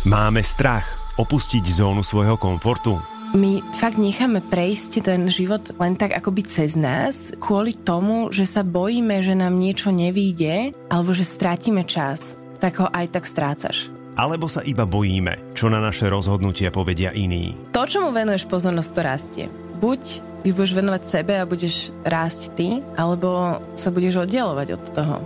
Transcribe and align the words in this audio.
Máme 0.00 0.40
strach 0.40 0.88
opustiť 1.20 1.60
zónu 1.60 2.00
svojho 2.00 2.40
komfortu? 2.40 2.96
My 3.36 3.60
fakt 3.76 4.00
necháme 4.00 4.40
prejsť 4.40 5.04
ten 5.04 5.28
život 5.28 5.76
len 5.76 5.92
tak 5.92 6.16
akoby 6.16 6.40
cez 6.48 6.72
nás, 6.72 7.36
kvôli 7.36 7.76
tomu, 7.76 8.32
že 8.32 8.48
sa 8.48 8.64
bojíme, 8.64 9.20
že 9.20 9.36
nám 9.36 9.60
niečo 9.60 9.92
nevíde, 9.92 10.72
alebo 10.88 11.12
že 11.12 11.28
strátime 11.28 11.84
čas. 11.84 12.32
Tak 12.64 12.80
ho 12.80 12.88
aj 12.88 13.12
tak 13.12 13.28
strácaš. 13.28 13.92
Alebo 14.16 14.48
sa 14.48 14.64
iba 14.64 14.88
bojíme, 14.88 15.52
čo 15.52 15.68
na 15.68 15.84
naše 15.84 16.08
rozhodnutia 16.08 16.72
povedia 16.72 17.12
iní. 17.12 17.52
To, 17.76 17.84
čomu 17.84 18.08
venuješ 18.08 18.48
pozornosť, 18.48 18.90
to 18.96 19.00
rastie. 19.04 19.46
Buď 19.84 20.00
vy 20.48 20.56
budeš 20.56 20.80
venovať 20.80 21.02
sebe 21.04 21.36
a 21.36 21.44
budeš 21.44 21.92
rásť 22.08 22.56
ty, 22.56 22.80
alebo 22.96 23.60
sa 23.76 23.92
budeš 23.92 24.24
oddelovať 24.24 24.80
od 24.80 24.84
toho. 24.96 25.16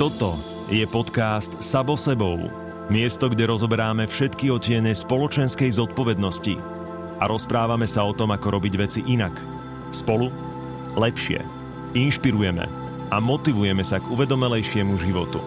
Toto 0.00 0.32
je 0.72 0.88
podcast 0.88 1.52
Sabo 1.60 1.92
sebou. 2.00 2.67
Miesto, 2.88 3.28
kde 3.28 3.44
rozoberáme 3.44 4.08
všetky 4.08 4.48
otiene 4.48 4.96
spoločenskej 4.96 5.76
zodpovednosti 5.76 6.56
a 7.20 7.28
rozprávame 7.28 7.84
sa 7.84 8.00
o 8.00 8.16
tom, 8.16 8.32
ako 8.32 8.56
robiť 8.56 8.74
veci 8.80 9.00
inak. 9.04 9.36
Spolu 9.92 10.32
lepšie. 10.96 11.44
Inšpirujeme 11.92 12.64
a 13.12 13.16
motivujeme 13.20 13.84
sa 13.84 14.00
k 14.00 14.08
uvedomelejšiemu 14.08 14.96
životu. 15.04 15.40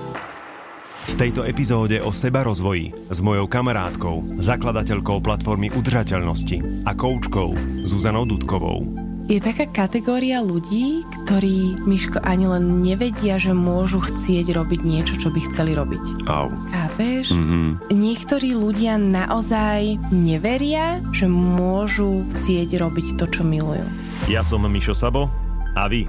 V 1.10 1.14
tejto 1.18 1.42
epizóde 1.42 1.98
o 1.98 2.14
seba 2.14 2.46
rozvoji 2.46 2.94
s 3.10 3.18
mojou 3.26 3.50
kamarátkou, 3.50 4.38
zakladateľkou 4.38 5.26
platformy 5.26 5.74
udržateľnosti 5.74 6.86
a 6.86 6.94
koučkou 6.94 7.58
Zuzanou 7.82 8.30
Dudkovou 8.30 9.11
je 9.30 9.38
taká 9.38 9.70
kategória 9.70 10.42
ľudí, 10.42 11.06
ktorí, 11.26 11.82
Miško, 11.86 12.22
ani 12.26 12.50
len 12.50 12.82
nevedia, 12.82 13.38
že 13.38 13.54
môžu 13.54 14.02
chcieť 14.02 14.54
robiť 14.54 14.82
niečo, 14.82 15.18
čo 15.18 15.30
by 15.30 15.40
chceli 15.52 15.78
robiť. 15.78 16.26
Au. 16.26 16.50
Chápeš? 16.74 17.34
Mm-hmm. 17.34 17.94
Niektorí 17.94 18.58
ľudia 18.58 18.98
naozaj 18.98 19.98
neveria, 20.10 21.00
že 21.14 21.30
môžu 21.30 22.26
chcieť 22.40 22.82
robiť 22.82 23.08
to, 23.22 23.26
čo 23.30 23.42
milujú. 23.46 23.86
Ja 24.30 24.42
som 24.42 24.66
Mišo 24.66 24.98
Sabo 24.98 25.30
a 25.78 25.86
vy, 25.86 26.06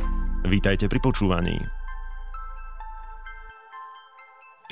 vítajte 0.48 0.88
pri 0.88 1.00
počúvaní. 1.00 1.56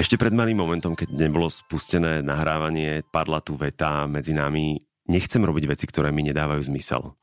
Ešte 0.00 0.16
pred 0.16 0.32
malým 0.32 0.56
momentom, 0.56 0.96
keď 0.96 1.12
nebolo 1.12 1.52
spustené 1.52 2.24
nahrávanie, 2.24 3.04
padla 3.04 3.44
tu 3.44 3.52
veta 3.52 4.08
medzi 4.08 4.32
nami 4.32 4.89
nechcem 5.10 5.42
robiť 5.42 5.66
veci, 5.66 5.84
ktoré 5.90 6.14
mi 6.14 6.22
nedávajú 6.22 6.70
zmysel. 6.70 7.18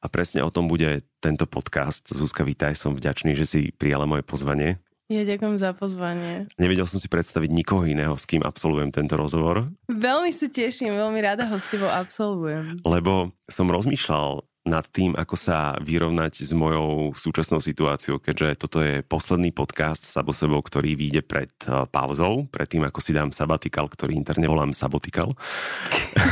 A 0.00 0.06
presne 0.08 0.40
o 0.40 0.48
tom 0.48 0.66
bude 0.66 1.04
tento 1.20 1.44
podcast. 1.44 2.08
Zuzka, 2.08 2.40
vítaj, 2.40 2.72
som 2.80 2.96
vďačný, 2.96 3.36
že 3.36 3.44
si 3.44 3.60
prijala 3.76 4.08
moje 4.08 4.24
pozvanie. 4.24 4.80
Ja 5.06 5.22
ďakujem 5.22 5.54
za 5.62 5.70
pozvanie. 5.70 6.50
Nevedel 6.58 6.82
som 6.90 6.98
si 6.98 7.06
predstaviť 7.06 7.54
nikoho 7.54 7.86
iného, 7.86 8.18
s 8.18 8.26
kým 8.26 8.42
absolvujem 8.42 8.90
tento 8.90 9.14
rozhovor. 9.14 9.70
Veľmi 9.86 10.34
sa 10.34 10.50
teším, 10.50 10.98
veľmi 10.98 11.22
rada 11.22 11.46
ho 11.46 11.62
s 11.62 11.70
tebou 11.70 11.86
absolvujem. 11.86 12.82
Lebo 12.82 13.30
som 13.46 13.70
rozmýšľal 13.70 14.42
nad 14.66 14.82
tým, 14.90 15.14
ako 15.14 15.38
sa 15.38 15.78
vyrovnať 15.78 16.42
s 16.42 16.50
mojou 16.50 17.14
súčasnou 17.14 17.62
situáciou, 17.62 18.18
keďže 18.18 18.48
toto 18.66 18.82
je 18.82 19.00
posledný 19.06 19.54
podcast 19.54 20.02
Sabo 20.02 20.34
sebou, 20.34 20.58
ktorý 20.58 20.98
vyjde 20.98 21.22
pred 21.22 21.54
uh, 21.70 21.86
pauzou, 21.86 22.50
pred 22.50 22.66
tým, 22.66 22.82
ako 22.82 22.98
si 22.98 23.14
dám 23.14 23.30
sabatikal, 23.30 23.86
ktorý 23.86 24.18
interne 24.18 24.50
volám 24.50 24.74
sabotikal. 24.74 25.38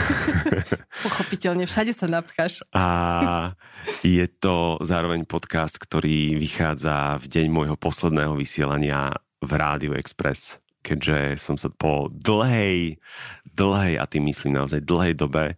Pochopiteľne, 1.07 1.65
všade 1.65 1.95
sa 1.95 2.11
napcháš. 2.11 2.67
A 2.75 3.55
je 4.03 4.27
to 4.27 4.83
zároveň 4.83 5.23
podcast, 5.25 5.79
ktorý 5.79 6.35
vychádza 6.35 7.23
v 7.23 7.27
deň 7.31 7.47
môjho 7.55 7.77
posledného 7.79 8.35
vysielania 8.35 9.15
v 9.39 9.51
Rádiu 9.55 9.95
Express 9.95 10.59
keďže 10.85 11.41
som 11.41 11.57
sa 11.57 11.73
po 11.73 12.13
dlhej, 12.13 13.01
dlhej, 13.49 13.97
a 13.97 14.05
tým 14.05 14.29
myslím 14.29 14.61
naozaj 14.61 14.85
dlhej 14.85 15.17
dobe, 15.17 15.57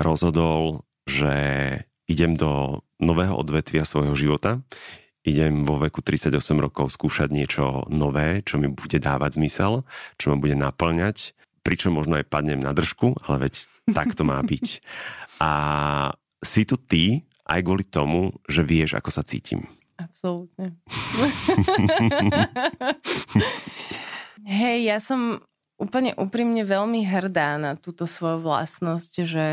rozhodol, 0.00 0.88
že 1.04 1.36
idem 2.08 2.36
do 2.36 2.82
nového 3.00 3.36
odvetvia 3.36 3.84
svojho 3.88 4.14
života, 4.16 4.60
idem 5.24 5.64
vo 5.64 5.80
veku 5.80 6.04
38 6.04 6.30
rokov 6.60 6.92
skúšať 6.92 7.32
niečo 7.32 7.88
nové, 7.88 8.44
čo 8.44 8.60
mi 8.60 8.68
bude 8.68 9.00
dávať 9.00 9.40
zmysel, 9.40 9.82
čo 10.20 10.30
ma 10.32 10.36
bude 10.36 10.54
naplňať, 10.54 11.32
pričom 11.64 11.96
možno 11.96 12.20
aj 12.20 12.28
padnem 12.28 12.60
na 12.60 12.76
držku, 12.76 13.16
ale 13.24 13.48
veď 13.48 13.64
tak 13.96 14.12
to 14.12 14.22
má 14.22 14.38
byť. 14.44 14.66
A 15.42 15.50
si 16.44 16.62
tu 16.62 16.78
ty 16.78 17.26
aj 17.48 17.60
kvôli 17.64 17.84
tomu, 17.84 18.30
že 18.46 18.62
vieš, 18.62 18.94
ako 18.94 19.10
sa 19.10 19.26
cítim. 19.26 19.66
Absolútne. 19.98 20.78
Hej, 24.44 24.78
ja 24.86 24.98
som 25.00 25.42
úplne 25.80 26.14
úprimne 26.14 26.62
veľmi 26.62 27.02
hrdá 27.02 27.58
na 27.58 27.74
túto 27.74 28.06
svoju 28.06 28.44
vlastnosť, 28.44 29.12
že 29.26 29.46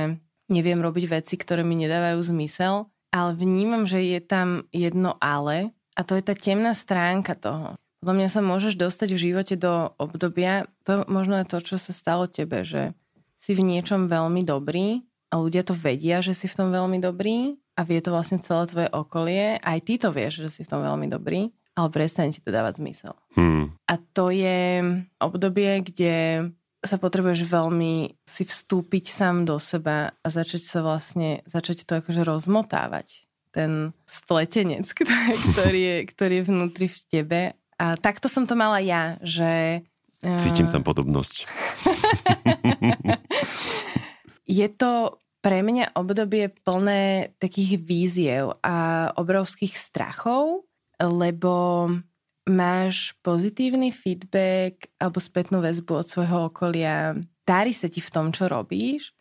neviem 0.52 0.84
robiť 0.84 1.08
veci, 1.08 1.40
ktoré 1.40 1.64
mi 1.64 1.80
nedávajú 1.80 2.20
zmysel, 2.20 2.92
ale 3.16 3.32
vnímam, 3.36 3.88
že 3.88 4.04
je 4.04 4.20
tam 4.20 4.68
jedno 4.76 5.16
ale 5.24 5.72
a 5.96 6.04
to 6.04 6.20
je 6.20 6.24
tá 6.24 6.36
temná 6.36 6.76
stránka 6.76 7.36
toho. 7.36 7.80
Podľa 8.02 8.16
mňa 8.18 8.30
sa 8.34 8.42
môžeš 8.42 8.74
dostať 8.76 9.14
v 9.14 9.24
živote 9.30 9.56
do 9.56 9.94
obdobia, 10.02 10.66
to 10.84 11.06
možno 11.06 11.38
je 11.40 11.46
to, 11.46 11.58
čo 11.62 11.76
sa 11.78 11.94
stalo 11.94 12.26
tebe, 12.26 12.66
že 12.66 12.98
si 13.38 13.54
v 13.54 13.62
niečom 13.62 14.10
veľmi 14.10 14.42
dobrý 14.42 15.06
a 15.30 15.38
ľudia 15.38 15.62
to 15.62 15.78
vedia, 15.78 16.20
že 16.20 16.34
si 16.34 16.50
v 16.50 16.58
tom 16.58 16.70
veľmi 16.74 16.98
dobrý 16.98 17.62
a 17.78 17.82
vie 17.86 18.02
to 18.02 18.10
vlastne 18.10 18.42
celé 18.42 18.66
tvoje 18.68 18.90
okolie. 18.90 19.62
Aj 19.62 19.78
ty 19.80 20.02
to 20.02 20.10
vieš, 20.10 20.44
že 20.46 20.50
si 20.50 20.62
v 20.66 20.72
tom 20.74 20.82
veľmi 20.82 21.14
dobrý, 21.14 21.54
ale 21.78 21.88
prestane 21.94 22.34
ti 22.34 22.42
to 22.42 22.50
dávať 22.50 22.82
zmysel. 22.82 23.14
Hmm. 23.38 23.78
A 23.86 23.96
to 23.98 24.34
je 24.34 24.82
obdobie, 25.22 25.86
kde 25.86 26.50
sa 26.82 26.98
potrebuješ 26.98 27.46
veľmi 27.46 28.18
si 28.26 28.44
vstúpiť 28.44 29.06
sám 29.14 29.46
do 29.46 29.62
seba 29.62 30.18
a 30.18 30.28
začať 30.28 30.66
sa 30.66 30.80
vlastne, 30.82 31.46
začať 31.46 31.86
to 31.86 32.02
akože 32.02 32.26
rozmotávať. 32.26 33.30
Ten 33.54 33.94
spletenec, 34.10 34.90
ktorý 35.54 35.82
je, 35.82 35.98
ktorý 36.10 36.34
je 36.42 36.48
vnútri 36.50 36.88
v 36.90 37.00
tebe. 37.06 37.42
A 37.78 37.86
takto 37.98 38.30
som 38.30 38.50
to 38.50 38.58
mala 38.58 38.82
ja, 38.82 39.18
že... 39.22 39.82
Cítim 40.22 40.70
tam 40.70 40.86
podobnosť. 40.86 41.50
je 44.62 44.68
to 44.70 45.18
pre 45.42 45.66
mňa 45.66 45.98
obdobie 45.98 46.54
plné 46.62 47.34
takých 47.42 47.82
víziev 47.82 48.54
a 48.62 49.10
obrovských 49.18 49.74
strachov, 49.74 50.70
lebo 51.02 51.90
máš 52.50 53.14
pozitívny 53.22 53.94
feedback 53.94 54.90
alebo 54.98 55.22
spätnú 55.22 55.62
väzbu 55.62 55.94
od 56.02 56.08
svojho 56.08 56.38
okolia, 56.50 57.14
dári 57.46 57.74
sa 57.74 57.86
ti 57.92 58.02
v 58.02 58.14
tom, 58.14 58.34
čo 58.34 58.50
robíš 58.50 59.14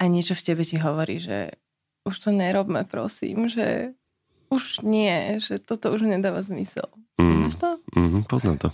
a 0.00 0.08
niečo 0.08 0.32
v 0.32 0.44
tebe 0.44 0.62
ti 0.64 0.80
hovorí, 0.80 1.20
že 1.20 1.56
už 2.08 2.16
to 2.18 2.30
nerobme, 2.34 2.82
prosím, 2.88 3.46
že 3.46 3.94
už 4.52 4.84
nie, 4.84 5.40
že 5.40 5.56
toto 5.62 5.92
už 5.94 6.04
nedáva 6.04 6.44
zmysel. 6.44 6.88
Mm. 7.16 7.48
Máš 7.48 7.56
to? 7.56 7.68
Mm, 7.96 8.22
poznám 8.28 8.56
to. 8.58 8.68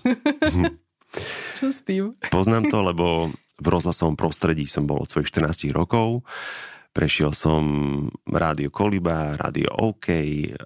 čo 1.59 1.71
s 1.71 1.81
tým? 1.87 2.19
Poznám 2.33 2.71
to, 2.71 2.79
lebo 2.83 3.31
v 3.59 3.67
rozhlasovom 3.67 4.15
prostredí 4.15 4.67
som 4.71 4.87
bol 4.87 5.03
od 5.03 5.11
svojich 5.11 5.31
14 5.31 5.71
rokov 5.75 6.23
Prešiel 6.99 7.31
som 7.31 7.63
Rádio 8.27 8.75
Koliba, 8.75 9.39
Rádio 9.39 9.71
OK, 9.71 10.11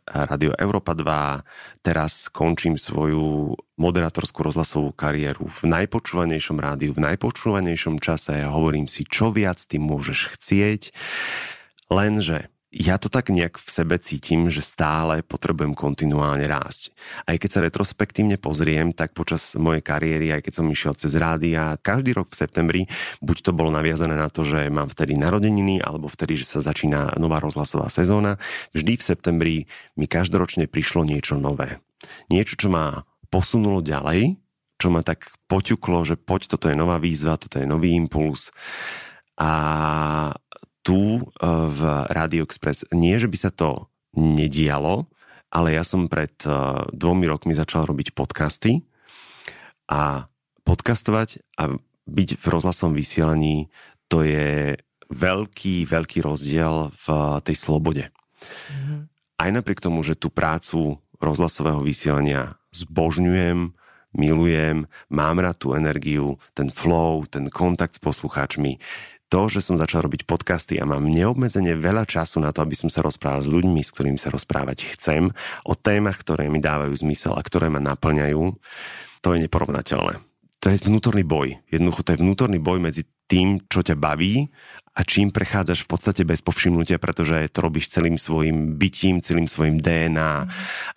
Rádio 0.09 0.57
Európa 0.57 0.97
2. 0.97 1.85
Teraz 1.85 2.33
končím 2.33 2.81
svoju 2.81 3.53
moderátorskú 3.77 4.41
rozhlasovú 4.41 4.97
kariéru 4.97 5.45
v 5.45 5.61
najpočúvanejšom 5.69 6.57
rádiu, 6.57 6.97
v 6.97 7.05
najpočúvanejšom 7.05 8.01
čase. 8.01 8.49
Hovorím 8.49 8.89
si, 8.89 9.05
čo 9.05 9.29
viac 9.29 9.61
ty 9.61 9.77
môžeš 9.77 10.33
chcieť. 10.33 10.97
Lenže 11.93 12.52
ja 12.73 12.97
to 12.97 13.13
tak 13.13 13.29
nejak 13.29 13.61
v 13.61 13.69
sebe 13.69 14.01
cítim, 14.01 14.49
že 14.49 14.65
stále 14.65 15.21
potrebujem 15.21 15.77
kontinuálne 15.77 16.49
rásť. 16.49 16.97
Aj 17.29 17.37
keď 17.37 17.51
sa 17.53 17.61
retrospektívne 17.61 18.41
pozriem, 18.41 18.97
tak 18.97 19.13
počas 19.13 19.53
mojej 19.61 19.85
kariéry, 19.85 20.33
aj 20.33 20.49
keď 20.49 20.53
som 20.57 20.67
išiel 20.73 20.97
cez 20.97 21.13
rádia, 21.21 21.77
každý 21.85 22.17
rok 22.17 22.33
v 22.33 22.41
septembri, 22.41 22.81
buď 23.21 23.37
to 23.45 23.53
bolo 23.53 23.69
naviazané 23.69 24.17
na 24.17 24.33
to, 24.33 24.49
že 24.49 24.73
mám 24.73 24.89
vtedy 24.89 25.21
narodeniny, 25.21 25.85
alebo 25.85 26.09
vtedy, 26.09 26.41
že 26.41 26.49
sa 26.49 26.65
začína 26.65 27.21
nová 27.21 27.45
rozhlasová 27.45 27.93
sezóna, 27.93 28.41
vždy 28.73 28.97
v 28.97 29.05
septembri 29.05 29.57
mi 30.01 30.09
každoročne 30.09 30.65
prišlo 30.65 31.05
niečo 31.05 31.37
nové. 31.37 31.77
Niečo, 32.33 32.57
čo 32.57 32.73
ma 32.73 33.05
posunulo 33.29 33.85
ďalej, 33.85 34.41
čo 34.81 34.89
ma 34.89 35.05
tak 35.05 35.29
poťuklo, 35.45 36.09
že 36.09 36.17
poď, 36.17 36.57
toto 36.57 36.73
je 36.73 36.75
nová 36.75 36.97
výzva, 36.97 37.37
toto 37.37 37.61
je 37.61 37.69
nový 37.69 37.93
impuls. 37.93 38.49
A 39.37 39.53
tu 40.83 41.19
e, 41.19 41.23
v 41.47 41.81
Radio 42.11 42.43
Express 42.43 42.87
nie, 42.95 43.17
že 43.17 43.31
by 43.31 43.39
sa 43.39 43.51
to 43.55 43.89
nedialo, 44.19 45.09
ale 45.49 45.79
ja 45.79 45.87
som 45.87 46.11
pred 46.11 46.35
e, 46.45 46.51
dvomi 46.93 47.25
rokmi 47.31 47.55
začal 47.55 47.87
robiť 47.87 48.13
podcasty 48.13 48.83
a 49.89 50.27
podcastovať 50.63 51.43
a 51.59 51.75
byť 52.07 52.29
v 52.39 52.47
rozhlasovom 52.47 52.95
vysielaní 52.95 53.71
to 54.11 54.27
je 54.27 54.77
veľký, 55.09 55.89
veľký 55.89 56.19
rozdiel 56.21 56.93
v 56.93 57.07
tej 57.45 57.57
slobode. 57.57 58.05
Mm-hmm. 58.69 59.01
Aj 59.41 59.51
napriek 59.53 59.81
tomu, 59.81 60.05
že 60.05 60.19
tú 60.19 60.29
prácu 60.29 61.01
rozhlasového 61.23 61.81
vysielania 61.81 62.61
zbožňujem, 62.73 63.73
milujem, 64.13 64.85
mám 65.09 65.37
rád 65.41 65.57
tú 65.57 65.69
energiu, 65.73 66.37
ten 66.53 66.69
flow, 66.69 67.25
ten 67.25 67.49
kontakt 67.49 67.97
s 67.97 68.01
poslucháčmi. 68.05 68.77
To, 69.33 69.49
že 69.49 69.65
som 69.65 69.81
začal 69.81 70.05
robiť 70.05 70.29
podcasty 70.29 70.77
a 70.77 70.85
mám 70.85 71.09
neobmedzene 71.09 71.73
veľa 71.73 72.05
času 72.05 72.37
na 72.45 72.53
to, 72.53 72.61
aby 72.61 72.77
som 72.77 72.93
sa 72.93 73.01
rozprával 73.01 73.41
s 73.41 73.49
ľuďmi, 73.49 73.81
s 73.81 73.89
ktorými 73.89 74.21
sa 74.21 74.29
rozprávať 74.29 74.93
chcem, 74.93 75.33
o 75.65 75.73
témach, 75.73 76.21
ktoré 76.21 76.53
mi 76.53 76.61
dávajú 76.61 76.93
zmysel 77.01 77.33
a 77.33 77.41
ktoré 77.41 77.73
ma 77.73 77.81
naplňajú, 77.81 78.53
to 79.25 79.29
je 79.33 79.49
neporovnateľné. 79.49 80.21
To 80.61 80.67
je 80.69 80.85
vnútorný 80.85 81.25
boj. 81.25 81.65
Jednoducho 81.73 82.05
to 82.05 82.13
je 82.13 82.21
vnútorný 82.21 82.61
boj 82.61 82.85
medzi 82.85 83.09
tým, 83.25 83.65
čo 83.73 83.81
ťa 83.81 83.97
baví 83.97 84.53
a 84.93 85.01
čím 85.09 85.33
prechádzaš 85.33 85.89
v 85.89 85.89
podstate 85.89 86.23
bez 86.29 86.45
povšimnutia, 86.45 87.01
pretože 87.01 87.49
to 87.49 87.65
robíš 87.65 87.89
celým 87.89 88.21
svojim 88.21 88.77
bytím, 88.77 89.25
celým 89.25 89.49
svojim 89.49 89.81
DNA, 89.81 90.45
mm. 90.45 90.49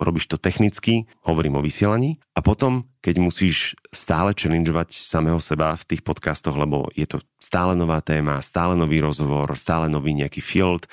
robíš 0.04 0.28
to 0.28 0.36
technicky, 0.36 1.08
hovorím 1.24 1.56
o 1.56 1.64
vysielaní 1.64 2.20
a 2.36 2.44
potom, 2.44 2.84
keď 3.00 3.16
musíš 3.24 3.72
stále 3.88 4.36
challengeovať 4.36 4.92
samého 4.92 5.40
seba 5.40 5.72
v 5.80 5.96
tých 5.96 6.04
podcastoch, 6.04 6.52
lebo 6.60 6.92
je 6.92 7.08
to 7.08 7.24
stále 7.40 7.72
nová 7.72 8.04
téma, 8.04 8.44
stále 8.44 8.76
nový 8.76 9.00
rozhovor, 9.00 9.48
stále 9.56 9.88
nový 9.88 10.12
nejaký 10.12 10.44
field, 10.44 10.84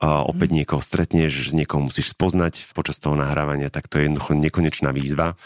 a 0.00 0.24
opäť 0.24 0.56
niekoho 0.56 0.80
stretneš, 0.80 1.52
niekoho 1.52 1.84
musíš 1.84 2.16
spoznať 2.16 2.72
počas 2.72 2.96
toho 2.96 3.20
nahrávania, 3.20 3.68
tak 3.68 3.84
to 3.92 4.00
je 4.00 4.08
jednoducho 4.08 4.32
nekonečná 4.32 4.96
výzva 4.96 5.36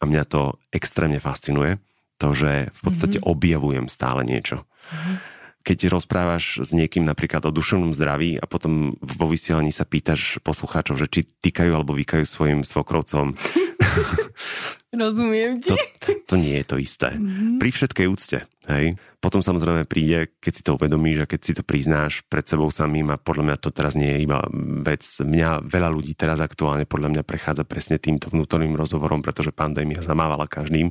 a 0.00 0.02
mňa 0.02 0.22
to 0.26 0.58
extrémne 0.74 1.22
fascinuje, 1.22 1.78
to, 2.18 2.34
že 2.34 2.74
v 2.74 2.80
podstate 2.82 3.22
mm-hmm. 3.22 3.30
objavujem 3.30 3.86
stále 3.86 4.26
niečo. 4.26 4.66
Mm-hmm 4.90 5.35
keď 5.66 5.90
rozprávaš 5.90 6.62
s 6.62 6.70
niekým 6.70 7.02
napríklad 7.02 7.42
o 7.42 7.50
duševnom 7.50 7.90
zdraví 7.90 8.38
a 8.38 8.46
potom 8.46 8.94
vo 9.02 9.26
vysielaní 9.26 9.74
sa 9.74 9.82
pýtaš 9.82 10.38
poslucháčov, 10.46 10.94
že 10.94 11.10
či 11.10 11.20
týkajú 11.26 11.74
alebo 11.74 11.90
vykajú 11.90 12.22
svojim 12.22 12.62
svokrovcom. 12.62 13.34
Rozumiem 14.96 15.60
ti. 15.60 15.76
To, 15.76 15.76
to 16.24 16.34
nie 16.40 16.56
je 16.56 16.64
to 16.64 16.76
isté. 16.80 17.12
Mm-hmm. 17.12 17.60
Pri 17.60 17.70
všetkej 17.70 18.06
úcte. 18.08 18.38
Hej? 18.66 18.98
Potom 19.22 19.42
samozrejme 19.42 19.86
príde, 19.86 20.34
keď 20.42 20.52
si 20.52 20.62
to 20.62 20.74
uvedomíš 20.74 21.22
a 21.22 21.30
keď 21.30 21.40
si 21.42 21.52
to 21.54 21.62
priznáš 21.62 22.22
pred 22.26 22.42
sebou 22.46 22.70
samým 22.70 23.14
a 23.14 23.20
podľa 23.20 23.42
mňa 23.42 23.56
to 23.62 23.70
teraz 23.70 23.94
nie 23.94 24.10
je 24.10 24.18
iba 24.26 24.42
vec. 24.82 25.02
Mňa 25.02 25.66
veľa 25.66 25.88
ľudí 25.90 26.14
teraz 26.18 26.42
aktuálne 26.42 26.86
podľa 26.86 27.14
mňa 27.14 27.22
prechádza 27.22 27.62
presne 27.62 27.98
týmto 27.98 28.30
vnútorným 28.30 28.74
rozhovorom, 28.74 29.22
pretože 29.22 29.54
pandémia 29.54 30.02
zamávala 30.02 30.50
každým. 30.50 30.90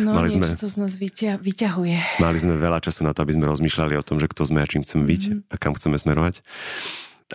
No, 0.00 0.16
mali 0.16 0.32
sme, 0.32 0.52
to 0.56 0.68
z 0.68 0.76
nás 0.80 0.96
vyťa- 0.96 1.40
vyťahuje. 1.40 2.20
Mali 2.20 2.38
sme 2.40 2.56
veľa 2.56 2.80
času 2.80 3.04
na 3.04 3.12
to, 3.12 3.24
aby 3.24 3.36
sme 3.36 3.48
rozmýšľali 3.48 3.94
o 3.96 4.04
tom, 4.04 4.16
že 4.20 4.28
kto 4.28 4.48
sme 4.48 4.64
a 4.64 4.68
čím 4.68 4.84
chceme 4.84 5.04
byť 5.04 5.22
mm-hmm. 5.28 5.52
a 5.52 5.54
kam 5.60 5.76
chceme 5.76 5.96
smerovať. 5.96 6.44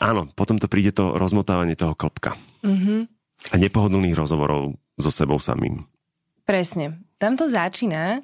Áno, 0.01 0.29
potom 0.37 0.61
to 0.61 0.69
príde 0.69 0.93
to 0.93 1.17
rozmotávanie 1.17 1.73
toho 1.73 1.97
klopka. 1.97 2.37
Mm-hmm. 2.61 2.99
A 3.53 3.55
nepohodlných 3.57 4.17
rozhovorov 4.17 4.77
so 4.97 5.09
sebou 5.13 5.41
samým. 5.41 5.85
Presne. 6.47 7.03
Tam 7.19 7.35
to 7.35 7.51
začína 7.51 8.23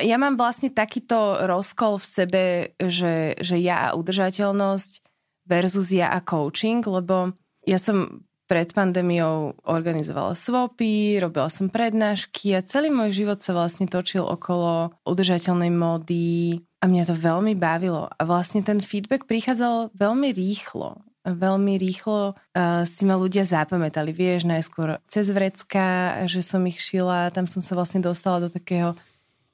ja 0.00 0.16
mám 0.16 0.34
vlastne 0.40 0.72
takýto 0.72 1.44
rozkol 1.44 2.00
v 2.00 2.06
sebe, 2.06 2.42
že, 2.80 3.36
že 3.38 3.56
ja 3.60 3.92
a 3.92 3.94
udržateľnosť 3.94 5.04
versus 5.44 5.92
ja 5.92 6.08
a 6.10 6.24
coaching, 6.24 6.80
lebo 6.80 7.36
ja 7.68 7.76
som 7.76 8.24
pred 8.48 8.74
pandémiou 8.74 9.54
organizovala 9.62 10.34
swapy, 10.34 11.22
robila 11.22 11.46
som 11.46 11.70
prednášky 11.70 12.58
a 12.58 12.66
celý 12.66 12.90
môj 12.90 13.22
život 13.22 13.38
sa 13.38 13.54
vlastne 13.54 13.86
točil 13.86 14.26
okolo 14.26 14.90
udržateľnej 15.06 15.70
módy 15.70 16.58
a 16.82 16.90
mňa 16.90 17.04
to 17.06 17.14
veľmi 17.14 17.54
bavilo. 17.54 18.10
A 18.10 18.22
vlastne 18.26 18.66
ten 18.66 18.82
feedback 18.82 19.30
prichádzal 19.30 19.94
veľmi 19.94 20.34
rýchlo. 20.34 20.98
Veľmi 21.36 21.78
rýchlo 21.78 22.34
uh, 22.34 22.82
si 22.86 23.02
ma 23.06 23.14
ľudia 23.14 23.46
zapamätali. 23.46 24.10
Vieš, 24.10 24.48
najskôr 24.48 24.98
cez 25.06 25.30
vrecka, 25.30 26.16
že 26.26 26.42
som 26.42 26.62
ich 26.66 26.82
šila, 26.82 27.30
tam 27.30 27.46
som 27.46 27.62
sa 27.62 27.78
vlastne 27.78 28.02
dostala 28.02 28.44
do 28.44 28.48
takého 28.50 28.98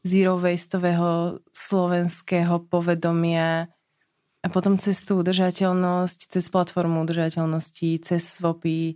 zero 0.07 0.39
wasteového 0.39 1.43
slovenského 1.51 2.63
povedomia 2.71 3.67
a 4.45 4.47
potom 4.47 4.79
cez 4.79 5.03
tú 5.03 5.19
udržateľnosť, 5.27 6.31
cez 6.31 6.45
platformu 6.47 7.03
udržateľnosti, 7.03 8.07
cez 8.07 8.23
swapy, 8.23 8.95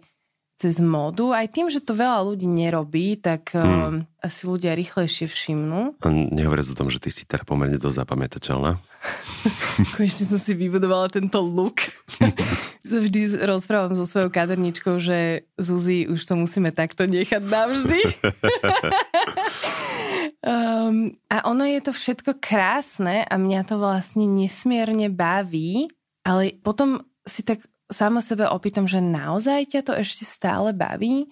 cez 0.55 0.79
modu. 0.79 1.35
Aj 1.35 1.51
tým, 1.51 1.67
že 1.67 1.83
to 1.83 1.99
veľa 1.99 2.23
ľudí 2.23 2.47
nerobí, 2.47 3.19
tak 3.19 3.57
hmm. 3.57 4.07
uh, 4.07 4.23
asi 4.23 4.47
ľudia 4.47 4.79
rýchlejšie 4.79 5.27
všimnú. 5.27 5.99
A 6.05 6.07
nehovoriac 6.13 6.71
o 6.71 6.79
tom, 6.79 6.93
že 6.93 7.03
ty 7.03 7.11
si 7.11 7.27
teda 7.27 7.43
pomerne 7.43 7.81
dosť 7.81 8.07
zapamätateľná. 8.07 8.79
Konečne 9.97 10.25
som 10.31 10.39
si 10.39 10.53
vybudovala 10.55 11.09
tento 11.11 11.43
look. 11.43 11.83
vždy 12.85 13.45
rozprávam 13.45 13.93
so 13.93 14.09
svojou 14.09 14.33
kaderničkou, 14.33 14.97
že 15.01 15.49
Zuzi, 15.61 16.09
už 16.09 16.21
to 16.25 16.35
musíme 16.37 16.73
takto 16.73 17.05
nechať 17.05 17.43
navždy. 17.45 18.01
Um, 20.41 21.13
a 21.35 21.37
ono 21.45 21.65
je 21.69 21.81
to 21.85 21.93
všetko 21.93 22.41
krásne 22.41 23.25
a 23.25 23.35
mňa 23.37 23.61
to 23.69 23.77
vlastne 23.77 24.25
nesmierne 24.25 25.13
baví, 25.13 25.89
ale 26.25 26.57
potom 26.61 27.05
si 27.29 27.45
tak 27.45 27.65
sama 27.91 28.23
sebe 28.23 28.47
opýtam, 28.47 28.87
že 28.87 29.03
naozaj 29.03 29.77
ťa 29.77 29.81
to 29.85 29.93
ešte 29.99 30.25
stále 30.25 30.71
baví? 30.71 31.29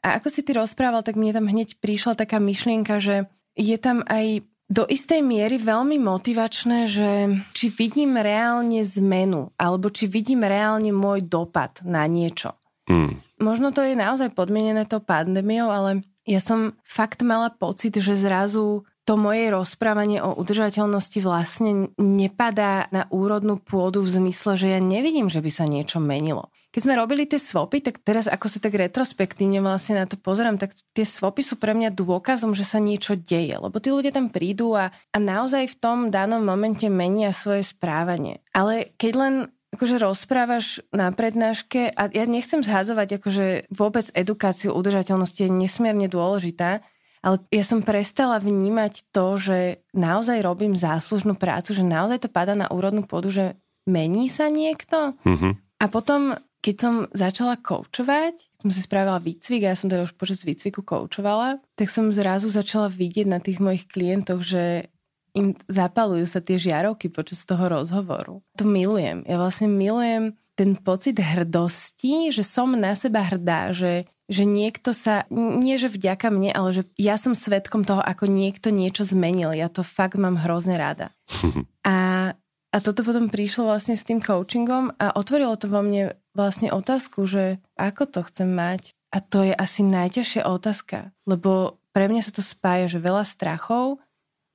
A 0.00 0.16
ako 0.18 0.28
si 0.32 0.40
ty 0.42 0.56
rozprával, 0.56 1.04
tak 1.04 1.16
mne 1.16 1.32
tam 1.32 1.46
hneď 1.46 1.78
prišla 1.78 2.16
taká 2.16 2.40
myšlienka, 2.40 2.98
že 2.98 3.28
je 3.54 3.76
tam 3.76 4.00
aj 4.08 4.44
do 4.70 4.86
istej 4.86 5.18
miery 5.26 5.58
veľmi 5.58 5.98
motivačné, 5.98 6.86
že 6.86 7.10
či 7.50 7.66
vidím 7.74 8.14
reálne 8.14 8.86
zmenu, 8.86 9.50
alebo 9.58 9.90
či 9.90 10.06
vidím 10.06 10.46
reálne 10.46 10.94
môj 10.94 11.26
dopad 11.26 11.82
na 11.82 12.06
niečo. 12.06 12.54
Mm. 12.86 13.18
Možno 13.42 13.74
to 13.74 13.82
je 13.82 13.98
naozaj 13.98 14.30
podmienené 14.30 14.86
to 14.86 15.02
pandémiou, 15.02 15.74
ale 15.74 16.06
ja 16.22 16.38
som 16.38 16.78
fakt 16.86 17.26
mala 17.26 17.50
pocit, 17.50 17.98
že 17.98 18.14
zrazu 18.14 18.86
to 19.02 19.18
moje 19.18 19.50
rozprávanie 19.50 20.22
o 20.22 20.38
udržateľnosti 20.38 21.18
vlastne 21.18 21.90
nepadá 21.98 22.86
na 22.94 23.10
úrodnú 23.10 23.58
pôdu 23.58 24.06
v 24.06 24.12
zmysle, 24.22 24.54
že 24.54 24.66
ja 24.70 24.78
nevidím, 24.78 25.26
že 25.26 25.42
by 25.42 25.50
sa 25.50 25.66
niečo 25.66 25.98
menilo. 25.98 26.54
Keď 26.70 26.80
sme 26.86 26.94
robili 26.94 27.26
tie 27.26 27.42
svopy, 27.42 27.82
tak 27.82 27.98
teraz 28.06 28.30
ako 28.30 28.46
sa 28.46 28.62
tak 28.62 28.78
retrospektívne 28.78 29.58
vlastne 29.58 29.98
na 29.98 30.06
to 30.06 30.14
pozerám, 30.14 30.54
tak 30.54 30.70
tie 30.94 31.02
svopy 31.02 31.42
sú 31.42 31.58
pre 31.58 31.74
mňa 31.74 31.90
dôkazom, 31.90 32.54
že 32.54 32.62
sa 32.62 32.78
niečo 32.78 33.18
deje. 33.18 33.58
Lebo 33.58 33.82
tí 33.82 33.90
ľudia 33.90 34.14
tam 34.14 34.30
prídu 34.30 34.78
a, 34.78 34.94
a 35.10 35.18
naozaj 35.18 35.66
v 35.66 35.78
tom 35.82 35.98
danom 36.14 36.46
momente 36.46 36.86
menia 36.86 37.34
svoje 37.34 37.66
správanie. 37.66 38.38
Ale 38.54 38.94
keď 38.94 39.12
len 39.18 39.34
akože 39.74 40.02
rozprávaš 40.02 40.82
na 40.90 41.10
prednáške 41.14 41.94
a 41.94 42.10
ja 42.10 42.26
nechcem 42.26 42.62
zházovať 42.62 43.22
akože 43.22 43.46
vôbec 43.70 44.10
edukáciu 44.14 44.74
udržateľnosti 44.74 45.46
je 45.46 45.50
nesmierne 45.50 46.10
dôležitá, 46.10 46.82
ale 47.20 47.36
ja 47.52 47.62
som 47.62 47.84
prestala 47.84 48.40
vnímať 48.40 49.12
to, 49.12 49.36
že 49.36 49.58
naozaj 49.92 50.40
robím 50.40 50.72
záslužnú 50.72 51.36
prácu, 51.36 51.76
že 51.76 51.84
naozaj 51.84 52.26
to 52.26 52.32
padá 52.32 52.56
na 52.56 52.66
úrodnú 52.72 53.04
pôdu, 53.04 53.28
že 53.30 53.60
mení 53.84 54.32
sa 54.32 54.48
niekto. 54.48 55.14
Mm-hmm. 55.22 55.52
A 55.80 55.84
potom, 55.88 56.36
keď 56.60 56.76
som 56.76 56.94
začala 57.16 57.56
koučovať, 57.56 58.60
som 58.60 58.68
si 58.68 58.80
spravila 58.84 59.16
výcvik 59.16 59.64
a 59.64 59.72
ja 59.72 59.76
som 59.76 59.88
teda 59.88 60.04
už 60.04 60.12
počas 60.16 60.44
výcviku 60.44 60.84
koučovala, 60.84 61.60
tak 61.72 61.88
som 61.88 62.12
zrazu 62.12 62.52
začala 62.52 62.92
vidieť 62.92 63.26
na 63.26 63.40
tých 63.40 63.64
mojich 63.64 63.88
klientoch, 63.88 64.44
že 64.44 64.92
im 65.32 65.56
zapalujú 65.70 66.26
sa 66.26 66.42
tie 66.42 66.58
žiarovky 66.58 67.08
počas 67.08 67.46
toho 67.46 67.70
rozhovoru. 67.70 68.42
To 68.58 68.64
milujem. 68.66 69.22
Ja 69.24 69.38
vlastne 69.38 69.70
milujem 69.70 70.36
ten 70.58 70.76
pocit 70.76 71.16
hrdosti, 71.16 72.28
že 72.34 72.44
som 72.44 72.76
na 72.76 72.92
seba 72.92 73.24
hrdá, 73.24 73.72
že, 73.72 74.04
že 74.28 74.44
niekto 74.44 74.92
sa, 74.92 75.24
nie 75.32 75.80
že 75.80 75.88
vďaka 75.88 76.28
mne, 76.28 76.52
ale 76.52 76.68
že 76.76 76.82
ja 77.00 77.16
som 77.16 77.32
svetkom 77.32 77.86
toho, 77.86 78.04
ako 78.04 78.28
niekto 78.28 78.68
niečo 78.68 79.06
zmenil. 79.06 79.56
Ja 79.56 79.72
to 79.72 79.80
fakt 79.80 80.20
mám 80.20 80.36
hrozne 80.36 80.76
rada. 80.76 81.14
A, 81.80 82.28
a 82.70 82.76
toto 82.84 83.00
potom 83.00 83.32
prišlo 83.32 83.64
vlastne 83.64 83.96
s 83.96 84.04
tým 84.04 84.20
coachingom 84.20 84.92
a 85.00 85.16
otvorilo 85.16 85.56
to 85.56 85.64
vo 85.72 85.80
mne 85.80 86.12
vlastne 86.34 86.70
otázku, 86.70 87.26
že 87.26 87.58
ako 87.74 88.06
to 88.08 88.20
chcem 88.30 88.50
mať. 88.50 88.94
A 89.10 89.18
to 89.18 89.42
je 89.42 89.50
asi 89.50 89.82
najťažšia 89.82 90.46
otázka, 90.46 91.10
lebo 91.26 91.82
pre 91.90 92.06
mňa 92.06 92.22
sa 92.22 92.30
to 92.30 92.46
spája, 92.46 92.86
že 92.86 93.02
veľa 93.02 93.26
strachov, 93.26 93.98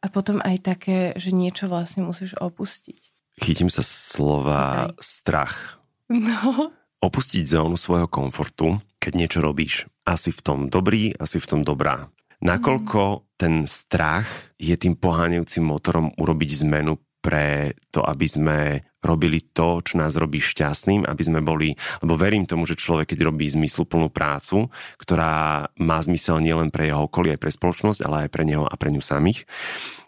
a 0.05 0.08
potom 0.13 0.38
aj 0.46 0.62
také, 0.62 1.00
že 1.17 1.34
niečo 1.34 1.65
vlastne 1.65 2.05
musíš 2.05 2.38
opustiť. 2.38 3.01
Chytím 3.41 3.74
sa 3.74 3.82
slova 3.82 4.94
okay. 4.94 5.01
strach. 5.01 5.82
No. 6.13 6.70
Opustiť 7.01 7.50
zónu 7.50 7.74
svojho 7.74 8.05
komfortu, 8.05 8.77
keď 9.01 9.12
niečo 9.17 9.39
robíš. 9.41 9.89
Asi 10.05 10.29
v 10.29 10.41
tom 10.46 10.60
dobrý, 10.70 11.17
asi 11.17 11.41
v 11.41 11.50
tom 11.50 11.62
dobrá. 11.65 12.05
Nakoľko 12.46 13.01
mm. 13.01 13.22
ten 13.41 13.65
strach 13.65 14.29
je 14.62 14.77
tým 14.77 14.94
poháňajúcim 14.94 15.65
motorom 15.65 16.13
urobiť 16.22 16.62
zmenu 16.62 17.01
pre 17.25 17.74
to, 17.89 18.05
aby 18.05 18.27
sme 18.29 18.58
robili 19.05 19.39
to, 19.53 19.79
čo 19.85 20.01
nás 20.01 20.17
robí 20.17 20.41
šťastným, 20.41 21.05
aby 21.05 21.21
sme 21.21 21.39
boli, 21.45 21.77
lebo 22.01 22.17
verím 22.17 22.50
tomu, 22.50 22.65
že 22.65 22.75
človek, 22.75 23.13
keď 23.13 23.29
robí 23.29 23.45
zmysluplnú 23.45 24.09
prácu, 24.09 24.67
ktorá 24.97 25.69
má 25.77 25.97
zmysel 26.01 26.41
nielen 26.41 26.74
pre 26.74 26.89
jeho 26.89 27.05
okolie, 27.05 27.38
aj 27.38 27.41
pre 27.41 27.51
spoločnosť, 27.53 28.01
ale 28.01 28.27
aj 28.27 28.29
pre 28.33 28.43
neho 28.43 28.65
a 28.65 28.75
pre 28.75 28.89
ňu 28.89 29.00
samých, 29.00 29.45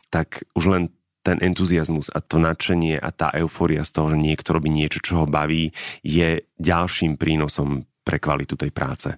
tak 0.10 0.44
už 0.58 0.66
len 0.68 0.84
ten 1.22 1.44
entuziasmus 1.44 2.08
a 2.16 2.24
to 2.24 2.40
nadšenie 2.40 2.96
a 2.98 3.12
tá 3.12 3.36
euforia 3.36 3.84
z 3.84 3.92
toho, 3.92 4.16
že 4.16 4.18
niekto 4.18 4.56
robí 4.56 4.72
niečo, 4.72 5.04
čo 5.04 5.24
ho 5.24 5.26
baví, 5.28 5.76
je 6.00 6.48
ďalším 6.56 7.20
prínosom 7.20 7.84
pre 8.08 8.18
kvalitu 8.18 8.56
tej 8.56 8.72
práce. 8.72 9.12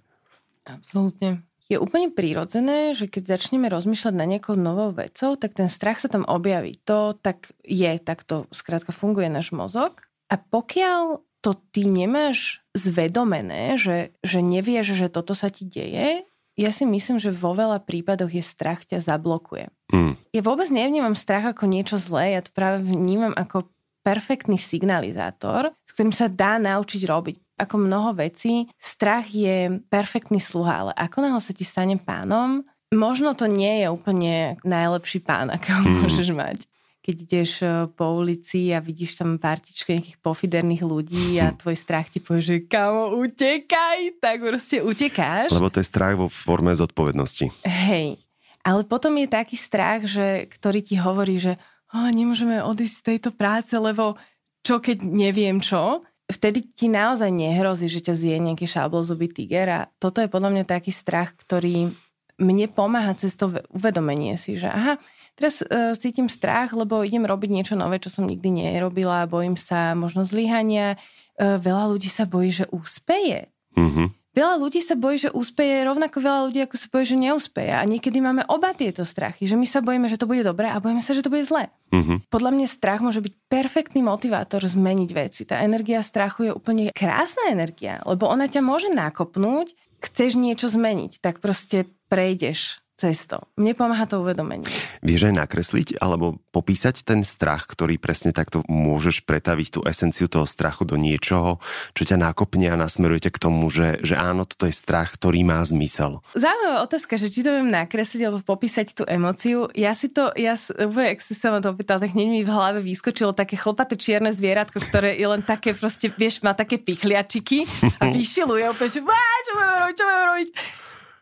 Absolútne. 0.65 1.48
Je 1.69 1.77
úplne 1.77 2.09
prírodzené, 2.09 2.97
že 2.97 3.05
keď 3.05 3.37
začneme 3.37 3.69
rozmýšľať 3.69 4.13
na 4.17 4.25
nejakou 4.25 4.57
novou 4.57 4.89
vecou, 4.89 5.37
tak 5.37 5.53
ten 5.53 5.69
strach 5.69 6.01
sa 6.01 6.09
tam 6.09 6.25
objaví. 6.25 6.81
To 6.89 7.13
tak 7.13 7.53
je, 7.61 7.93
tak 8.01 8.25
to 8.25 8.49
skrátka 8.49 8.89
funguje 8.89 9.29
náš 9.29 9.53
mozog. 9.53 10.01
A 10.33 10.41
pokiaľ 10.41 11.21
to 11.39 11.55
ty 11.71 11.85
nemáš 11.85 12.65
zvedomené, 12.73 13.77
že, 13.77 14.17
že 14.25 14.41
nevieš, 14.41 14.97
že 14.97 15.07
toto 15.13 15.37
sa 15.37 15.53
ti 15.53 15.63
deje, 15.63 16.25
ja 16.59 16.75
si 16.75 16.83
myslím, 16.83 17.15
že 17.15 17.31
vo 17.31 17.55
veľa 17.55 17.87
prípadoch 17.87 18.35
je 18.35 18.43
strach 18.43 18.83
ťa 18.83 18.99
zablokuje. 18.99 19.71
Mm. 19.95 20.19
Ja 20.35 20.41
vôbec 20.43 20.67
nevnímam 20.67 21.15
strach 21.15 21.55
ako 21.55 21.71
niečo 21.71 21.95
zlé, 21.95 22.35
ja 22.35 22.41
to 22.43 22.51
práve 22.51 22.83
vnímam 22.83 23.31
ako 23.31 23.71
perfektný 24.03 24.59
signalizátor, 24.59 25.71
s 25.87 25.91
ktorým 25.95 26.11
sa 26.11 26.27
dá 26.27 26.59
naučiť 26.59 27.01
robiť 27.07 27.35
ako 27.59 27.75
mnoho 27.75 28.15
vecí, 28.15 28.71
strach 28.79 29.27
je 29.27 29.83
perfektný 29.91 30.39
sluha, 30.39 30.87
ale 30.87 30.91
ako 30.95 31.17
náhle 31.19 31.41
sa 31.43 31.51
ti 31.51 31.67
stane 31.67 31.99
pánom, 31.99 32.63
možno 32.95 33.35
to 33.35 33.45
nie 33.45 33.83
je 33.83 33.87
úplne 33.91 34.55
najlepší 34.63 35.19
pán, 35.21 35.51
akého 35.51 35.83
mm. 35.83 35.95
môžeš 36.07 36.29
mať. 36.31 36.59
Keď 36.99 37.15
ideš 37.25 37.51
e, 37.63 37.89
po 37.89 38.21
ulici 38.21 38.69
a 38.69 38.83
vidíš 38.83 39.23
tam 39.23 39.41
partičku 39.41 39.91
nejakých 39.91 40.19
pofiderných 40.19 40.83
ľudí 40.83 41.41
a 41.41 41.49
hm. 41.49 41.57
tvoj 41.57 41.75
strach 41.79 42.11
ti 42.11 42.19
povie, 42.21 42.43
že 42.43 42.55
kamo, 42.69 43.17
utekaj, 43.23 44.19
tak 44.21 44.43
proste 44.43 44.83
utekáš. 44.83 45.49
Lebo 45.49 45.71
to 45.73 45.81
je 45.81 45.89
strach 45.89 46.19
vo 46.19 46.27
forme 46.29 46.75
zodpovednosti. 46.75 47.65
Hej, 47.65 48.19
ale 48.61 48.81
potom 48.85 49.15
je 49.15 49.27
taký 49.31 49.57
strach, 49.57 50.05
že, 50.05 50.51
ktorý 50.51 50.79
ti 50.83 50.99
hovorí, 50.99 51.39
že 51.39 51.57
oh, 51.95 52.11
nemôžeme 52.11 52.61
odísť 52.61 52.95
z 52.99 53.05
tejto 53.15 53.29
práce, 53.33 53.73
lebo 53.73 54.19
čo 54.61 54.83
keď 54.83 55.01
neviem 55.01 55.63
čo 55.63 56.03
vtedy 56.29 56.61
ti 56.61 56.87
naozaj 56.87 57.33
nehrozí, 57.33 57.89
že 57.89 58.05
ťa 58.05 58.13
zje 58.13 58.37
nejaký 58.37 58.69
šablozubý 58.69 59.33
tiger 59.33 59.67
a 59.67 59.79
toto 59.97 60.21
je 60.21 60.29
podľa 60.29 60.53
mňa 60.53 60.65
taký 60.69 60.93
strach, 60.93 61.33
ktorý 61.33 61.91
mne 62.39 62.71
pomáha 62.71 63.11
cez 63.19 63.35
to 63.35 63.51
uvedomenie 63.75 64.39
si, 64.39 64.55
že 64.55 64.71
aha, 64.71 64.95
teraz 65.35 65.59
uh, 65.59 65.91
cítim 65.99 66.31
strach, 66.31 66.71
lebo 66.71 67.03
idem 67.03 67.27
robiť 67.27 67.49
niečo 67.51 67.75
nové, 67.75 67.99
čo 67.99 68.07
som 68.07 68.23
nikdy 68.23 68.71
nerobila, 68.71 69.27
bojím 69.27 69.59
sa 69.59 69.91
možno 69.91 70.23
zlyhania, 70.23 70.95
uh, 70.95 71.59
veľa 71.59 71.91
ľudí 71.91 72.07
sa 72.07 72.23
bojí, 72.23 72.63
že 72.63 72.65
úspeje. 72.71 73.51
Mm-hmm. 73.75 74.07
Veľa 74.37 74.61
ľudí 74.61 74.79
sa 74.79 74.93
bojí, 74.93 75.17
že 75.17 75.33
úspeje, 75.33 75.81
rovnako 75.89 76.21
veľa 76.21 76.41
ľudí, 76.49 76.59
ako 76.61 76.75
sa 76.77 76.87
bojí, 76.93 77.05
že 77.09 77.17
neúspeje. 77.17 77.73
A 77.73 77.81
niekedy 77.81 78.21
máme 78.21 78.45
oba 78.45 78.77
tieto 78.77 79.01
strachy, 79.01 79.49
že 79.49 79.57
my 79.57 79.65
sa 79.65 79.81
bojíme, 79.81 80.05
že 80.05 80.21
to 80.21 80.29
bude 80.29 80.45
dobré 80.45 80.69
a 80.69 80.77
bojíme 80.77 81.01
sa, 81.01 81.17
že 81.17 81.25
to 81.25 81.33
bude 81.33 81.49
zlé. 81.49 81.73
Mm-hmm. 81.89 82.29
Podľa 82.29 82.51
mňa 82.53 82.67
strach 82.69 83.01
môže 83.01 83.25
byť 83.25 83.33
perfektný 83.49 84.05
motivátor 84.05 84.61
zmeniť 84.61 85.09
veci. 85.17 85.41
Tá 85.49 85.65
energia 85.65 86.05
strachu 86.05 86.49
je 86.49 86.51
úplne 86.53 86.93
krásna 86.93 87.49
energia, 87.49 88.05
lebo 88.05 88.29
ona 88.29 88.45
ťa 88.45 88.61
môže 88.61 88.93
nakopnúť, 88.93 89.73
chceš 89.97 90.37
niečo 90.37 90.69
zmeniť, 90.69 91.19
tak 91.19 91.41
proste 91.41 91.89
prejdeš 92.07 92.85
cesto. 92.99 93.47
Mne 93.55 93.71
pomáha 93.79 94.03
to 94.03 94.19
uvedomenie. 94.19 94.67
Vieš 94.99 95.31
aj 95.31 95.35
nakresliť 95.39 95.87
alebo 96.03 96.43
popísať 96.51 97.07
ten 97.07 97.23
strach, 97.23 97.63
ktorý 97.63 97.95
presne 97.95 98.35
takto 98.35 98.67
môžeš 98.67 99.23
pretaviť 99.23 99.67
tú 99.71 99.79
esenciu 99.87 100.27
toho 100.27 100.43
strachu 100.43 100.83
do 100.83 100.99
niečoho, 100.99 101.63
čo 101.95 102.03
ťa 102.03 102.19
nakopne 102.19 102.67
a 102.67 102.75
nasmerujete 102.75 103.31
k 103.31 103.39
tomu, 103.39 103.71
že, 103.71 104.03
že 104.03 104.19
áno, 104.19 104.43
toto 104.43 104.67
je 104.67 104.75
strach, 104.75 105.15
ktorý 105.15 105.47
má 105.47 105.63
zmysel. 105.63 106.19
Zaujímavá 106.35 106.83
otázka, 106.83 107.15
že 107.15 107.31
či 107.31 107.47
to 107.47 107.55
viem 107.55 107.71
nakresliť 107.71 108.21
alebo 108.27 108.43
popísať 108.43 108.91
tú 108.91 109.03
emociu. 109.07 109.71
Ja 109.71 109.95
si 109.95 110.11
to, 110.11 110.35
ja, 110.35 110.59
ak 110.59 111.19
si 111.23 111.33
sa 111.39 111.55
ma 111.55 111.63
to 111.63 111.71
opýtal, 111.71 112.03
tak 112.03 112.11
hneď 112.11 112.27
mi 112.27 112.41
v 112.43 112.51
hlave 112.51 112.83
vyskočilo 112.83 113.31
také 113.31 113.55
chlpaté 113.55 113.95
čierne 113.95 114.35
zvieratko, 114.35 114.83
ktoré 114.83 115.15
je 115.15 115.27
len 115.29 115.39
také 115.39 115.71
proste, 115.71 116.11
vieš, 116.11 116.43
má 116.43 116.51
také 116.51 116.75
pichliačiky 116.75 117.63
a 118.03 118.11
vyšiluje 118.19 118.67
úplne, 118.67 118.91
že 118.91 118.99
čo 118.99 119.51
budeme 119.55 119.77
robiť, 119.79 119.95
čo 119.95 120.03
budeme 120.03 120.25
robiť 120.35 120.49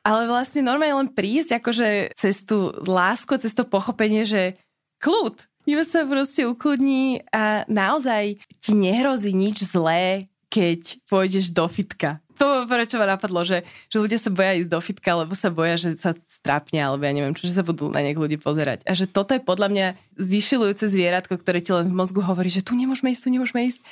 ale 0.07 0.23
vlastne 0.31 0.63
normálne 0.63 1.03
len 1.03 1.09
prísť 1.11 1.59
akože 1.59 2.15
cez 2.15 2.39
tú 2.47 2.71
lásku, 2.87 3.35
cez 3.35 3.51
to 3.51 3.67
pochopenie, 3.67 4.23
že 4.23 4.55
kľud, 5.03 5.43
iba 5.67 5.83
sa 5.83 6.07
proste 6.07 6.47
ukludní 6.47 7.27
a 7.35 7.67
naozaj 7.67 8.39
ti 8.63 8.71
nehrozí 8.71 9.35
nič 9.35 9.67
zlé, 9.67 10.31
keď 10.47 11.03
pôjdeš 11.11 11.51
do 11.51 11.67
fitka. 11.67 12.23
To 12.39 12.63
prečo 12.69 12.95
ma 13.01 13.09
napadlo, 13.09 13.43
že, 13.43 13.67
že 13.91 13.97
ľudia 13.99 14.15
sa 14.15 14.31
boja 14.31 14.55
ísť 14.55 14.69
do 14.71 14.79
fitka, 14.79 15.11
lebo 15.11 15.35
sa 15.35 15.51
boja, 15.51 15.75
že 15.75 15.99
sa 15.99 16.15
strápne, 16.29 16.79
alebo 16.79 17.03
ja 17.03 17.11
neviem 17.11 17.35
čo, 17.35 17.49
že 17.49 17.59
sa 17.59 17.67
budú 17.67 17.91
na 17.91 17.99
niek 17.99 18.15
ľudí 18.15 18.39
pozerať. 18.39 18.87
A 18.87 18.95
že 18.95 19.11
toto 19.11 19.35
je 19.35 19.43
podľa 19.43 19.67
mňa 19.67 19.87
vyšilujúce 20.15 20.87
zvieratko, 20.87 21.35
ktoré 21.35 21.59
ti 21.59 21.75
len 21.75 21.91
v 21.91 21.97
mozgu 21.97 22.23
hovorí, 22.23 22.47
že 22.47 22.63
tu 22.63 22.79
nemôžeme 22.79 23.11
ísť, 23.11 23.27
tu 23.27 23.33
nemôžeme 23.33 23.67
ísť. 23.67 23.83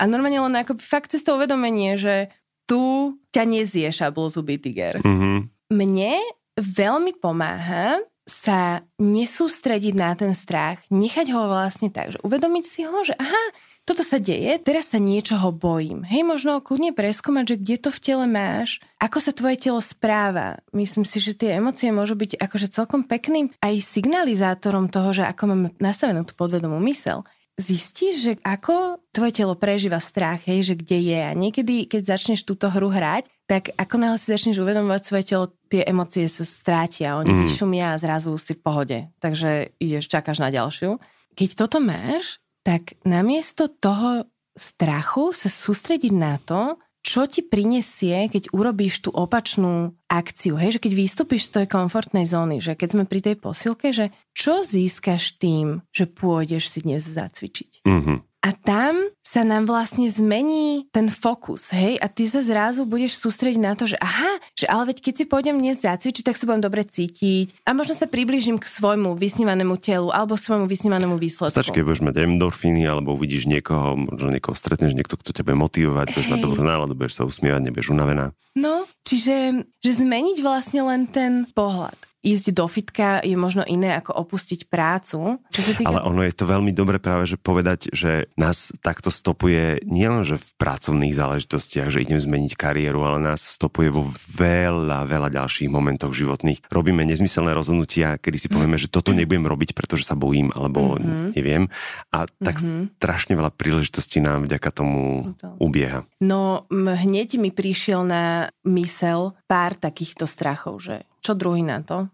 A 0.00 0.10
normálne 0.10 0.42
len 0.42 0.56
ako 0.58 0.82
fakt 0.82 1.14
cez 1.14 1.22
to 1.22 1.38
uvedomenie, 1.38 1.94
že 1.94 2.34
tu 2.64 3.16
ťa 3.30 3.44
nezie 3.44 3.88
šablozubý 3.92 4.60
tiger. 4.60 5.00
Mm-hmm. 5.04 5.36
Mne 5.72 6.14
veľmi 6.56 7.16
pomáha 7.18 8.00
sa 8.24 8.80
nesústrediť 8.96 9.94
na 9.96 10.16
ten 10.16 10.32
strach, 10.32 10.80
nechať 10.88 11.28
ho 11.36 11.44
vlastne 11.44 11.92
tak, 11.92 12.16
že 12.16 12.18
uvedomiť 12.24 12.64
si 12.64 12.80
ho, 12.88 12.96
že 13.04 13.12
aha, 13.20 13.44
toto 13.84 14.00
sa 14.00 14.16
deje, 14.16 14.56
teraz 14.64 14.96
sa 14.96 14.98
niečoho 14.98 15.52
bojím. 15.52 16.08
Hej, 16.08 16.24
možno 16.24 16.64
kľudne 16.64 16.96
preskúmať, 16.96 17.52
že 17.52 17.60
kde 17.60 17.76
to 17.84 17.90
v 17.92 18.00
tele 18.00 18.24
máš, 18.24 18.80
ako 18.96 19.18
sa 19.20 19.36
tvoje 19.36 19.60
telo 19.60 19.76
správa. 19.84 20.64
Myslím 20.72 21.04
si, 21.04 21.20
že 21.20 21.36
tie 21.36 21.60
emócie 21.60 21.92
môžu 21.92 22.16
byť 22.16 22.40
akože 22.40 22.72
celkom 22.72 23.04
pekným 23.04 23.52
aj 23.60 23.84
signalizátorom 23.84 24.88
toho, 24.88 25.12
že 25.12 25.28
ako 25.28 25.42
máme 25.52 25.68
nastavenú 25.76 26.24
tú 26.24 26.32
podvedomú 26.32 26.80
mysel 26.88 27.28
zistíš, 27.54 28.14
že 28.18 28.32
ako 28.42 28.98
tvoje 29.14 29.32
telo 29.38 29.54
prežíva 29.54 30.02
strach, 30.02 30.42
hej, 30.46 30.66
že 30.66 30.74
kde 30.74 30.98
je. 31.14 31.20
A 31.22 31.32
niekedy, 31.32 31.86
keď 31.86 32.18
začneš 32.18 32.42
túto 32.42 32.66
hru 32.66 32.90
hrať, 32.90 33.30
tak 33.46 33.70
ako 33.78 33.94
náhle 34.00 34.18
si 34.18 34.34
začneš 34.34 34.58
uvedomovať 34.58 35.02
svoje 35.06 35.24
telo, 35.24 35.44
tie 35.70 35.86
emócie 35.86 36.26
sa 36.26 36.42
strátia, 36.42 37.14
oni 37.14 37.30
mm. 37.30 37.40
vyšumia 37.46 37.94
a 37.94 38.00
zrazu 38.00 38.34
si 38.40 38.58
v 38.58 38.62
pohode. 38.64 38.98
Takže 39.22 39.78
ideš, 39.78 40.10
čakáš 40.10 40.42
na 40.42 40.50
ďalšiu. 40.50 40.98
Keď 41.34 41.48
toto 41.54 41.78
máš, 41.78 42.42
tak 42.66 42.98
namiesto 43.06 43.70
toho 43.70 44.26
strachu 44.54 45.34
sa 45.34 45.50
sústrediť 45.50 46.12
na 46.14 46.38
to, 46.42 46.78
čo 47.04 47.28
ti 47.28 47.44
prinesie, 47.44 48.32
keď 48.32 48.50
urobíš 48.56 49.04
tú 49.04 49.10
opačnú 49.12 49.92
akciu, 50.08 50.56
hej, 50.56 50.80
že 50.80 50.82
keď 50.82 50.92
vystúpiš 50.96 51.52
z 51.52 51.60
tej 51.60 51.66
komfortnej 51.68 52.24
zóny, 52.24 52.64
že 52.64 52.72
keď 52.72 52.88
sme 52.96 53.04
pri 53.04 53.20
tej 53.20 53.36
posilke, 53.36 53.92
že 53.92 54.08
čo 54.32 54.64
získaš 54.64 55.36
tým, 55.36 55.84
že 55.92 56.08
pôjdeš 56.08 56.72
si 56.72 56.80
dnes 56.80 57.04
zacvičiť. 57.04 57.84
Mm-hmm. 57.84 58.18
A 58.44 58.52
tam 58.52 59.08
sa 59.24 59.40
nám 59.40 59.64
vlastne 59.64 60.04
zmení 60.04 60.84
ten 60.92 61.08
fokus, 61.08 61.72
hej? 61.72 61.96
A 61.96 62.12
ty 62.12 62.28
sa 62.28 62.44
zrazu 62.44 62.84
budeš 62.84 63.16
sústrediť 63.16 63.56
na 63.56 63.72
to, 63.72 63.88
že 63.88 63.96
aha, 63.96 64.36
že 64.52 64.68
ale 64.68 64.92
veď 64.92 65.00
keď 65.00 65.14
si 65.16 65.24
pôjdem 65.24 65.56
dnes 65.56 65.80
zacvičiť, 65.80 66.28
tak 66.28 66.36
sa 66.36 66.44
budem 66.44 66.60
dobre 66.60 66.84
cítiť 66.84 67.64
a 67.64 67.72
možno 67.72 67.96
sa 67.96 68.04
priblížim 68.04 68.60
k 68.60 68.68
svojmu 68.68 69.16
vysnívanému 69.16 69.80
telu 69.80 70.12
alebo 70.12 70.36
svojmu 70.36 70.68
vysnívanému 70.68 71.16
výsledku. 71.16 71.56
Stačí, 71.56 71.72
keď 71.72 71.88
budeš 71.88 72.04
mať 72.04 72.20
endorfíny 72.20 72.84
alebo 72.84 73.16
uvidíš 73.16 73.48
niekoho, 73.48 73.96
možno 73.96 74.28
niekoho 74.28 74.52
stretneš, 74.52 74.92
niekto, 74.92 75.16
kto 75.16 75.32
ťa 75.32 75.42
bude 75.48 75.64
motivovať, 75.64 76.06
budeš 76.12 76.28
mať 76.28 76.40
dobrú 76.44 76.60
náladu, 76.60 76.92
budeš 76.92 77.16
sa 77.16 77.24
usmievať, 77.24 77.64
nebudeš 77.64 77.96
unavená. 77.96 78.36
No, 78.52 78.84
čiže 79.08 79.64
že 79.80 79.92
zmeniť 80.04 80.44
vlastne 80.44 80.84
len 80.84 81.08
ten 81.08 81.48
pohľad 81.56 81.96
ísť 82.24 82.56
do 82.56 82.64
fitka 82.64 83.20
je 83.20 83.36
možno 83.36 83.68
iné 83.68 83.92
ako 84.00 84.16
opustiť 84.16 84.72
prácu. 84.72 85.38
Čo 85.52 85.60
sa 85.60 85.72
týka... 85.76 85.92
Ale 85.92 86.00
ono 86.08 86.24
je 86.24 86.32
to 86.32 86.48
veľmi 86.48 86.72
dobre 86.72 86.96
práve, 86.96 87.28
že 87.28 87.36
povedať, 87.36 87.92
že 87.92 88.32
nás 88.40 88.72
takto 88.80 89.12
stopuje 89.12 89.84
nielen, 89.84 90.24
že 90.24 90.40
v 90.40 90.48
pracovných 90.56 91.12
záležitostiach, 91.12 91.92
že 91.92 92.00
idem 92.00 92.16
zmeniť 92.16 92.56
kariéru, 92.56 93.04
ale 93.04 93.20
nás 93.20 93.44
stopuje 93.44 93.92
vo 93.92 94.08
veľa, 94.40 95.04
veľa 95.04 95.28
ďalších 95.28 95.68
momentoch 95.68 96.16
životných. 96.16 96.64
Robíme 96.72 97.04
nezmyselné 97.04 97.52
rozhodnutia, 97.52 98.16
kedy 98.16 98.40
si 98.40 98.48
povieme, 98.48 98.80
že 98.80 98.88
toto 98.88 99.12
nebudem 99.12 99.44
robiť, 99.44 99.76
pretože 99.76 100.08
sa 100.08 100.16
bojím, 100.16 100.48
alebo 100.56 100.96
mm-hmm. 100.96 101.36
neviem. 101.36 101.68
A 102.08 102.24
tak 102.40 102.64
mm-hmm. 102.64 102.96
strašne 102.96 103.36
veľa 103.36 103.52
príležitostí 103.52 104.24
nám 104.24 104.48
vďaka 104.48 104.70
tomu 104.72 105.36
ubieha. 105.60 106.08
No 106.24 106.64
hneď 106.72 107.36
mi 107.36 107.52
prišiel 107.52 108.08
na 108.08 108.48
mysel 108.64 109.36
pár 109.44 109.76
takýchto 109.76 110.24
strachov, 110.24 110.80
že 110.80 111.04
čo 111.24 111.32
druhý 111.32 111.64
na 111.64 111.80
to? 111.80 112.12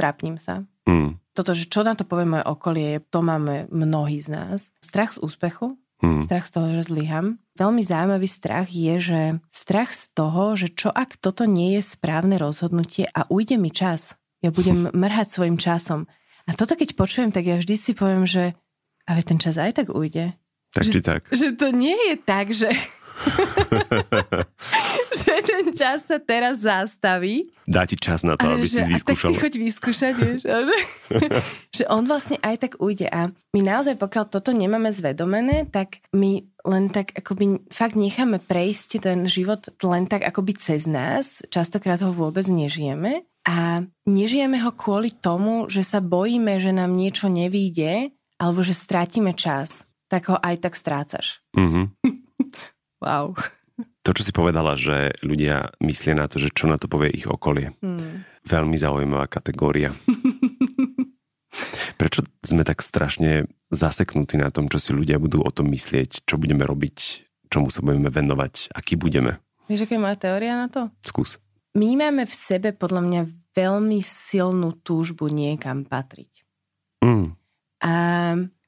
Strápnim 0.00 0.40
sa. 0.40 0.64
Mm. 0.88 1.20
Toto, 1.36 1.52
že 1.52 1.68
čo 1.68 1.84
na 1.84 1.92
to 1.92 2.08
povie 2.08 2.24
moje 2.24 2.44
okolie, 2.48 3.04
to 3.12 3.20
máme 3.20 3.68
mnohí 3.68 4.16
z 4.16 4.32
nás. 4.32 4.72
Strach 4.80 5.12
z 5.12 5.20
úspechu, 5.20 5.76
mm. 6.00 6.24
strach 6.24 6.48
z 6.48 6.52
toho, 6.56 6.66
že 6.72 6.88
zlyham. 6.88 7.36
Veľmi 7.60 7.84
zaujímavý 7.84 8.24
strach 8.24 8.72
je, 8.72 8.94
že 8.96 9.20
strach 9.52 9.92
z 9.92 10.08
toho, 10.16 10.56
že 10.56 10.72
čo 10.72 10.88
ak 10.88 11.20
toto 11.20 11.44
nie 11.44 11.76
je 11.76 11.82
správne 11.84 12.40
rozhodnutie 12.40 13.12
a 13.12 13.28
ujde 13.28 13.60
mi 13.60 13.68
čas. 13.68 14.16
Ja 14.40 14.48
budem 14.48 14.88
mrhať 15.04 15.36
svojim 15.36 15.60
časom. 15.60 16.08
A 16.48 16.56
toto 16.56 16.72
keď 16.72 16.96
počujem, 16.96 17.28
tak 17.28 17.44
ja 17.44 17.60
vždy 17.60 17.74
si 17.76 17.92
poviem, 17.92 18.24
že 18.24 18.56
ale 19.04 19.20
ten 19.20 19.36
čas 19.36 19.60
aj 19.60 19.84
tak 19.84 19.88
ujde. 19.92 20.32
Tak 20.72 20.86
že, 20.86 20.92
či 20.96 21.00
tak. 21.04 21.28
Že 21.28 21.48
to 21.60 21.68
nie 21.76 21.98
je 22.08 22.16
tak, 22.16 22.56
že... 22.56 22.72
že 25.20 25.34
ten 25.42 25.64
čas 25.74 26.06
sa 26.06 26.22
teraz 26.22 26.62
zastaví. 26.62 27.50
Dá 27.66 27.82
ti 27.86 27.98
čas 27.98 28.22
na 28.22 28.38
to, 28.38 28.46
aby 28.46 28.66
že, 28.66 28.86
si 28.86 28.90
vyskúšal. 28.94 29.06
tak 29.06 29.16
si 29.18 29.34
choď 29.42 29.54
vyskúšať, 29.58 30.14
vieš. 30.14 30.40
že 31.76 31.84
on 31.90 32.06
vlastne 32.06 32.38
aj 32.38 32.56
tak 32.62 32.72
ujde. 32.78 33.10
A 33.10 33.34
my 33.34 33.60
naozaj, 33.60 33.98
pokiaľ 33.98 34.24
toto 34.30 34.54
nemáme 34.54 34.94
zvedomené, 34.94 35.66
tak 35.66 35.98
my 36.14 36.46
len 36.62 36.84
tak 36.92 37.16
akoby 37.16 37.64
fakt 37.72 37.96
necháme 37.98 38.38
prejsť 38.38 39.02
ten 39.02 39.26
život 39.26 39.72
len 39.82 40.06
tak 40.06 40.22
akoby 40.22 40.54
cez 40.54 40.86
nás. 40.86 41.42
Častokrát 41.50 41.98
ho 42.06 42.14
vôbec 42.14 42.46
nežijeme. 42.46 43.26
A 43.48 43.82
nežijeme 44.04 44.60
ho 44.60 44.70
kvôli 44.76 45.10
tomu, 45.16 45.66
že 45.72 45.80
sa 45.80 46.04
bojíme, 46.04 46.60
že 46.60 46.76
nám 46.76 46.92
niečo 46.92 47.32
nevíde, 47.32 48.12
alebo 48.36 48.60
že 48.60 48.76
strátime 48.76 49.32
čas. 49.32 49.88
Tak 50.12 50.28
ho 50.28 50.36
aj 50.36 50.60
tak 50.60 50.74
strácaš. 50.76 51.40
Mm-hmm. 51.56 51.84
wow. 53.04 53.32
To, 54.00 54.16
čo 54.16 54.24
si 54.24 54.32
povedala, 54.32 54.80
že 54.80 55.12
ľudia 55.20 55.76
myslia 55.84 56.16
na 56.16 56.24
to, 56.24 56.40
že 56.40 56.48
čo 56.56 56.64
na 56.64 56.80
to 56.80 56.88
povie 56.88 57.12
ich 57.12 57.28
okolie. 57.28 57.76
Hmm. 57.84 58.24
Veľmi 58.48 58.80
zaujímavá 58.80 59.28
kategória. 59.28 59.92
Prečo 62.00 62.24
sme 62.40 62.64
tak 62.64 62.80
strašne 62.80 63.44
zaseknutí 63.68 64.40
na 64.40 64.48
tom, 64.48 64.72
čo 64.72 64.80
si 64.80 64.96
ľudia 64.96 65.20
budú 65.20 65.44
o 65.44 65.50
tom 65.52 65.68
myslieť, 65.68 66.24
čo 66.24 66.40
budeme 66.40 66.64
robiť, 66.64 67.28
čomu 67.52 67.68
sa 67.68 67.84
budeme 67.84 68.08
venovať, 68.08 68.72
aký 68.72 68.96
budeme? 68.96 69.36
Vieš, 69.68 69.84
aká 69.84 69.94
je 69.94 70.02
moja 70.02 70.16
teória 70.16 70.56
na 70.56 70.72
to? 70.72 70.88
Skús. 71.04 71.36
My 71.76 71.94
máme 71.94 72.24
v 72.24 72.34
sebe 72.34 72.72
podľa 72.72 73.04
mňa 73.04 73.22
veľmi 73.54 74.00
silnú 74.00 74.80
túžbu 74.80 75.28
niekam 75.28 75.84
patriť. 75.84 76.42
Mm. 77.04 77.36
A 77.84 77.92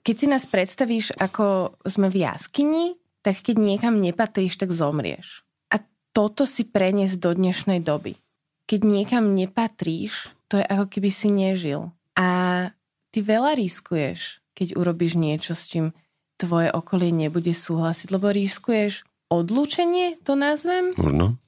keď 0.03 0.15
si 0.19 0.27
nás 0.31 0.45
predstavíš, 0.47 1.15
ako 1.19 1.79
sme 1.87 2.11
v 2.11 2.27
jaskyni, 2.27 3.02
tak 3.23 3.41
keď 3.41 3.57
niekam 3.59 4.03
nepatríš, 4.03 4.59
tak 4.59 4.75
zomrieš. 4.75 5.47
A 5.71 5.81
toto 6.11 6.45
si 6.45 6.67
preniesť 6.67 7.17
do 7.23 7.31
dnešnej 7.33 7.81
doby. 7.81 8.19
Keď 8.67 8.81
niekam 8.83 9.33
nepatríš, 9.33 10.35
to 10.51 10.61
je 10.61 10.67
ako 10.67 10.87
keby 10.91 11.11
si 11.11 11.29
nežil. 11.31 11.95
A 12.19 12.29
ty 13.15 13.25
veľa 13.25 13.57
riskuješ, 13.57 14.43
keď 14.53 14.77
urobíš 14.77 15.17
niečo, 15.17 15.57
s 15.57 15.71
čím 15.71 15.97
tvoje 16.37 16.69
okolie 16.75 17.15
nebude 17.15 17.55
súhlasiť, 17.55 18.11
lebo 18.11 18.35
riskuješ 18.35 19.07
odlúčenie, 19.33 20.21
to 20.27 20.37
nazvem. 20.37 20.93
Možno. 20.99 21.39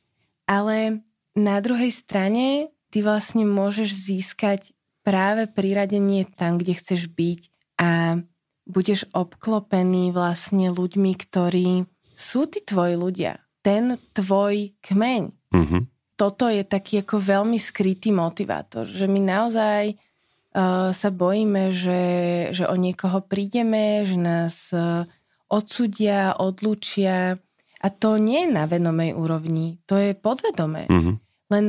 Ale 0.46 1.04
na 1.34 1.58
druhej 1.58 1.90
strane 1.90 2.70
ty 2.88 3.02
vlastne 3.02 3.42
môžeš 3.44 3.90
získať 3.90 4.70
práve 5.04 5.50
priradenie 5.50 6.24
tam, 6.24 6.56
kde 6.56 6.78
chceš 6.78 7.10
byť 7.12 7.40
a 7.76 8.22
budeš 8.64 9.04
obklopený 9.12 10.12
vlastne 10.12 10.72
ľuďmi, 10.72 11.12
ktorí 11.14 11.84
sú 12.16 12.48
tí 12.48 12.64
tvoji 12.64 12.96
ľudia. 12.96 13.32
Ten 13.60 13.96
tvoj 14.16 14.76
kmeň. 14.80 15.22
Mm-hmm. 15.52 15.82
Toto 16.14 16.46
je 16.46 16.62
taký 16.62 17.02
ako 17.02 17.18
veľmi 17.18 17.58
skrytý 17.58 18.14
motivátor, 18.14 18.86
že 18.86 19.10
my 19.10 19.20
naozaj 19.20 19.98
uh, 20.54 20.94
sa 20.94 21.10
bojíme, 21.10 21.74
že, 21.74 22.02
že 22.54 22.64
o 22.70 22.76
niekoho 22.78 23.24
prídeme, 23.26 24.06
že 24.06 24.16
nás 24.16 24.70
uh, 24.70 25.08
odsudia, 25.50 26.38
odlučia. 26.38 27.36
A 27.84 27.88
to 27.92 28.16
nie 28.16 28.48
je 28.48 28.54
na 28.54 28.64
venomej 28.64 29.12
úrovni, 29.12 29.82
to 29.84 29.98
je 30.00 30.16
podvedomé. 30.16 30.88
Mm-hmm. 30.88 31.14
Len 31.52 31.64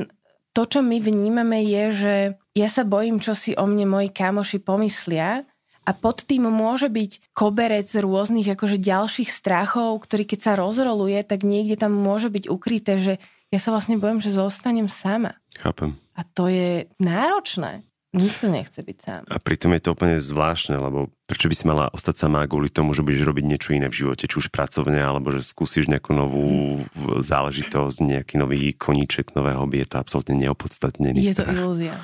to, 0.56 0.64
čo 0.64 0.80
my 0.80 1.04
vnímame, 1.04 1.60
je, 1.68 1.84
že 1.92 2.16
ja 2.56 2.70
sa 2.72 2.88
bojím, 2.88 3.20
čo 3.20 3.36
si 3.36 3.52
o 3.60 3.68
mne 3.68 3.92
moji 3.92 4.16
kamoši 4.16 4.64
pomyslia 4.64 5.44
a 5.86 5.92
pod 5.94 6.26
tým 6.26 6.50
môže 6.50 6.90
byť 6.90 7.32
koberec 7.38 7.88
rôznych 7.94 8.50
akože 8.58 8.82
ďalších 8.82 9.30
strachov, 9.30 10.02
ktorý 10.02 10.26
keď 10.26 10.40
sa 10.42 10.54
rozroluje, 10.58 11.22
tak 11.22 11.46
niekde 11.46 11.78
tam 11.78 11.94
môže 11.94 12.34
byť 12.34 12.50
ukryté, 12.50 12.98
že 12.98 13.14
ja 13.54 13.60
sa 13.62 13.70
vlastne 13.70 14.02
bojím, 14.02 14.18
že 14.20 14.34
zostanem 14.34 14.90
sama. 14.90 15.38
Chápem. 15.62 15.94
A 16.18 16.26
to 16.26 16.50
je 16.50 16.90
náročné. 16.98 17.86
Nikto 18.16 18.48
nechce 18.48 18.80
byť 18.80 18.98
sám. 19.04 19.22
A 19.28 19.44
pritom 19.44 19.76
je 19.76 19.84
to 19.84 19.92
úplne 19.92 20.24
zvláštne, 20.24 20.80
lebo 20.80 21.12
prečo 21.28 21.52
by 21.52 21.56
si 21.60 21.68
mala 21.68 21.92
ostať 21.92 22.16
sama 22.16 22.48
kvôli 22.48 22.72
tomu, 22.72 22.96
že 22.96 23.04
budeš 23.04 23.28
robiť 23.28 23.44
niečo 23.44 23.76
iné 23.76 23.92
v 23.92 24.08
živote, 24.08 24.24
či 24.24 24.40
už 24.40 24.56
pracovne, 24.56 25.04
alebo 25.04 25.36
že 25.36 25.44
skúsiš 25.44 25.92
nejakú 25.92 26.16
novú 26.16 26.80
záležitosť, 27.20 27.98
nejaký 28.08 28.40
nový 28.40 28.72
koníček, 28.72 29.36
nové 29.36 29.52
hobby, 29.52 29.84
je 29.84 29.92
to 29.92 29.98
absolútne 30.00 30.40
neopodstatnený 30.48 31.28
Je 31.28 31.36
strach. 31.36 31.52
to 31.52 31.60
ilúzia. 31.60 31.96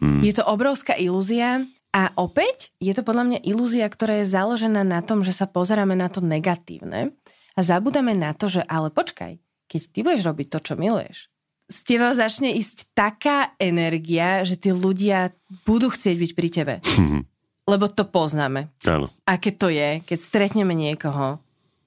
Mm. 0.00 0.24
Je 0.24 0.32
to 0.32 0.44
obrovská 0.48 0.96
ilúzia 0.96 1.68
a 1.98 2.14
opäť 2.14 2.70
je 2.78 2.94
to 2.94 3.02
podľa 3.02 3.24
mňa 3.26 3.38
ilúzia, 3.42 3.90
ktorá 3.90 4.22
je 4.22 4.30
založená 4.30 4.86
na 4.86 5.02
tom, 5.02 5.26
že 5.26 5.34
sa 5.34 5.50
pozeráme 5.50 5.98
na 5.98 6.06
to 6.06 6.22
negatívne 6.22 7.10
a 7.58 7.60
zabudáme 7.60 8.14
na 8.14 8.30
to, 8.38 8.46
že 8.46 8.62
ale 8.70 8.94
počkaj, 8.94 9.42
keď 9.66 9.80
ty 9.90 9.98
budeš 10.06 10.22
robiť 10.30 10.46
to, 10.46 10.58
čo 10.62 10.74
miluješ, 10.78 11.26
z 11.66 11.78
teba 11.82 12.14
začne 12.14 12.54
ísť 12.54 12.94
taká 12.94 13.58
energia, 13.58 14.46
že 14.46 14.54
tí 14.54 14.70
ľudia 14.70 15.34
budú 15.66 15.90
chcieť 15.90 16.16
byť 16.16 16.30
pri 16.38 16.48
tebe. 16.48 16.74
Mm-hmm. 16.80 17.22
Lebo 17.68 17.84
to 17.90 18.06
poznáme. 18.08 18.72
Áno. 18.88 19.12
Aké 19.28 19.52
to 19.52 19.68
je, 19.68 20.00
keď 20.06 20.18
stretneme 20.22 20.72
niekoho, 20.72 21.42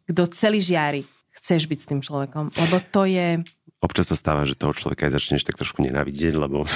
kto 0.05 0.27
celý 0.35 0.61
žiari, 0.61 1.01
chceš 1.39 1.65
byť 1.65 1.79
s 1.81 1.89
tým 1.89 2.01
človekom. 2.05 2.53
Lebo 2.53 2.77
to 2.93 3.09
je 3.09 3.41
Občas 3.81 4.13
sa 4.13 4.15
stáva, 4.15 4.45
že 4.45 4.53
toho 4.53 4.77
človeka 4.77 5.09
aj 5.09 5.17
začneš 5.17 5.41
tak 5.41 5.57
trošku 5.57 5.81
nenávidieť, 5.81 6.37
lebo... 6.37 6.69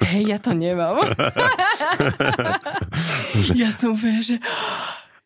Hej, 0.00 0.32
ja 0.32 0.38
to 0.40 0.56
nemám. 0.56 0.96
že... 3.44 3.52
Ja 3.52 3.68
som 3.68 3.92
úplne, 3.92 4.24
že... 4.24 4.40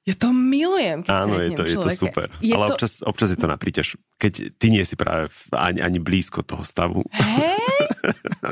Ja 0.03 0.19
to 0.19 0.35
milujem, 0.35 1.07
keď 1.07 1.15
Áno, 1.15 1.39
je 1.39 1.51
to, 1.55 1.63
je 1.63 1.79
to 1.79 1.91
super. 1.95 2.27
Je 2.43 2.59
Ale 2.59 2.75
to... 2.75 2.75
Občas, 2.75 3.07
občas 3.07 3.31
je 3.31 3.39
to 3.39 3.47
na 3.47 3.55
príťaž, 3.55 3.95
keď 4.19 4.51
ty 4.59 4.67
nie 4.75 4.83
si 4.83 4.99
práve 4.99 5.31
ani, 5.55 5.79
ani 5.79 6.03
blízko 6.03 6.43
toho 6.43 6.67
stavu. 6.67 7.07
Hej? 7.15 7.63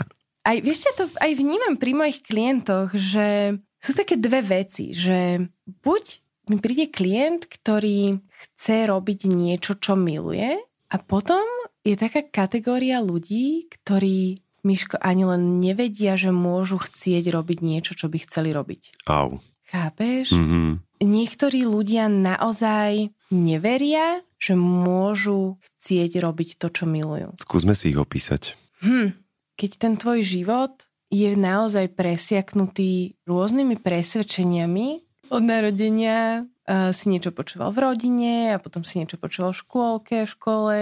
Aj, 0.40 0.56
vieš, 0.56 0.88
ja 0.88 0.96
to 0.96 1.04
aj 1.20 1.36
vnímam 1.36 1.76
pri 1.76 1.92
mojich 1.92 2.24
klientoch, 2.24 2.96
že 2.96 3.60
sú 3.76 3.92
také 3.92 4.16
dve 4.16 4.40
veci, 4.40 4.96
že 4.96 5.36
buď 5.84 6.04
mi 6.48 6.56
príde 6.56 6.88
klient, 6.88 7.44
ktorý 7.44 8.24
chce 8.24 8.88
robiť 8.88 9.28
niečo, 9.28 9.76
čo 9.76 10.00
miluje 10.00 10.56
a 10.88 10.96
potom 10.96 11.44
je 11.84 11.94
taká 11.96 12.24
kategória 12.26 13.00
ľudí, 13.00 13.68
ktorí 13.68 14.44
Miško 14.60 15.00
ani 15.00 15.24
len 15.24 15.56
nevedia, 15.56 16.20
že 16.20 16.28
môžu 16.28 16.76
chcieť 16.76 17.32
robiť 17.32 17.58
niečo, 17.64 17.96
čo 17.96 18.12
by 18.12 18.20
chceli 18.20 18.52
robiť. 18.52 19.08
Au. 19.08 19.40
Chápeš? 19.70 20.36
Mm-hmm. 20.36 20.68
Niektorí 21.00 21.64
ľudia 21.64 22.12
naozaj 22.12 23.08
neveria, 23.32 24.20
že 24.36 24.58
môžu 24.58 25.56
chcieť 25.64 26.20
robiť 26.20 26.60
to, 26.60 26.68
čo 26.68 26.84
milujú. 26.84 27.38
Skúsme 27.40 27.72
si 27.72 27.94
ich 27.94 27.98
opísať. 28.00 28.58
Hm. 28.84 29.16
Keď 29.56 29.70
ten 29.80 29.94
tvoj 29.96 30.20
život 30.20 30.90
je 31.08 31.32
naozaj 31.36 31.96
presiaknutý 31.96 33.16
rôznymi 33.24 33.80
presvedčeniami, 33.80 34.88
od 35.30 35.46
narodenia 35.46 36.42
uh, 36.42 36.90
si 36.90 37.06
niečo 37.06 37.30
počúval 37.30 37.70
v 37.70 37.86
rodine 37.86 38.50
a 38.50 38.58
potom 38.58 38.82
si 38.82 38.98
niečo 38.98 39.14
počúval 39.14 39.54
v 39.54 39.62
škôlke, 39.62 40.16
v 40.26 40.32
škole, 40.34 40.78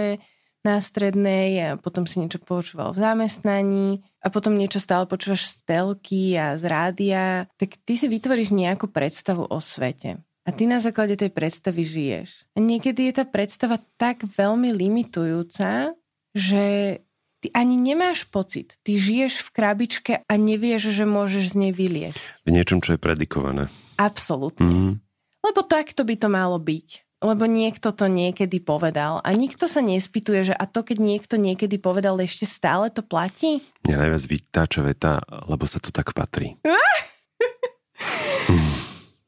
na 0.63 0.83
strednej 0.83 1.49
a 1.63 1.67
potom 1.79 2.03
si 2.03 2.19
niečo 2.19 2.39
počúval 2.43 2.91
v 2.91 2.99
zamestnaní 2.99 3.87
a 4.19 4.27
potom 4.27 4.59
niečo 4.59 4.83
stále 4.83 5.07
počúvaš 5.07 5.55
z 5.55 5.55
telky 5.63 6.35
a 6.35 6.59
z 6.59 6.63
rádia, 6.67 7.47
tak 7.55 7.79
ty 7.87 7.95
si 7.95 8.11
vytvoríš 8.11 8.51
nejakú 8.51 8.91
predstavu 8.91 9.47
o 9.47 9.57
svete. 9.63 10.19
A 10.43 10.49
ty 10.51 10.65
na 10.65 10.81
základe 10.81 11.13
tej 11.15 11.29
predstavy 11.29 11.85
žiješ. 11.85 12.49
A 12.55 12.63
niekedy 12.63 13.07
je 13.07 13.21
tá 13.21 13.25
predstava 13.27 13.77
tak 14.01 14.25
veľmi 14.25 14.73
limitujúca, 14.73 15.93
že 16.33 16.65
ty 17.39 17.47
ani 17.53 17.77
nemáš 17.77 18.25
pocit. 18.27 18.75
Ty 18.81 18.97
žiješ 18.97 19.45
v 19.45 19.49
krabičke 19.53 20.13
a 20.25 20.33
nevieš, 20.35 20.91
že 20.91 21.05
môžeš 21.05 21.53
z 21.53 21.55
nej 21.55 21.71
vyliesť. 21.71 22.43
V 22.43 22.51
niečom, 22.51 22.81
čo 22.81 22.97
je 22.97 22.99
predikované. 22.99 23.69
Absolútne. 23.95 24.65
Mm. 24.65 24.93
Lebo 25.39 25.61
takto 25.63 26.03
by 26.03 26.15
to 26.19 26.27
malo 26.27 26.59
byť 26.59 27.08
lebo 27.19 27.43
niekto 27.43 27.91
to 27.91 28.07
niekedy 28.07 28.63
povedal. 28.63 29.19
A 29.27 29.35
nikto 29.35 29.67
sa 29.67 29.83
nespýtuje, 29.83 30.51
že 30.51 30.55
a 30.55 30.63
to, 30.63 30.87
keď 30.87 30.97
niekto 31.03 31.35
niekedy 31.35 31.75
povedal, 31.75 32.15
ešte 32.23 32.47
stále 32.47 32.87
to 32.87 33.03
platí? 33.03 33.59
Mňa 33.83 34.07
najviac 34.07 34.23
vytáča 34.23 34.79
veta, 34.83 35.19
lebo 35.47 35.67
sa 35.67 35.83
to 35.83 35.91
tak 35.91 36.15
patrí. 36.15 36.55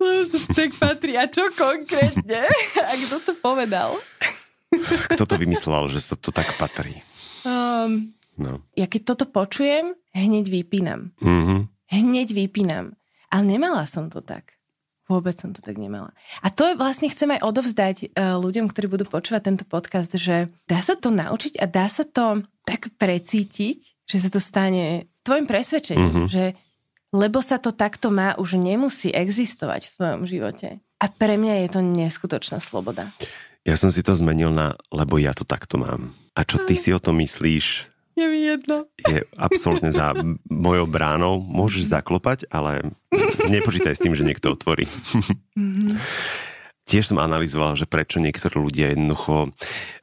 Lebo 0.01 0.25
sa 0.25 0.37
to 0.41 0.49
tak 0.57 0.73
patrí. 0.81 1.13
A 1.13 1.29
čo 1.29 1.53
konkrétne? 1.53 2.49
A 2.89 2.93
kto 2.97 3.21
to 3.21 3.33
povedal? 3.37 4.01
Kto 5.13 5.27
to 5.27 5.35
vymyslel, 5.35 5.91
že 5.91 5.99
sa 5.99 6.15
to 6.15 6.31
tak 6.31 6.47
patrí? 6.55 7.03
Um, 7.43 8.15
no. 8.39 8.63
Ja 8.71 8.87
keď 8.87 9.13
toto 9.13 9.27
počujem, 9.27 9.99
hneď 10.15 10.47
vypínam. 10.47 11.11
Mm-hmm. 11.19 11.59
Hneď 11.91 12.31
vypínam. 12.31 12.95
Ale 13.27 13.43
nemala 13.43 13.83
som 13.83 14.07
to 14.07 14.23
tak. 14.23 14.55
Vôbec 15.11 15.35
som 15.35 15.51
to 15.51 15.59
tak 15.59 15.75
nemala. 15.75 16.15
A 16.39 16.47
to 16.47 16.71
vlastne 16.79 17.11
chcem 17.11 17.35
aj 17.35 17.43
odovzdať 17.43 18.15
uh, 18.15 18.39
ľuďom, 18.39 18.71
ktorí 18.71 18.87
budú 18.87 19.03
počúvať 19.11 19.51
tento 19.51 19.65
podcast, 19.67 20.07
že 20.15 20.47
dá 20.71 20.79
sa 20.79 20.95
to 20.95 21.11
naučiť 21.11 21.59
a 21.59 21.67
dá 21.67 21.91
sa 21.91 22.07
to 22.07 22.47
tak 22.63 22.95
precítiť, 22.95 24.07
že 24.07 24.17
sa 24.23 24.31
to 24.31 24.39
stane 24.39 25.11
tvojim 25.27 25.43
presvedčením, 25.43 26.07
mm-hmm. 26.07 26.27
že 26.31 26.55
lebo 27.11 27.43
sa 27.43 27.59
to 27.59 27.75
takto 27.75 28.07
má, 28.07 28.39
už 28.39 28.55
nemusí 28.55 29.11
existovať 29.11 29.91
v 29.91 29.95
tvojom 29.99 30.21
živote. 30.23 30.79
A 31.03 31.05
pre 31.11 31.35
mňa 31.35 31.67
je 31.67 31.69
to 31.75 31.81
neskutočná 31.83 32.63
sloboda. 32.63 33.11
Ja 33.67 33.75
som 33.75 33.91
si 33.91 33.99
to 33.99 34.15
zmenil 34.15 34.55
na, 34.55 34.79
lebo 34.95 35.19
ja 35.19 35.35
to 35.35 35.43
takto 35.43 35.75
mám. 35.75 36.15
A 36.31 36.47
čo 36.47 36.63
ty 36.63 36.79
si 36.79 36.95
o 36.95 37.03
to 37.03 37.11
myslíš? 37.11 37.90
Je 38.21 38.27
mi 38.29 38.45
jedno. 38.45 38.85
Je 39.09 39.25
absolútne 39.33 39.89
za 39.89 40.13
mojou 40.45 40.85
bránou. 40.85 41.41
Môžeš 41.41 41.89
zaklopať, 41.89 42.45
ale 42.53 42.93
nepočítaj 43.49 43.97
s 43.97 44.03
tým, 44.05 44.13
že 44.13 44.21
niekto 44.21 44.53
otvorí. 44.53 44.85
Mm-hmm. 45.57 45.97
Tiež 46.81 47.13
som 47.13 47.21
analyzoval, 47.21 47.77
že 47.77 47.89
prečo 47.89 48.21
niektorí 48.21 48.57
ľudia 48.57 48.93
jednoducho, 48.93 49.53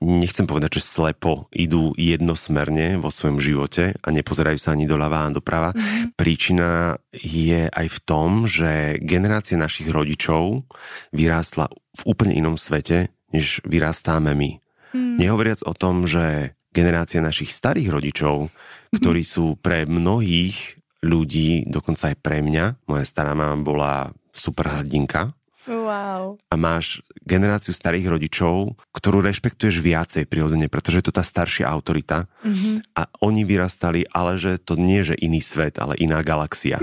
nechcem 0.03 0.47
povedať, 0.51 0.79
že 0.79 0.89
slepo 0.89 1.47
idú 1.55 1.95
jednosmerne 1.95 2.99
vo 2.99 3.11
svojom 3.11 3.39
živote 3.39 3.99
a 3.99 4.09
nepozerajú 4.11 4.59
sa 4.59 4.75
ani 4.75 4.91
doľava 4.91 5.27
a 5.27 5.35
doprava. 5.35 5.71
Mm-hmm. 5.75 6.19
Príčina 6.19 6.99
je 7.15 7.71
aj 7.71 7.87
v 7.87 7.99
tom, 8.03 8.51
že 8.51 8.99
generácia 8.99 9.55
našich 9.55 9.91
rodičov 9.91 10.67
vyrástla 11.15 11.71
v 11.71 12.03
úplne 12.03 12.35
inom 12.35 12.59
svete, 12.59 13.15
než 13.31 13.63
vyrastáme 13.63 14.35
my. 14.35 14.51
Mm. 14.95 15.21
Nehovoriac 15.21 15.61
o 15.69 15.77
tom, 15.77 16.09
že 16.09 16.57
generácia 16.79 17.19
našich 17.19 17.51
starých 17.51 17.91
rodičov, 17.91 18.55
ktorí 18.95 19.27
sú 19.27 19.59
pre 19.59 19.85
mnohých 19.85 20.79
ľudí, 21.03 21.67
dokonca 21.67 22.15
aj 22.15 22.17
pre 22.23 22.39
mňa, 22.43 22.87
moja 22.87 23.05
stará 23.07 23.35
mama 23.35 23.59
bola 23.59 24.15
superhrdinka, 24.31 25.35
Wow. 25.69 26.41
A 26.49 26.57
máš 26.57 27.05
generáciu 27.21 27.77
starých 27.77 28.17
rodičov, 28.17 28.81
ktorú 28.89 29.21
rešpektuješ 29.21 29.85
viacej 29.85 30.25
prirodzene, 30.25 30.73
pretože 30.73 31.05
je 31.05 31.07
to 31.13 31.13
tá 31.13 31.21
staršia 31.21 31.69
autorita. 31.69 32.25
Mm-hmm. 32.41 32.97
A 32.97 33.03
oni 33.21 33.45
vyrastali, 33.45 34.09
ale 34.09 34.41
že 34.41 34.57
to 34.57 34.81
nie 34.81 35.05
je 35.05 35.13
iný 35.21 35.45
svet, 35.45 35.77
ale 35.77 36.01
iná 36.01 36.25
galaxia. 36.25 36.81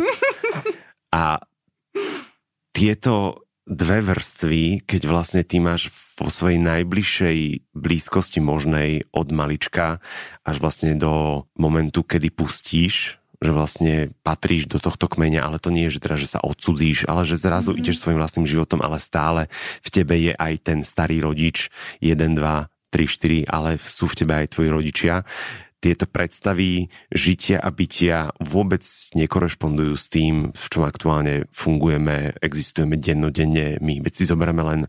a 1.10 1.41
tieto 2.69 3.44
dve 3.65 3.97
vrstvy, 4.06 4.86
keď 4.86 5.01
vlastne 5.10 5.41
ty 5.41 5.58
máš 5.58 5.89
vo 6.21 6.30
svojej 6.30 6.62
najbližšej 6.62 7.38
blízkosti 7.73 8.39
možnej 8.39 9.10
od 9.10 9.34
malička 9.34 9.99
až 10.45 10.56
vlastne 10.62 10.93
do 10.95 11.45
momentu, 11.58 12.06
kedy 12.06 12.30
pustíš 12.32 13.17
že 13.43 13.51
vlastne 13.51 13.93
patríš 14.23 14.65
do 14.65 14.80
tohto 14.80 15.06
kmeňa, 15.12 15.43
ale 15.43 15.62
to 15.62 15.69
nie 15.69 15.86
je, 15.86 15.99
že 15.99 16.04
teda, 16.08 16.15
že 16.17 16.32
sa 16.32 16.39
odsudzíš, 16.41 17.06
ale 17.06 17.28
že 17.28 17.38
zrazu 17.38 17.75
mm-hmm. 17.75 17.84
ideš 17.84 18.01
svojim 18.01 18.17
vlastným 18.17 18.47
životom, 18.47 18.80
ale 18.82 18.97
stále 18.97 19.51
v 19.84 19.89
tebe 19.91 20.15
je 20.17 20.34
aj 20.34 20.54
ten 20.65 20.80
starý 20.82 21.21
rodič, 21.21 21.69
1, 21.99 22.15
2, 22.15 22.41
3, 22.41 23.45
4, 23.45 23.45
ale 23.51 23.75
sú 23.78 24.08
v 24.08 24.17
tebe 24.17 24.34
aj 24.39 24.56
tvoji 24.56 24.69
rodičia 24.71 25.28
tieto 25.86 26.10
predstavy 26.10 26.89
žitia 27.13 27.62
a 27.62 27.69
bytia 27.69 28.34
vôbec 28.41 28.82
nekorešpondujú 29.13 29.93
s 29.93 30.10
tým, 30.10 30.50
v 30.50 30.65
čom 30.65 30.82
aktuálne 30.82 31.45
fungujeme, 31.54 32.41
existujeme 32.41 32.98
dennodenne. 32.98 33.78
My 33.86 34.02
veď 34.02 34.13
si 34.17 34.24
zoberieme 34.26 34.65
len 34.65 34.82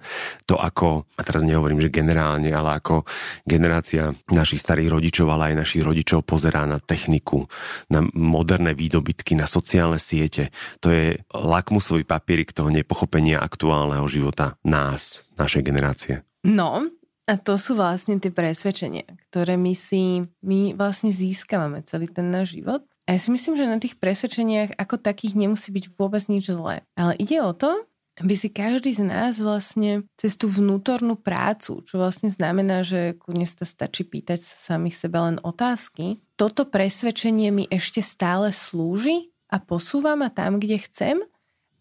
to 0.49 0.57
ako, 0.57 1.05
a 1.05 1.21
teraz 1.21 1.45
nehovorím, 1.45 1.85
že 1.85 1.93
generálne, 1.93 2.49
ale 2.49 2.81
ako 2.81 3.05
generácia 3.45 4.17
našich 4.33 4.65
starých 4.65 4.89
rodičov, 4.89 5.29
ale 5.29 5.53
aj 5.53 5.69
našich 5.69 5.85
rodičov 5.85 6.25
pozerá 6.25 6.65
na 6.65 6.81
techniku, 6.81 7.45
na 7.93 8.01
moderné 8.17 8.73
výdobytky, 8.73 9.37
na 9.37 9.45
sociálne 9.45 10.01
siete. 10.01 10.49
To 10.81 10.89
je 10.89 11.21
lakmusový 11.37 12.09
papierik 12.09 12.57
toho 12.57 12.73
nepochopenia 12.73 13.45
aktuálneho 13.45 14.09
života 14.09 14.57
nás, 14.65 15.29
našej 15.37 15.61
generácie. 15.61 16.25
No, 16.49 16.89
a 17.27 17.35
to 17.35 17.59
sú 17.59 17.75
vlastne 17.75 18.23
tie 18.23 18.31
presvedčenia, 18.31 19.03
ktoré 19.31 19.59
my 19.59 19.75
si, 19.75 20.23
my 20.47 20.79
vlastne 20.79 21.11
získavame 21.11 21.83
celý 21.83 22.07
ten 22.07 22.31
náš 22.31 22.55
život. 22.55 22.87
A 23.07 23.15
ja 23.15 23.21
si 23.23 23.35
myslím, 23.35 23.59
že 23.59 23.67
na 23.67 23.83
tých 23.83 23.99
presvedčeniach 23.99 24.79
ako 24.79 25.03
takých 25.03 25.35
nemusí 25.35 25.75
byť 25.75 25.95
vôbec 25.99 26.23
nič 26.31 26.55
zlé. 26.55 26.87
Ale 26.95 27.19
ide 27.19 27.43
o 27.43 27.51
to, 27.51 27.87
aby 28.17 28.33
si 28.33 28.49
každý 28.49 28.95
z 28.97 29.05
nás 29.05 29.43
vlastne 29.43 30.09
cez 30.17 30.39
tú 30.39 30.49
vnútornú 30.49 31.21
prácu, 31.21 31.85
čo 31.85 31.95
vlastne 32.01 32.33
znamená, 32.33 32.81
že 32.81 33.19
kľudne 33.19 33.45
sa 33.45 33.69
stačí 33.69 34.09
pýtať 34.09 34.41
sa 34.41 34.75
samých 34.75 34.97
seba 34.97 35.29
len 35.29 35.37
otázky, 35.43 36.23
toto 36.39 36.65
presvedčenie 36.65 37.53
mi 37.53 37.65
ešte 37.69 38.01
stále 38.01 38.55
slúži 38.55 39.35
a 39.53 39.61
posúva 39.61 40.17
ma 40.17 40.33
tam, 40.33 40.57
kde 40.57 40.81
chcem, 40.81 41.17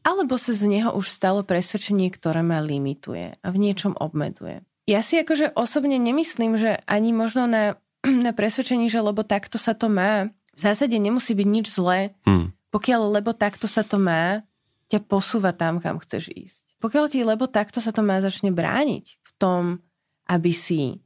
alebo 0.05 0.36
sa 0.38 0.53
z 0.53 0.69
neho 0.69 0.91
už 0.93 1.08
stalo 1.08 1.41
presvedčenie, 1.41 2.12
ktoré 2.13 2.43
ma 2.43 2.60
limituje 2.62 3.39
a 3.39 3.47
v 3.49 3.58
niečom 3.58 3.95
obmedzuje. 3.97 4.62
Ja 4.85 5.01
si 5.01 5.17
akože 5.17 5.57
osobne 5.57 5.97
nemyslím, 5.97 6.61
že 6.61 6.77
ani 6.85 7.09
možno 7.09 7.49
na, 7.49 7.81
na 8.25 8.31
presvedčení, 8.31 8.89
že 8.89 9.01
lebo 9.01 9.25
takto 9.25 9.57
sa 9.57 9.73
to 9.73 9.89
má, 9.89 10.29
v 10.55 10.61
zásade 10.61 10.95
nemusí 10.95 11.35
byť 11.35 11.47
nič 11.49 11.67
zlé, 11.73 12.15
hmm. 12.23 12.53
pokiaľ 12.71 13.19
lebo 13.19 13.33
takto 13.35 13.67
sa 13.67 13.83
to 13.83 13.99
má, 13.99 14.45
ťa 14.87 15.01
posúva 15.03 15.51
tam, 15.51 15.81
kam 15.81 15.97
chceš 15.99 16.29
ísť. 16.31 16.65
Pokiaľ 16.79 17.05
ti 17.09 17.25
lebo 17.25 17.49
takto 17.49 17.81
sa 17.81 17.89
to 17.89 18.05
má 18.05 18.21
začne 18.21 18.53
brániť 18.53 19.05
v 19.17 19.31
tom, 19.41 19.81
aby 20.29 20.53
si 20.53 21.01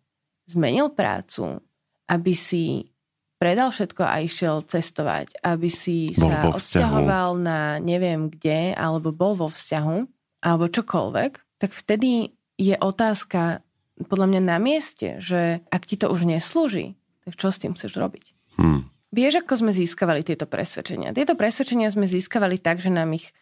zmenil 0.51 0.91
prácu, 0.91 1.63
aby 2.11 2.33
si 2.35 2.91
predal 3.39 3.71
všetko 3.71 4.03
a 4.03 4.19
išiel 4.19 4.67
cestovať, 4.67 5.39
aby 5.39 5.71
si 5.71 6.11
bol 6.19 6.27
sa 6.27 6.51
odsťahoval 6.51 7.39
na 7.39 7.79
neviem 7.79 8.27
kde, 8.27 8.75
alebo 8.75 9.15
bol 9.15 9.39
vo 9.39 9.47
vzťahu, 9.47 9.97
alebo 10.43 10.67
čokoľvek, 10.67 11.31
tak 11.63 11.71
vtedy 11.71 12.35
je 12.59 12.75
otázka, 12.75 13.63
podľa 14.07 14.27
mňa 14.31 14.41
na 14.45 14.57
mieste, 14.61 15.19
že 15.19 15.59
ak 15.67 15.83
ti 15.83 15.99
to 15.99 16.07
už 16.07 16.23
neslúži, 16.23 16.95
tak 17.27 17.35
čo 17.35 17.51
s 17.51 17.59
tým 17.59 17.75
chceš 17.75 17.99
robiť? 17.99 18.25
Hmm. 18.55 18.87
Vieš, 19.09 19.41
ako 19.41 19.65
sme 19.65 19.71
získavali 19.73 20.21
tieto 20.21 20.45
presvedčenia? 20.45 21.11
Tieto 21.11 21.33
presvedčenia 21.33 21.89
sme 21.89 22.05
získavali 22.05 22.61
tak, 22.61 22.77
že 22.77 22.93
nám 22.93 23.09
ich 23.17 23.33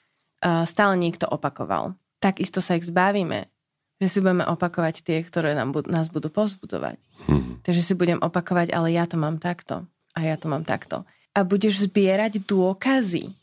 uh, 0.42 0.64
stále 0.64 0.96
niekto 0.96 1.28
opakoval. 1.28 1.94
Takisto 2.24 2.64
sa 2.64 2.80
ich 2.80 2.88
zbavíme, 2.88 3.52
že 4.00 4.08
si 4.08 4.18
budeme 4.24 4.48
opakovať 4.48 5.04
tie, 5.04 5.20
ktoré 5.22 5.54
nám, 5.54 5.76
nás 5.90 6.08
budú 6.10 6.32
pozbudzovať. 6.32 6.98
Hmm. 7.28 7.60
Takže 7.62 7.82
si 7.84 7.94
budem 7.94 8.18
opakovať, 8.24 8.72
ale 8.72 8.96
ja 8.96 9.04
to 9.04 9.20
mám 9.20 9.38
takto 9.42 9.86
a 10.16 10.20
ja 10.24 10.40
to 10.40 10.50
mám 10.50 10.66
takto. 10.66 11.06
A 11.38 11.46
budeš 11.46 11.86
zbierať 11.86 12.42
dôkazy, 12.48 13.36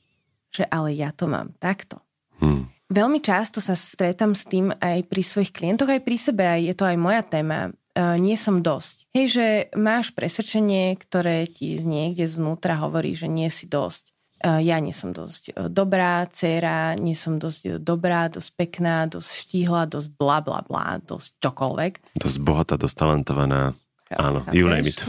že 0.50 0.64
ale 0.70 0.94
ja 0.96 1.14
to 1.14 1.31
mám 1.31 1.55
takto. 1.62 2.03
Hmm. 2.42 2.70
Veľmi 2.92 3.25
často 3.25 3.64
sa 3.64 3.73
stretám 3.73 4.37
s 4.37 4.44
tým 4.44 4.68
aj 4.68 5.09
pri 5.09 5.23
svojich 5.25 5.57
klientoch, 5.57 5.88
aj 5.88 6.05
pri 6.05 6.16
sebe, 6.20 6.44
aj 6.44 6.61
je 6.68 6.75
to 6.77 6.85
aj 6.85 6.97
moja 7.01 7.23
téma. 7.25 7.73
Uh, 7.94 8.18
nie 8.18 8.35
som 8.35 8.59
dosť. 8.59 9.07
Hej, 9.14 9.27
že 9.31 9.47
máš 9.79 10.11
presvedčenie, 10.11 10.99
ktoré 10.99 11.47
ti 11.47 11.79
niekde 11.79 12.27
zvnútra 12.27 12.75
hovorí, 12.83 13.14
že 13.14 13.31
nie 13.31 13.47
si 13.49 13.70
dosť. 13.70 14.11
Uh, 14.42 14.59
ja 14.59 14.83
nie 14.83 14.90
som 14.90 15.14
dosť 15.14 15.55
uh, 15.55 15.70
dobrá 15.70 16.27
dcera, 16.27 16.99
nie 16.99 17.14
som 17.14 17.38
dosť 17.38 17.79
dobrá, 17.79 18.27
dosť 18.27 18.51
pekná, 18.59 19.07
dosť 19.07 19.31
štíhla, 19.47 19.87
dosť 19.87 20.11
bla 20.18 20.42
bla 20.42 20.61
bla, 20.66 20.99
dosť 21.01 21.38
čokoľvek. 21.38 22.18
Dosť 22.18 22.38
bohatá, 22.42 22.75
dosť 22.75 22.97
talentovaná. 22.99 23.79
Áno, 24.11 24.42
you 24.51 24.66
name 24.66 24.90
it. 24.90 25.01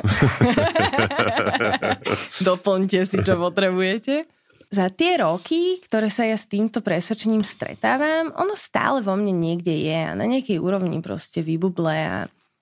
Doplňte 2.47 3.01
si, 3.03 3.17
čo 3.25 3.35
potrebujete 3.35 4.29
za 4.69 4.91
tie 4.93 5.19
roky, 5.19 5.79
ktoré 5.81 6.09
sa 6.09 6.27
ja 6.27 6.37
s 6.37 6.49
týmto 6.49 6.79
presvedčením 6.83 7.41
stretávam, 7.41 8.33
ono 8.35 8.53
stále 8.53 9.01
vo 9.01 9.17
mne 9.17 9.33
niekde 9.33 9.73
je 9.73 9.99
a 9.99 10.17
na 10.17 10.25
nejakej 10.29 10.61
úrovni 10.61 11.01
proste 11.01 11.41
vybuble 11.41 11.95
a 11.95 12.17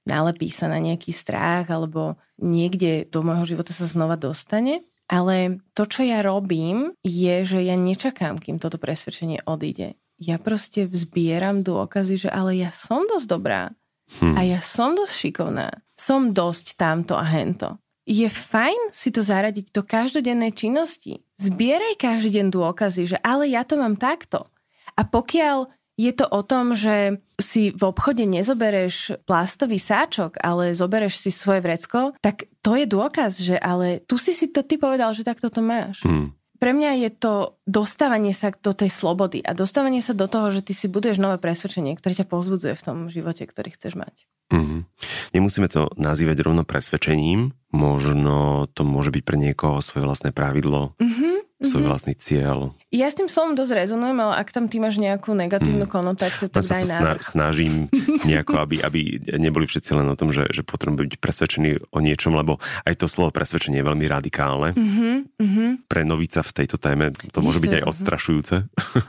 nalepí 0.07 0.51
sa 0.51 0.71
na 0.71 0.79
nejaký 0.79 1.11
strach 1.11 1.67
alebo 1.67 2.19
niekde 2.39 3.07
do 3.07 3.23
môjho 3.23 3.55
života 3.55 3.71
sa 3.75 3.87
znova 3.87 4.15
dostane. 4.15 4.83
Ale 5.11 5.59
to, 5.75 5.83
čo 5.83 6.07
ja 6.07 6.23
robím, 6.23 6.95
je, 7.03 7.43
že 7.43 7.59
ja 7.59 7.75
nečakám, 7.75 8.39
kým 8.39 8.57
toto 8.57 8.79
presvedčenie 8.79 9.43
odíde. 9.43 9.99
Ja 10.15 10.39
proste 10.39 10.87
zbieram 10.87 11.59
dôkazy, 11.59 12.27
že 12.27 12.29
ale 12.31 12.55
ja 12.55 12.71
som 12.71 13.03
dosť 13.03 13.27
dobrá. 13.27 13.75
Hmm. 14.23 14.39
A 14.39 14.47
ja 14.47 14.63
som 14.63 14.95
dosť 14.95 15.13
šikovná. 15.13 15.69
Som 15.99 16.31
dosť 16.31 16.79
tamto 16.79 17.19
a 17.19 17.25
hento 17.27 17.82
je 18.03 18.27
fajn 18.27 18.91
si 18.91 19.09
to 19.15 19.23
zaradiť 19.23 19.71
do 19.71 19.81
každodennej 19.83 20.51
činnosti. 20.51 21.23
Zbieraj 21.39 21.99
každý 21.99 22.39
deň 22.39 22.47
dôkazy, 22.51 23.15
že 23.15 23.17
ale 23.23 23.47
ja 23.47 23.63
to 23.63 23.79
mám 23.79 23.95
takto. 23.95 24.47
A 24.99 25.07
pokiaľ 25.07 25.71
je 25.93 26.11
to 26.11 26.25
o 26.25 26.41
tom, 26.41 26.73
že 26.73 27.21
si 27.37 27.69
v 27.69 27.83
obchode 27.85 28.25
nezobereš 28.25 29.13
plastový 29.29 29.77
sáčok, 29.77 30.41
ale 30.41 30.73
zobereš 30.73 31.21
si 31.21 31.29
svoje 31.29 31.61
vrecko, 31.61 32.17
tak 32.17 32.49
to 32.65 32.73
je 32.73 32.89
dôkaz, 32.89 33.37
že 33.37 33.55
ale 33.61 34.01
tu 34.09 34.17
si 34.17 34.33
si 34.33 34.49
to 34.49 34.65
ty 34.65 34.81
povedal, 34.81 35.13
že 35.13 35.25
takto 35.25 35.53
to 35.53 35.61
máš. 35.61 36.01
Hmm. 36.01 36.33
Pre 36.57 36.71
mňa 36.71 36.91
je 37.07 37.09
to 37.11 37.59
dostávanie 37.67 38.31
sa 38.31 38.55
do 38.55 38.71
tej 38.71 38.87
slobody 38.87 39.43
a 39.43 39.51
dostávanie 39.51 39.99
sa 39.99 40.15
do 40.15 40.25
toho, 40.31 40.47
že 40.49 40.63
ty 40.63 40.71
si 40.71 40.87
buduješ 40.87 41.19
nové 41.19 41.35
presvedčenie, 41.35 41.99
ktoré 41.99 42.15
ťa 42.15 42.31
pozbudzuje 42.31 42.73
v 42.73 42.85
tom 42.85 42.97
živote, 43.11 43.43
ktorý 43.43 43.75
chceš 43.75 43.99
mať. 43.99 44.23
Mm-hmm. 44.53 44.79
Nemusíme 45.33 45.67
to 45.67 45.89
nazývať 45.97 46.45
rovno 46.45 46.61
presvedčením, 46.61 47.57
možno 47.73 48.69
to 48.77 48.85
môže 48.85 49.09
byť 49.09 49.23
pre 49.25 49.37
niekoho 49.41 49.81
svoje 49.81 50.05
vlastné 50.05 50.29
pravidlo, 50.29 50.93
mm-hmm. 51.01 51.65
svoj 51.65 51.89
vlastný 51.89 52.13
cieľ. 52.13 52.77
Ja 52.93 53.09
s 53.09 53.17
tým 53.17 53.25
slovom 53.25 53.57
dosť 53.57 53.73
rezonujem, 53.81 54.13
ale 54.21 54.37
ak 54.37 54.53
tam 54.53 54.69
ty 54.69 54.77
máš 54.77 55.01
nejakú 55.01 55.33
negatívnu 55.33 55.89
mm. 55.89 55.91
konotáciu, 55.91 56.45
tak 56.53 56.69
daj 56.69 56.85
návrh. 56.85 57.25
snažím 57.25 57.89
nejako, 58.29 58.61
aby, 58.61 58.85
aby 58.85 59.01
neboli 59.41 59.65
všetci 59.65 59.97
len 59.97 60.05
o 60.05 60.13
tom, 60.13 60.29
že, 60.29 60.45
že 60.53 60.61
potrebujú 60.61 61.09
byť 61.09 61.17
presvedčení 61.17 61.89
o 61.89 61.99
niečom, 61.99 62.37
lebo 62.37 62.61
aj 62.85 62.93
to 63.01 63.09
slovo 63.09 63.33
presvedčenie 63.33 63.81
je 63.81 63.89
veľmi 63.89 64.05
radikálne. 64.05 64.77
Mm-hmm. 64.77 65.89
Pre 65.89 66.01
novica 66.05 66.45
v 66.45 66.51
tejto 66.53 66.77
téme 66.77 67.09
to 67.33 67.41
môže 67.41 67.57
byť 67.65 67.81
aj 67.81 67.83
odstrašujúce. 67.89 68.55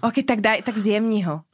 ok, 0.08 0.16
tak 0.24 0.40
daj, 0.40 0.64
tak 0.64 0.80
zjemni 0.80 1.20
ho. 1.28 1.44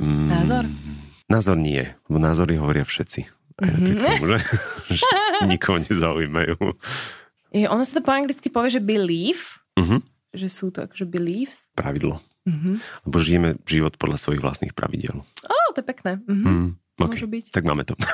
Mm. 0.00 1.01
Názor? 1.32 1.56
Nie, 1.56 1.96
názory 2.12 2.60
hovoria 2.60 2.84
všetci. 2.84 3.20
Aj 3.56 3.68
mm-hmm. 3.72 3.96
tomu, 4.04 4.24
že, 4.36 4.38
že 5.00 5.04
nikoho 5.48 5.80
nezaujímajú. 5.80 6.60
Je, 7.56 7.64
ono 7.68 7.84
sa 7.88 7.96
to 7.96 8.04
po 8.04 8.12
anglicky 8.12 8.52
povie, 8.52 8.76
že 8.76 8.84
believe, 8.84 9.62
Uh-huh. 9.72 10.04
že 10.36 10.52
sú 10.52 10.68
to 10.68 10.84
akože 10.84 11.08
beliefs. 11.08 11.72
Pravidlo. 11.72 12.20
Mhm. 12.44 12.82
Lebo 13.08 13.16
žijeme 13.22 13.56
život 13.64 13.96
podľa 13.96 14.18
svojich 14.18 14.42
vlastných 14.42 14.74
pravidiel. 14.76 15.22
Ó, 15.22 15.54
to 15.72 15.80
je 15.80 15.86
pekné. 15.86 16.20
Mhm. 16.26 16.44
Mm, 16.44 16.70
okay. 17.00 17.24
byť. 17.24 17.46
Tak 17.54 17.64
máme 17.64 17.88
to. 17.88 17.96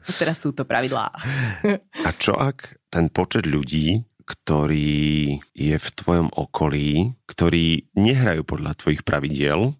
No 0.00 0.12
teraz 0.16 0.42
sú 0.42 0.50
to 0.50 0.66
pravidlá. 0.66 1.12
A 2.06 2.10
čo 2.18 2.34
ak 2.34 2.80
ten 2.90 3.08
počet 3.12 3.46
ľudí, 3.46 4.02
ktorý 4.26 5.38
je 5.54 5.76
v 5.76 5.88
tvojom 5.94 6.28
okolí, 6.34 7.14
ktorí 7.26 7.90
nehrajú 7.94 8.42
podľa 8.46 8.74
tvojich 8.78 9.02
pravidiel, 9.06 9.74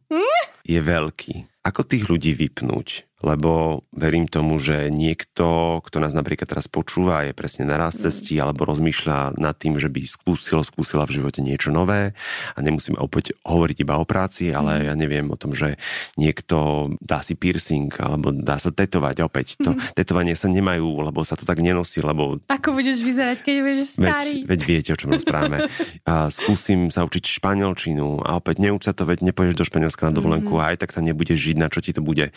je 0.62 0.78
veľký. 0.78 1.49
Ako 1.60 1.84
tých 1.84 2.08
ľudí 2.08 2.32
vypnúť? 2.32 3.09
Lebo 3.20 3.84
verím 3.92 4.24
tomu, 4.24 4.56
že 4.56 4.88
niekto, 4.88 5.78
kto 5.84 5.96
nás 6.00 6.16
napríklad 6.16 6.48
teraz 6.48 6.72
počúva, 6.72 7.28
je 7.28 7.36
presne 7.36 7.68
naraz 7.68 8.00
cestí 8.00 8.40
alebo 8.40 8.64
rozmýšľa 8.64 9.36
nad 9.36 9.54
tým, 9.60 9.76
že 9.76 9.92
by 9.92 10.00
skúsil, 10.08 10.64
skúsila 10.64 11.04
v 11.04 11.20
živote 11.20 11.44
niečo 11.44 11.68
nové 11.68 12.16
a 12.56 12.58
nemusíme 12.58 12.96
opäť 12.96 13.36
hovoriť 13.44 13.76
iba 13.84 14.00
o 14.00 14.08
práci, 14.08 14.48
ale 14.56 14.88
ja 14.88 14.96
neviem 14.96 15.28
o 15.28 15.36
tom, 15.36 15.52
že 15.52 15.76
niekto 16.16 16.88
dá 17.04 17.20
si 17.20 17.36
piercing 17.36 17.92
alebo 18.00 18.32
dá 18.32 18.56
sa 18.56 18.72
tetovať. 18.72 19.20
Opäť 19.20 19.60
to 19.60 19.76
tetovanie 19.92 20.32
sa 20.32 20.48
nemajú, 20.48 21.04
lebo 21.04 21.20
sa 21.20 21.36
to 21.36 21.44
tak 21.44 21.60
nenosí, 21.60 22.00
lebo 22.00 22.40
Ako 22.48 22.72
budeš 22.72 23.04
vyzerať, 23.04 23.44
keď 23.44 23.54
budeš 23.60 24.00
starý? 24.00 24.48
Veď, 24.48 24.48
veď 24.48 24.60
viete, 24.64 24.90
o 24.96 24.98
čom 24.98 25.12
rozprávame. 25.12 25.68
A 26.08 26.32
skúsim 26.32 26.88
sa 26.88 27.04
učiť 27.04 27.36
španielčinu 27.36 28.24
a 28.24 28.40
opäť 28.40 28.64
neúč 28.64 28.88
sa 28.88 28.96
to, 28.96 29.04
veď 29.04 29.28
nepôjdeš 29.28 29.60
do 29.60 29.68
Španielska 29.68 30.08
na 30.08 30.16
dovolenku 30.16 30.56
a 30.56 30.72
aj 30.72 30.86
tak 30.86 30.96
tam 30.96 31.04
nebudeš 31.04 31.52
žiť, 31.52 31.56
na 31.60 31.68
čo 31.68 31.84
ti 31.84 31.92
to 31.92 32.00
bude. 32.00 32.32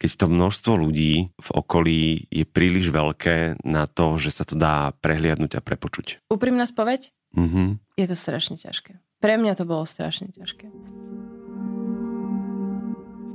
Keď 0.00 0.16
to 0.16 0.26
množstvo 0.32 0.80
ľudí 0.80 1.28
v 1.28 1.50
okolí 1.52 2.24
je 2.32 2.48
príliš 2.48 2.88
veľké 2.88 3.60
na 3.68 3.84
to, 3.84 4.16
že 4.16 4.32
sa 4.32 4.48
to 4.48 4.56
dá 4.56 4.96
prehliadnúť 5.04 5.60
a 5.60 5.64
prepočuť. 5.64 6.24
Úprimná 6.32 6.64
spoveď? 6.64 7.12
Mhm. 7.36 7.76
Je 8.00 8.06
to 8.08 8.16
strašne 8.16 8.56
ťažké. 8.56 8.96
Pre 9.20 9.34
mňa 9.36 9.52
to 9.60 9.68
bolo 9.68 9.84
strašne 9.84 10.32
ťažké. 10.32 10.72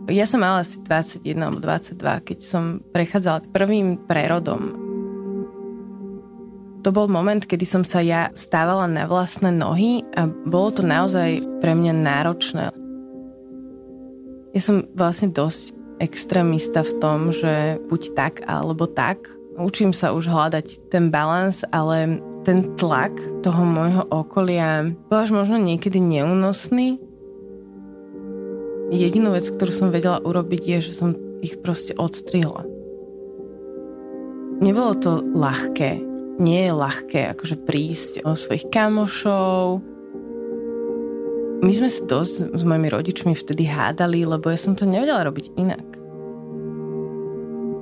Ja 0.09 0.25
som 0.25 0.41
mala 0.41 0.65
asi 0.65 0.81
21 0.81 1.37
alebo 1.37 1.61
22, 1.61 2.01
keď 2.33 2.39
som 2.41 2.81
prechádzala 2.93 3.45
prvým 3.53 4.01
prerodom. 4.05 4.73
To 6.81 6.89
bol 6.93 7.09
moment, 7.09 7.41
kedy 7.41 7.65
som 7.65 7.81
sa 7.81 8.01
ja 8.01 8.29
stávala 8.37 8.85
na 8.85 9.09
vlastné 9.09 9.49
nohy 9.49 10.05
a 10.13 10.29
bolo 10.29 10.69
to 10.73 10.81
naozaj 10.85 11.41
pre 11.61 11.73
mňa 11.73 11.93
náročné. 11.93 12.69
Ja 14.53 14.61
som 14.61 14.85
vlastne 14.93 15.33
dosť 15.33 15.84
extrémista 15.99 16.83
v 16.83 16.93
tom, 16.99 17.19
že 17.31 17.79
buď 17.87 18.01
tak 18.15 18.33
alebo 18.45 18.87
tak. 18.87 19.29
Učím 19.55 19.95
sa 19.95 20.11
už 20.11 20.27
hľadať 20.27 20.91
ten 20.91 21.07
balans, 21.07 21.63
ale 21.71 22.19
ten 22.43 22.75
tlak 22.75 23.15
toho 23.41 23.63
môjho 23.63 24.03
okolia 24.11 24.91
bol 25.07 25.23
až 25.23 25.31
možno 25.31 25.55
niekedy 25.57 25.97
neúnosný. 25.97 26.99
Jedinú 28.93 29.33
vec, 29.33 29.49
ktorú 29.49 29.71
som 29.73 29.89
vedela 29.89 30.21
urobiť, 30.21 30.61
je, 30.61 30.77
že 30.91 30.93
som 30.93 31.17
ich 31.41 31.57
proste 31.63 31.97
odstrihla. 31.97 32.67
Nebolo 34.61 34.93
to 34.95 35.25
ľahké. 35.25 35.99
Nie 36.37 36.69
je 36.69 36.73
ľahké 36.75 37.21
akože 37.33 37.63
prísť 37.63 38.13
o 38.27 38.35
svojich 38.35 38.67
kamošov. 38.69 39.94
My 41.65 41.73
sme 41.73 41.89
sa 41.89 42.05
dosť 42.05 42.53
s 42.53 42.61
mojimi 42.61 42.93
rodičmi 42.93 43.33
vtedy 43.33 43.65
hádali, 43.65 44.21
lebo 44.21 44.53
ja 44.53 44.57
som 44.61 44.77
to 44.77 44.85
nevedela 44.85 45.25
robiť 45.25 45.57
inak. 45.57 45.87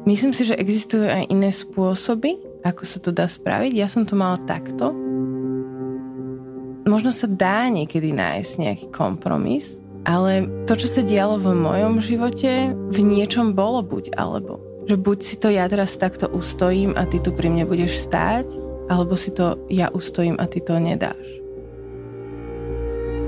Myslím 0.07 0.31
si, 0.31 0.47
že 0.47 0.55
existujú 0.55 1.03
aj 1.03 1.27
iné 1.27 1.51
spôsoby, 1.51 2.39
ako 2.63 2.83
sa 2.87 3.03
to 3.03 3.11
dá 3.11 3.27
spraviť. 3.27 3.75
Ja 3.75 3.91
som 3.91 4.07
to 4.07 4.15
mala 4.15 4.39
takto. 4.47 4.95
Možno 6.87 7.11
sa 7.11 7.27
dá 7.27 7.67
niekedy 7.67 8.15
nájsť 8.15 8.51
nejaký 8.55 8.87
kompromis, 8.95 9.83
ale 10.07 10.47
to, 10.63 10.79
čo 10.79 10.87
sa 10.87 11.03
dialo 11.03 11.35
v 11.43 11.51
mojom 11.51 11.99
živote, 11.99 12.71
v 12.71 12.99
niečom 13.03 13.51
bolo 13.51 13.83
buď 13.83 14.15
alebo. 14.15 14.63
Že 14.87 14.95
buď 14.95 15.17
si 15.19 15.35
to 15.35 15.51
ja 15.51 15.67
teraz 15.67 15.99
takto 15.99 16.31
ustojím 16.31 16.95
a 16.95 17.03
ty 17.03 17.19
tu 17.19 17.35
pri 17.35 17.51
mne 17.51 17.67
budeš 17.67 17.99
stáť, 17.99 18.47
alebo 18.87 19.19
si 19.19 19.35
to 19.35 19.59
ja 19.67 19.91
ustojím 19.91 20.39
a 20.39 20.47
ty 20.47 20.63
to 20.63 20.79
nedáš. 20.79 21.42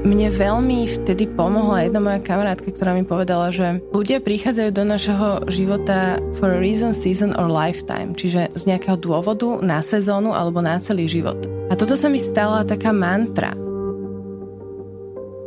Mne 0.06 0.30
veľmi 0.30 0.86
vtedy 0.86 1.26
pomohla 1.34 1.90
jedna 1.90 1.98
moja 1.98 2.22
kamarátka, 2.22 2.70
ktorá 2.70 2.94
mi 2.94 3.02
povedala, 3.02 3.50
že 3.50 3.82
ľudia 3.90 4.22
prichádzajú 4.22 4.70
do 4.70 4.86
našeho 4.86 5.28
života 5.50 6.22
for 6.38 6.54
a 6.54 6.62
reason, 6.62 6.94
season 6.94 7.34
or 7.34 7.50
lifetime, 7.50 8.14
čiže 8.14 8.54
z 8.54 8.64
nejakého 8.70 9.02
dôvodu 9.02 9.58
na 9.66 9.82
sezónu 9.82 10.30
alebo 10.30 10.62
na 10.62 10.78
celý 10.78 11.10
život. 11.10 11.42
A 11.68 11.76
toto 11.76 11.98
sa 11.98 12.06
mi 12.06 12.22
stala 12.22 12.62
taká 12.62 12.94
mantra. 12.94 13.58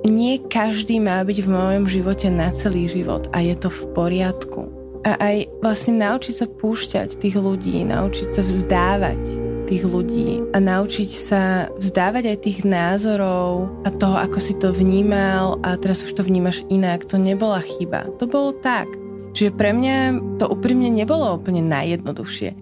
Nie 0.02 0.42
každý 0.42 0.98
má 0.98 1.22
byť 1.22 1.38
v 1.38 1.48
mojom 1.54 1.86
živote 1.86 2.26
na 2.26 2.50
celý 2.50 2.90
život 2.90 3.30
a 3.30 3.38
je 3.38 3.54
to 3.54 3.70
v 3.70 3.82
poriadku. 3.94 4.74
A 5.06 5.14
aj 5.22 5.36
vlastne 5.62 6.02
naučiť 6.02 6.34
sa 6.34 6.50
púšťať 6.50 7.22
tých 7.22 7.38
ľudí, 7.38 7.86
naučiť 7.86 8.34
sa 8.34 8.42
vzdávať 8.42 9.47
tých 9.68 9.84
ľudí 9.84 10.40
a 10.56 10.58
naučiť 10.58 11.10
sa 11.12 11.68
vzdávať 11.76 12.24
aj 12.32 12.38
tých 12.40 12.60
názorov 12.64 13.68
a 13.84 13.92
toho, 13.92 14.16
ako 14.16 14.38
si 14.40 14.56
to 14.56 14.72
vnímal 14.72 15.60
a 15.60 15.76
teraz 15.76 16.00
už 16.00 16.16
to 16.16 16.22
vnímaš 16.24 16.64
inak. 16.72 17.04
To 17.12 17.20
nebola 17.20 17.60
chyba. 17.60 18.08
To 18.16 18.24
bolo 18.24 18.56
tak. 18.64 18.88
Čiže 19.36 19.52
pre 19.52 19.76
mňa 19.76 19.96
to 20.40 20.48
úprimne 20.48 20.88
nebolo 20.88 21.36
úplne 21.36 21.60
najjednoduchšie. 21.68 22.56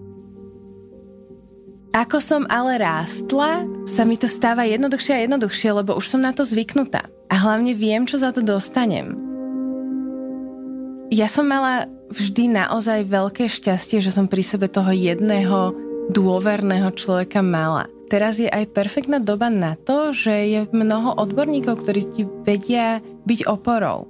Ako 1.97 2.21
som 2.21 2.45
ale 2.53 2.77
rástla, 2.77 3.65
sa 3.89 4.05
mi 4.05 4.21
to 4.21 4.29
stáva 4.29 4.69
jednoduchšie 4.69 5.17
a 5.17 5.25
jednoduchšie, 5.25 5.71
lebo 5.81 5.97
už 5.97 6.13
som 6.13 6.21
na 6.21 6.35
to 6.35 6.45
zvyknutá. 6.45 7.09
A 7.33 7.35
hlavne 7.41 7.73
viem, 7.73 8.05
čo 8.05 8.21
za 8.21 8.37
to 8.37 8.45
dostanem. 8.45 9.17
Ja 11.09 11.31
som 11.31 11.49
mala 11.49 11.89
vždy 12.11 12.53
naozaj 12.53 13.09
veľké 13.09 13.49
šťastie, 13.49 14.05
že 14.05 14.13
som 14.13 14.29
pri 14.29 14.43
sebe 14.45 14.67
toho 14.69 14.91
jedného 14.93 15.86
dôverného 16.11 16.95
človeka 16.95 17.43
mala. 17.43 17.91
Teraz 18.07 18.39
je 18.39 18.47
aj 18.47 18.71
perfektná 18.71 19.19
doba 19.19 19.51
na 19.51 19.75
to, 19.75 20.15
že 20.15 20.31
je 20.31 20.61
mnoho 20.71 21.19
odborníkov, 21.19 21.83
ktorí 21.83 22.03
ti 22.07 22.23
vedia 22.47 23.03
byť 23.27 23.41
oporou. 23.51 24.07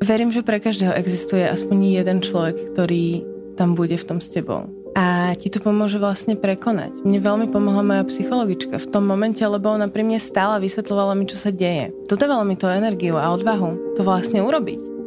Verím, 0.00 0.32
že 0.32 0.40
pre 0.40 0.64
každého 0.64 0.96
existuje 0.96 1.44
aspoň 1.44 2.00
jeden 2.00 2.24
človek, 2.24 2.72
ktorý 2.72 3.20
tam 3.60 3.76
bude 3.76 4.00
v 4.00 4.06
tom 4.08 4.16
s 4.16 4.32
tebou. 4.32 4.64
A 4.96 5.36
ti 5.36 5.52
to 5.52 5.60
pomôže 5.60 6.00
vlastne 6.00 6.40
prekonať. 6.40 7.04
Mne 7.04 7.20
veľmi 7.20 7.46
pomohla 7.52 7.84
moja 7.84 8.02
psychologička 8.08 8.80
v 8.80 8.90
tom 8.90 9.04
momente, 9.04 9.44
lebo 9.44 9.68
ona 9.68 9.92
pri 9.92 10.02
mne 10.02 10.16
stála 10.16 10.56
vysvetľovala 10.56 11.12
mi, 11.14 11.28
čo 11.28 11.36
sa 11.36 11.52
deje. 11.52 11.92
Dodávala 12.08 12.48
mi 12.48 12.56
to 12.56 12.66
energiu 12.66 13.20
a 13.20 13.28
odvahu 13.28 13.94
to 13.94 14.00
vlastne 14.02 14.40
urobiť 14.40 14.99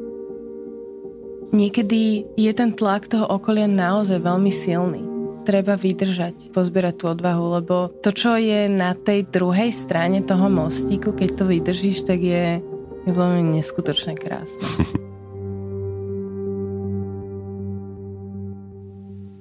niekedy 1.54 2.26
je 2.34 2.52
ten 2.52 2.74
tlak 2.74 3.06
toho 3.08 3.30
okolia 3.30 3.70
naozaj 3.70 4.20
veľmi 4.20 4.50
silný. 4.52 5.06
Treba 5.46 5.78
vydržať, 5.78 6.50
pozbierať 6.56 6.96
tú 6.98 7.06
odvahu, 7.13 7.62
lebo 7.62 7.94
to, 8.02 8.10
čo 8.10 8.36
je 8.39 8.66
na 8.72 8.98
tej 8.98 9.30
druhej 9.30 9.70
strane 9.70 10.24
toho 10.26 10.50
mostíku, 10.50 11.13
keď 11.13 11.30
to 11.38 11.44
vydržíš, 11.46 12.08
tak 12.08 12.20
je, 12.24 12.63
je 13.06 13.12
veľmi 13.12 13.60
neskutočne 13.60 14.18
krásne. 14.18 14.66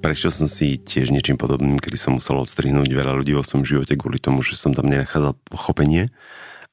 Prešiel 0.03 0.35
som 0.35 0.51
si 0.51 0.75
tiež 0.83 1.15
niečím 1.15 1.39
podobným, 1.39 1.79
kedy 1.79 1.95
som 1.95 2.19
musel 2.19 2.35
odstrihnúť 2.43 2.91
veľa 2.91 3.23
ľudí 3.23 3.31
vo 3.39 3.39
svojom 3.39 3.63
živote 3.63 3.95
kvôli 3.95 4.19
tomu, 4.19 4.43
že 4.43 4.59
som 4.59 4.75
tam 4.75 4.91
nenachádzal 4.91 5.39
pochopenie. 5.47 6.11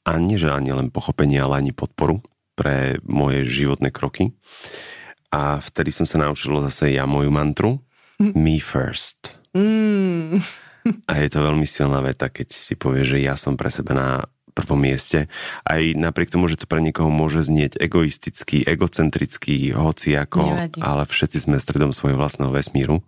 A 0.02 0.18
nie, 0.18 0.34
že 0.34 0.50
ani 0.50 0.74
len 0.74 0.90
pochopenie, 0.90 1.38
ale 1.38 1.62
ani 1.62 1.70
podporu 1.70 2.18
pre 2.58 2.98
moje 3.06 3.46
životné 3.46 3.94
kroky. 3.94 4.34
A 5.30 5.62
vtedy 5.62 5.94
som 5.94 6.06
sa 6.06 6.18
naučil 6.18 6.58
zase 6.66 6.90
ja 6.94 7.06
moju 7.06 7.30
mantru. 7.30 7.78
Me 8.20 8.60
first. 8.60 9.38
Mm. 9.56 10.42
A 11.06 11.12
je 11.20 11.28
to 11.28 11.40
veľmi 11.44 11.64
silná 11.64 12.00
veta, 12.04 12.28
keď 12.28 12.52
si 12.52 12.74
povie, 12.74 13.04
že 13.04 13.18
ja 13.20 13.36
som 13.36 13.54
pre 13.54 13.68
seba 13.72 13.92
na 13.96 14.08
prvom 14.50 14.80
mieste. 14.80 15.30
Aj 15.62 15.80
napriek 15.80 16.34
tomu, 16.34 16.50
že 16.50 16.60
to 16.60 16.66
pre 16.66 16.82
niekoho 16.82 17.08
môže 17.08 17.46
znieť 17.46 17.78
egoistický, 17.78 18.66
egocentrický, 18.66 19.72
hoci 19.72 20.18
ako, 20.18 20.42
Nevadí. 20.52 20.80
ale 20.82 21.02
všetci 21.06 21.48
sme 21.48 21.62
stredom 21.62 21.94
svojho 21.94 22.18
vlastného 22.18 22.52
vesmíru. 22.52 23.00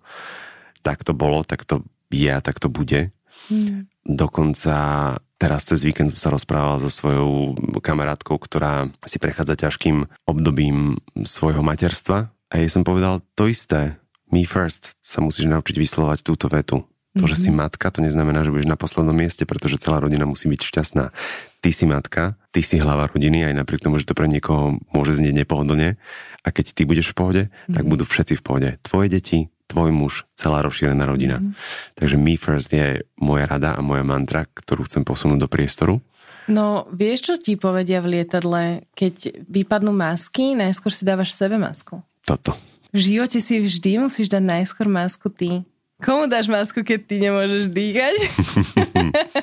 Tak 0.81 1.05
to 1.05 1.13
bolo, 1.13 1.43
tak 1.43 1.67
to 1.67 1.83
je 2.09 2.31
a 2.31 2.41
tak 2.41 2.63
to 2.63 2.71
bude. 2.71 3.11
Mm. 3.51 3.91
Dokonca 4.07 4.75
teraz 5.43 5.67
cez 5.67 5.83
víkend 5.83 6.15
sa 6.15 6.31
rozprával 6.31 6.79
so 6.79 6.87
svojou 6.87 7.59
kamarátkou, 7.83 8.39
ktorá 8.39 8.87
si 9.03 9.19
prechádza 9.19 9.59
ťažkým 9.59 10.07
obdobím 10.23 11.03
svojho 11.27 11.67
materstva 11.67 12.31
a 12.31 12.55
jej 12.63 12.71
som 12.71 12.87
povedal 12.87 13.27
to 13.35 13.51
isté. 13.51 13.99
Me 14.31 14.47
first 14.47 14.95
sa 15.03 15.19
musíš 15.19 15.51
naučiť 15.51 15.75
vyslovať 15.75 16.23
túto 16.23 16.47
vetu. 16.47 16.87
To, 17.13 17.29
že 17.29 17.37
si 17.37 17.51
matka, 17.53 17.93
to 17.93 18.01
neznamená, 18.01 18.41
že 18.41 18.49
budeš 18.49 18.73
na 18.73 18.81
poslednom 18.81 19.13
mieste, 19.13 19.45
pretože 19.45 19.77
celá 19.77 20.01
rodina 20.01 20.25
musí 20.25 20.49
byť 20.49 20.61
šťastná. 20.65 21.13
Ty 21.61 21.71
si 21.77 21.85
matka, 21.85 22.41
ty 22.57 22.65
si 22.65 22.81
hlava 22.81 23.05
rodiny, 23.05 23.53
aj 23.53 23.53
napriek 23.53 23.85
tomu, 23.85 24.01
že 24.01 24.09
to 24.09 24.17
pre 24.17 24.33
niekoho 24.33 24.81
môže 24.97 25.21
znieť 25.21 25.45
nepohodlne. 25.45 26.01
A 26.41 26.49
keď 26.49 26.73
ty 26.73 26.89
budeš 26.89 27.13
v 27.13 27.17
pohode, 27.21 27.43
tak 27.69 27.85
budú 27.85 28.09
všetci 28.09 28.41
v 28.41 28.43
pohode. 28.43 28.69
Tvoje 28.81 29.13
deti, 29.13 29.53
tvoj 29.73 29.91
muž, 29.91 30.29
celá 30.37 30.61
rozšírená 30.61 31.09
rodina. 31.09 31.41
Mm. 31.41 31.57
Takže 31.97 32.17
me 32.21 32.37
first 32.37 32.69
je 32.69 33.09
moja 33.17 33.49
rada 33.49 33.75
a 33.75 33.81
moja 33.81 34.05
mantra, 34.05 34.45
ktorú 34.45 34.85
chcem 34.85 35.03
posunúť 35.03 35.45
do 35.45 35.49
priestoru. 35.49 36.05
No, 36.51 36.91
vieš, 36.93 37.33
čo 37.33 37.35
ti 37.39 37.57
povedia 37.57 38.05
v 38.05 38.19
lietadle, 38.19 38.85
keď 38.93 39.47
vypadnú 39.47 39.95
masky, 39.95 40.59
najskôr 40.59 40.91
si 40.91 41.07
dávaš 41.07 41.33
sebe 41.33 41.57
masku? 41.57 42.03
Toto. 42.27 42.53
V 42.93 43.01
živote 43.01 43.41
si 43.41 43.63
vždy 43.63 44.05
musíš 44.05 44.29
dať 44.29 44.43
najskôr 44.43 44.91
masku 44.91 45.33
ty. 45.33 45.65
Komu 46.03 46.27
dáš 46.27 46.51
masku, 46.51 46.83
keď 46.83 47.01
ty 47.07 47.15
nemôžeš 47.23 47.71
dýchať? 47.71 48.17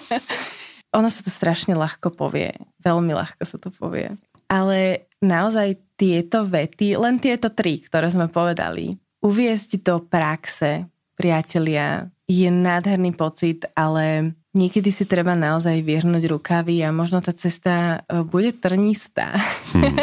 ono 0.97 1.07
sa 1.07 1.23
to 1.23 1.31
strašne 1.31 1.73
ľahko 1.73 2.11
povie. 2.11 2.51
Veľmi 2.83 3.15
ľahko 3.15 3.41
sa 3.47 3.55
to 3.55 3.71
povie. 3.71 4.13
Ale 4.51 5.07
naozaj 5.23 5.79
tieto 5.95 6.43
vety, 6.43 6.99
len 6.99 7.21
tieto 7.21 7.47
tri, 7.47 7.79
ktoré 7.79 8.11
sme 8.11 8.27
povedali, 8.27 8.97
uviezť 9.23 9.83
do 9.83 10.03
praxe, 10.03 10.87
priatelia, 11.15 12.07
je 12.29 12.47
nádherný 12.47 13.17
pocit, 13.17 13.65
ale 13.73 14.35
niekedy 14.53 14.93
si 14.93 15.03
treba 15.09 15.33
naozaj 15.33 15.81
vyhrnúť 15.81 16.29
rukavy 16.29 16.85
a 16.85 16.93
možno 16.93 17.19
tá 17.19 17.33
cesta 17.33 18.05
e, 18.05 18.21
bude 18.21 18.53
trnistá. 18.53 19.33
Hmm. 19.73 19.97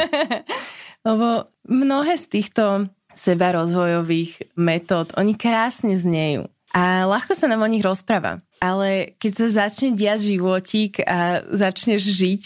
Lebo 1.07 1.49
mnohé 1.71 2.19
z 2.19 2.27
týchto 2.27 2.91
seba 3.15 3.55
rozvojových 3.55 4.59
metód, 4.59 5.15
oni 5.15 5.39
krásne 5.39 5.95
znejú. 5.95 6.51
A 6.75 7.09
ľahko 7.09 7.33
sa 7.33 7.49
nám 7.49 7.65
o 7.65 7.71
nich 7.71 7.81
rozpráva 7.81 8.45
ale 8.61 9.17
keď 9.21 9.33
sa 9.37 9.67
začne 9.67 9.93
diať 9.93 10.37
životík 10.37 11.05
a 11.05 11.45
začneš 11.49 12.09
žiť 12.09 12.43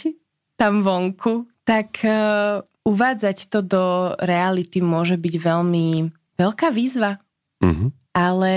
tam 0.58 0.82
vonku, 0.84 1.48
tak 1.64 2.02
uh, 2.02 2.60
uvádzať 2.84 3.48
to 3.48 3.60
do 3.62 3.84
reality 4.20 4.82
môže 4.82 5.16
byť 5.16 5.34
veľmi 5.38 5.88
veľká 6.40 6.72
výzva. 6.72 7.20
Mm-hmm. 7.60 7.88
Ale 8.16 8.52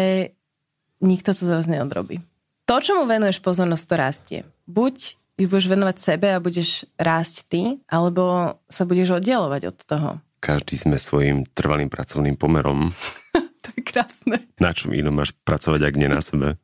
nikto 1.03 1.35
to 1.35 1.43
zase 1.43 1.67
neodrobí. 1.67 2.23
To, 2.71 2.79
čo 2.79 2.95
mu 2.95 3.03
venuješ 3.03 3.43
pozornosť, 3.43 3.83
to 3.83 3.95
rastie. 3.99 4.39
Buď 4.63 5.19
ju 5.35 5.51
budeš 5.51 5.67
venovať 5.67 5.97
sebe 5.99 6.31
a 6.31 6.39
budeš 6.39 6.87
rásť 6.95 7.35
ty, 7.51 7.61
alebo 7.91 8.55
sa 8.71 8.87
budeš 8.87 9.19
oddelovať 9.19 9.61
od 9.67 9.77
toho. 9.83 10.09
Každý 10.39 10.79
sme 10.79 10.95
svojim 10.95 11.43
trvalým 11.51 11.91
pracovným 11.91 12.39
pomerom 12.39 12.95
to 13.63 13.69
je 13.79 13.81
krásne. 13.81 14.37
Na 14.59 14.75
čom 14.75 14.91
inom 14.91 15.15
máš 15.15 15.31
pracovať, 15.47 15.87
ak 15.87 15.95
nie 15.95 16.11
na 16.11 16.19
sebe? 16.19 16.59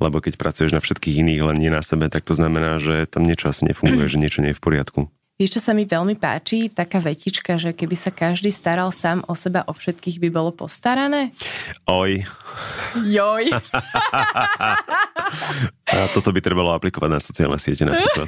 Lebo 0.00 0.24
keď 0.24 0.40
pracuješ 0.40 0.72
na 0.72 0.80
všetkých 0.80 1.20
iných, 1.20 1.44
len 1.44 1.58
nie 1.60 1.68
na 1.68 1.84
sebe, 1.84 2.08
tak 2.08 2.24
to 2.24 2.32
znamená, 2.32 2.80
že 2.80 3.04
tam 3.04 3.28
niečo 3.28 3.52
asi 3.52 3.68
nefunguje, 3.68 4.08
že 4.12 4.20
niečo 4.20 4.40
nie 4.40 4.56
je 4.56 4.58
v 4.58 4.64
poriadku. 4.64 5.00
Vieš, 5.38 5.54
čo 5.54 5.62
sa 5.62 5.70
mi 5.70 5.86
veľmi 5.86 6.18
páči? 6.18 6.66
Taká 6.66 6.98
vetička, 6.98 7.62
že 7.62 7.70
keby 7.70 7.94
sa 7.94 8.10
každý 8.10 8.50
staral 8.50 8.90
sám 8.90 9.22
o 9.30 9.38
seba, 9.38 9.62
o 9.66 9.70
všetkých 9.70 10.18
by 10.18 10.28
bolo 10.34 10.50
postarané? 10.50 11.30
Oj. 11.86 12.26
Joj. 13.06 13.46
A 15.94 16.10
toto 16.10 16.34
by 16.34 16.42
trebalo 16.42 16.74
aplikovať 16.74 17.10
na 17.10 17.22
sociálne 17.22 17.62
siete 17.62 17.86
napríklad. 17.86 18.26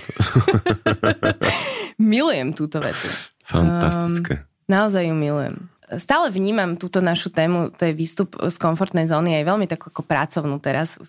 milujem 2.14 2.54
túto 2.54 2.78
vetu. 2.78 3.10
Fantastické. 3.42 4.46
Um, 4.46 4.70
naozaj 4.70 5.10
ju 5.10 5.14
milujem 5.18 5.69
stále 5.98 6.30
vnímam 6.30 6.78
túto 6.78 7.02
našu 7.02 7.32
tému, 7.34 7.74
to 7.74 7.90
je 7.90 7.96
výstup 7.96 8.38
z 8.38 8.56
komfortnej 8.60 9.10
zóny 9.10 9.40
aj 9.40 9.44
veľmi 9.48 9.66
takú 9.66 9.90
ako 9.90 10.06
pracovnú 10.06 10.62
teraz, 10.62 11.00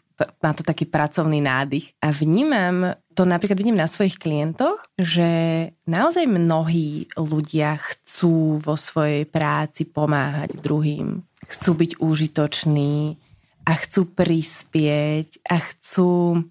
má 0.42 0.52
to 0.54 0.66
taký 0.66 0.90
pracovný 0.90 1.42
nádych. 1.42 1.94
A 2.02 2.10
vnímam, 2.10 2.98
to 3.14 3.26
napríklad 3.28 3.58
vidím 3.58 3.78
na 3.78 3.86
svojich 3.86 4.18
klientoch, 4.18 4.82
že 4.98 5.30
naozaj 5.86 6.26
mnohí 6.26 7.12
ľudia 7.14 7.78
chcú 7.78 8.58
vo 8.58 8.74
svojej 8.74 9.30
práci 9.30 9.86
pomáhať 9.86 10.58
druhým. 10.58 11.22
Chcú 11.46 11.72
byť 11.78 11.92
užitoční 12.00 13.18
a 13.66 13.72
chcú 13.78 14.10
prispieť 14.10 15.46
a 15.46 15.62
chcú 15.62 16.42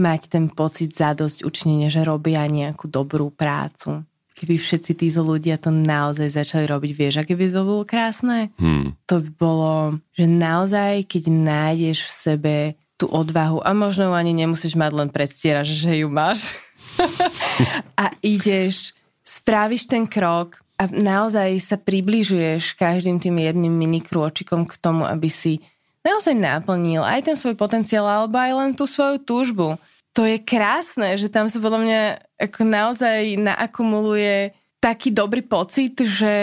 mať 0.00 0.20
ten 0.32 0.48
pocit 0.48 0.96
zadosť 0.96 1.44
učinenia, 1.44 1.92
že 1.92 2.06
robia 2.06 2.46
nejakú 2.48 2.88
dobrú 2.88 3.28
prácu 3.28 4.06
keby 4.40 4.56
všetci 4.56 4.96
títo 4.96 5.20
ľudia 5.20 5.60
to 5.60 5.68
naozaj 5.68 6.32
začali 6.32 6.64
robiť, 6.64 6.90
vieš, 6.96 7.14
aké 7.20 7.36
by 7.36 7.52
to 7.52 7.60
bolo 7.60 7.84
krásne? 7.84 8.48
Hmm. 8.56 8.96
To 9.04 9.20
by 9.20 9.30
bolo, 9.36 9.74
že 10.16 10.24
naozaj, 10.24 11.04
keď 11.04 11.28
nájdeš 11.28 12.08
v 12.08 12.10
sebe 12.10 12.56
tú 12.96 13.04
odvahu 13.12 13.60
a 13.60 13.76
možno 13.76 14.08
ju 14.08 14.14
ani 14.16 14.32
nemusíš 14.32 14.76
mať 14.80 14.92
len 14.96 15.08
predstieraš, 15.12 15.68
že 15.68 16.00
ju 16.00 16.08
máš 16.08 16.56
a 18.00 18.12
ideš, 18.24 18.96
spravíš 19.20 19.84
ten 19.84 20.08
krok 20.08 20.64
a 20.80 20.88
naozaj 20.88 21.60
sa 21.60 21.76
približuješ 21.76 22.80
každým 22.80 23.20
tým 23.20 23.36
jedným 23.40 23.72
mini 23.72 24.00
krôčikom 24.00 24.64
k 24.64 24.76
tomu, 24.80 25.04
aby 25.04 25.28
si 25.28 25.60
naozaj 26.00 26.32
naplnil 26.32 27.04
aj 27.04 27.28
ten 27.28 27.36
svoj 27.36 27.56
potenciál 27.56 28.08
alebo 28.08 28.40
aj 28.40 28.52
len 28.56 28.70
tú 28.72 28.88
svoju 28.88 29.20
túžbu 29.20 29.76
to 30.12 30.26
je 30.26 30.42
krásne, 30.42 31.14
že 31.14 31.30
tam 31.30 31.46
sa 31.46 31.62
podľa 31.62 31.80
mňa 31.86 32.00
ako 32.50 32.60
naozaj 32.66 33.38
naakumuluje 33.38 34.54
taký 34.80 35.12
dobrý 35.12 35.44
pocit, 35.44 35.92
že 36.00 36.34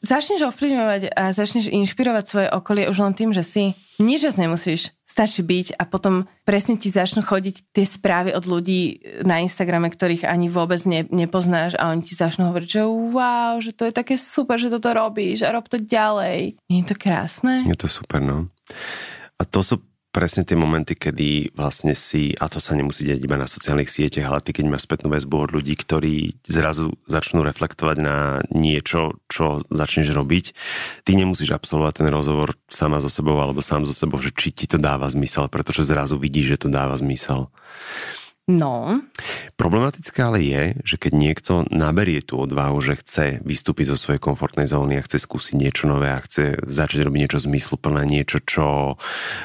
začneš 0.00 0.48
ovplyvňovať 0.48 1.12
a 1.12 1.36
začneš 1.36 1.68
inšpirovať 1.68 2.24
svoje 2.24 2.48
okolie 2.48 2.88
už 2.88 2.98
len 3.04 3.12
tým, 3.12 3.36
že 3.36 3.44
si 3.44 3.76
nič 4.00 4.24
nemusíš, 4.32 4.96
stačí 5.04 5.44
byť 5.44 5.76
a 5.76 5.84
potom 5.84 6.24
presne 6.48 6.80
ti 6.80 6.88
začnú 6.88 7.20
chodiť 7.20 7.76
tie 7.76 7.84
správy 7.84 8.32
od 8.32 8.48
ľudí 8.48 9.04
na 9.28 9.44
Instagrame, 9.44 9.92
ktorých 9.92 10.24
ani 10.24 10.48
vôbec 10.48 10.80
ne, 10.88 11.04
nepoznáš 11.12 11.76
a 11.76 11.92
oni 11.92 12.00
ti 12.00 12.16
začnú 12.16 12.48
hovoriť, 12.48 12.68
že 12.80 12.82
wow, 12.88 13.60
že 13.60 13.76
to 13.76 13.84
je 13.84 13.92
také 13.92 14.16
super, 14.16 14.56
že 14.56 14.72
toto 14.72 14.88
robíš 14.96 15.44
a 15.44 15.52
rob 15.52 15.68
to 15.68 15.76
ďalej. 15.76 16.56
Nie 16.72 16.80
je 16.82 16.88
to 16.88 16.96
krásne? 16.96 17.68
Je 17.68 17.76
to 17.76 17.92
super, 17.92 18.24
no. 18.24 18.48
A 19.36 19.44
to 19.44 19.60
sú 19.60 19.84
presne 20.12 20.44
tie 20.44 20.54
momenty, 20.54 20.92
kedy 20.92 21.56
vlastne 21.56 21.96
si, 21.96 22.36
a 22.36 22.46
to 22.46 22.60
sa 22.60 22.76
nemusí 22.76 23.08
deť 23.08 23.18
iba 23.24 23.40
na 23.40 23.48
sociálnych 23.48 23.88
sieťach, 23.88 24.28
ale 24.28 24.44
ty 24.44 24.52
keď 24.52 24.68
máš 24.68 24.84
spätnú 24.84 25.08
väzbu 25.08 25.36
od 25.48 25.50
ľudí, 25.56 25.72
ktorí 25.72 26.36
zrazu 26.44 26.92
začnú 27.08 27.40
reflektovať 27.40 27.96
na 27.96 28.44
niečo, 28.52 29.18
čo 29.32 29.64
začneš 29.72 30.12
robiť, 30.12 30.44
ty 31.08 31.16
nemusíš 31.16 31.56
absolvovať 31.56 32.04
ten 32.04 32.08
rozhovor 32.12 32.52
sama 32.68 33.00
so 33.00 33.08
sebou 33.08 33.40
alebo 33.40 33.64
sám 33.64 33.88
so 33.88 33.96
sebou, 33.96 34.20
že 34.20 34.36
či 34.36 34.52
ti 34.52 34.68
to 34.68 34.76
dáva 34.76 35.08
zmysel, 35.08 35.48
pretože 35.48 35.88
zrazu 35.88 36.20
vidíš, 36.20 36.54
že 36.54 36.60
to 36.64 36.68
dáva 36.68 36.94
zmysel. 37.00 37.48
No. 38.50 38.98
Problematické 39.54 40.18
ale 40.18 40.42
je, 40.42 40.62
že 40.82 40.96
keď 40.98 41.12
niekto 41.14 41.52
naberie 41.70 42.18
tú 42.26 42.42
odvahu, 42.42 42.74
že 42.82 42.98
chce 42.98 43.38
vystúpiť 43.46 43.94
zo 43.94 43.96
svojej 43.96 44.18
komfortnej 44.18 44.66
zóny 44.66 44.98
a 44.98 45.06
chce 45.06 45.22
skúsiť 45.22 45.54
niečo 45.54 45.86
nové 45.86 46.10
a 46.10 46.18
chce 46.18 46.58
začať 46.66 47.06
robiť 47.06 47.20
niečo 47.22 47.38
zmysluplné, 47.38 48.02
niečo, 48.02 48.42
čo 48.42 48.98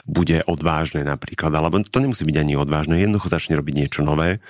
bude 0.10 0.42
odvážne 0.50 1.06
napríklad, 1.06 1.54
alebo 1.54 1.78
to 1.86 2.02
nemusí 2.02 2.26
byť 2.26 2.38
ani 2.42 2.58
odvážne, 2.58 2.98
jednoducho 2.98 3.30
začne 3.30 3.54
robiť 3.62 3.76
niečo 3.78 4.02
nové, 4.02 4.42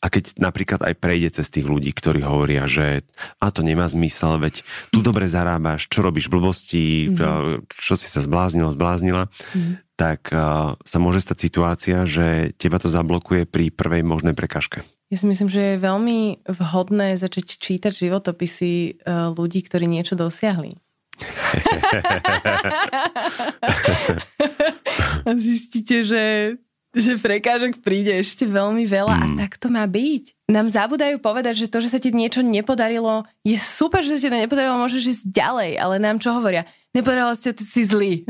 a 0.00 0.08
keď 0.08 0.40
napríklad 0.40 0.80
aj 0.80 0.96
prejde 0.96 1.28
cez 1.36 1.52
tých 1.52 1.68
ľudí, 1.68 1.92
ktorí 1.92 2.24
hovoria, 2.24 2.64
že 2.64 3.04
a 3.36 3.52
to 3.52 3.60
nemá 3.60 3.84
zmysel, 3.84 4.40
veď 4.40 4.64
tu 4.88 5.04
dobre 5.04 5.28
zarábaš, 5.28 5.92
čo 5.92 6.00
robíš 6.00 6.32
blbosti, 6.32 7.12
mm. 7.12 7.68
čo 7.68 8.00
si 8.00 8.08
sa 8.08 8.24
zbláznila, 8.24 8.72
zbláznila, 8.72 9.28
mm 9.52 9.89
tak 10.00 10.32
uh, 10.32 10.80
sa 10.80 10.96
môže 10.96 11.20
stať 11.20 11.44
situácia, 11.44 12.08
že 12.08 12.56
teba 12.56 12.80
to 12.80 12.88
zablokuje 12.88 13.44
pri 13.44 13.68
prvej 13.68 14.00
možnej 14.00 14.32
prekažke. 14.32 14.80
Ja 15.12 15.20
si 15.20 15.28
myslím, 15.28 15.52
že 15.52 15.76
je 15.76 15.84
veľmi 15.84 16.48
vhodné 16.48 17.20
začať 17.20 17.60
čítať 17.60 17.92
životopisy 17.92 19.04
uh, 19.04 19.28
ľudí, 19.36 19.60
ktorí 19.60 19.84
niečo 19.84 20.16
dosiahli. 20.16 20.80
a 25.28 25.36
zistíte, 25.36 26.00
že, 26.00 26.56
že 26.96 27.20
prekážok 27.20 27.84
príde 27.84 28.24
ešte 28.24 28.48
veľmi 28.48 28.88
veľa 28.88 29.20
mm. 29.20 29.20
a 29.20 29.44
tak 29.44 29.60
to 29.60 29.68
má 29.68 29.84
byť. 29.84 30.48
Nám 30.48 30.72
zabudajú 30.72 31.20
povedať, 31.20 31.60
že 31.60 31.68
to, 31.68 31.84
že 31.84 31.92
sa 31.92 32.00
ti 32.00 32.08
niečo 32.08 32.40
nepodarilo, 32.40 33.28
je 33.44 33.60
super, 33.60 34.00
že 34.00 34.16
sa 34.16 34.20
ti 34.24 34.32
to 34.32 34.42
nepodarilo, 34.48 34.80
môžeš 34.80 35.20
ísť 35.20 35.28
ďalej, 35.28 35.76
ale 35.76 36.00
nám 36.00 36.24
čo 36.24 36.32
hovoria? 36.32 36.64
Nepodarilo 36.96 37.36
sa 37.36 37.52
ti, 37.52 37.68
si 37.68 37.84
zlý. 37.84 38.24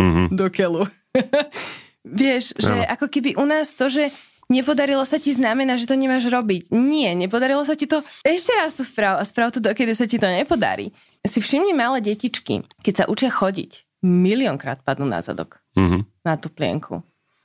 Mm-hmm. 0.00 0.32
Do 0.32 0.48
keľu. 0.48 0.88
Vieš, 2.22 2.56
že 2.56 2.74
ako 2.88 3.06
keby 3.12 3.36
u 3.36 3.44
nás 3.44 3.76
to, 3.76 3.92
že 3.92 4.08
nepodarilo 4.50 5.04
sa 5.06 5.20
ti 5.22 5.30
znamená, 5.36 5.76
že 5.76 5.86
to 5.86 5.94
nemáš 5.94 6.26
robiť. 6.26 6.72
Nie, 6.74 7.14
nepodarilo 7.14 7.62
sa 7.62 7.78
ti 7.78 7.86
to, 7.86 8.02
ešte 8.26 8.52
raz 8.56 8.74
to 8.74 8.82
sprav 8.82 9.20
a 9.20 9.24
sprav 9.24 9.54
to, 9.54 9.62
dokedy 9.62 9.94
sa 9.94 10.08
ti 10.10 10.18
to 10.18 10.26
nepodarí. 10.26 10.90
Si 11.22 11.38
všimni 11.38 11.76
malé 11.76 12.02
detičky, 12.02 12.66
keď 12.80 12.94
sa 12.94 13.04
učia 13.06 13.30
chodiť, 13.30 14.02
miliónkrát 14.02 14.80
padnú 14.80 15.06
na 15.06 15.20
zadok 15.20 15.60
mm-hmm. 15.76 16.24
na 16.26 16.34
tú 16.40 16.48
plienku. 16.50 17.04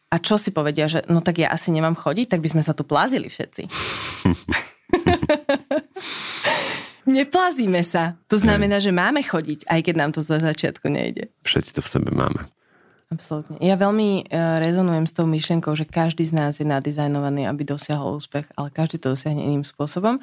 A 0.10 0.16
čo 0.18 0.40
si 0.40 0.56
povedia, 0.56 0.88
že 0.88 1.04
no 1.12 1.20
tak 1.20 1.44
ja 1.44 1.52
asi 1.52 1.76
nemám 1.76 2.00
chodiť, 2.00 2.32
tak 2.32 2.40
by 2.40 2.50
sme 2.56 2.64
sa 2.64 2.72
tu 2.72 2.88
plázili 2.88 3.28
všetci. 3.28 3.68
Neplazíme 7.06 7.86
sa. 7.86 8.18
To 8.34 8.38
znamená, 8.40 8.82
že 8.82 8.90
máme 8.90 9.22
chodiť, 9.22 9.70
aj 9.70 9.80
keď 9.86 9.96
nám 10.00 10.12
to 10.18 10.26
za 10.26 10.42
začiatku 10.42 10.90
nejde. 10.90 11.30
Všetci 11.46 11.78
to 11.78 11.82
v 11.86 11.92
sebe 11.92 12.10
máme. 12.10 12.50
Absolutne. 13.16 13.56
Ja 13.64 13.80
veľmi 13.80 14.28
uh, 14.28 14.60
rezonujem 14.60 15.08
s 15.08 15.16
tou 15.16 15.24
myšlienkou, 15.24 15.72
že 15.80 15.88
každý 15.88 16.28
z 16.28 16.36
nás 16.36 16.60
je 16.60 16.68
nadizajnovaný, 16.68 17.48
aby 17.48 17.64
dosiahol 17.64 18.20
úspech, 18.20 18.52
ale 18.60 18.68
každý 18.76 19.00
to 19.00 19.16
dosiahne 19.16 19.40
iným 19.40 19.64
spôsobom. 19.64 20.20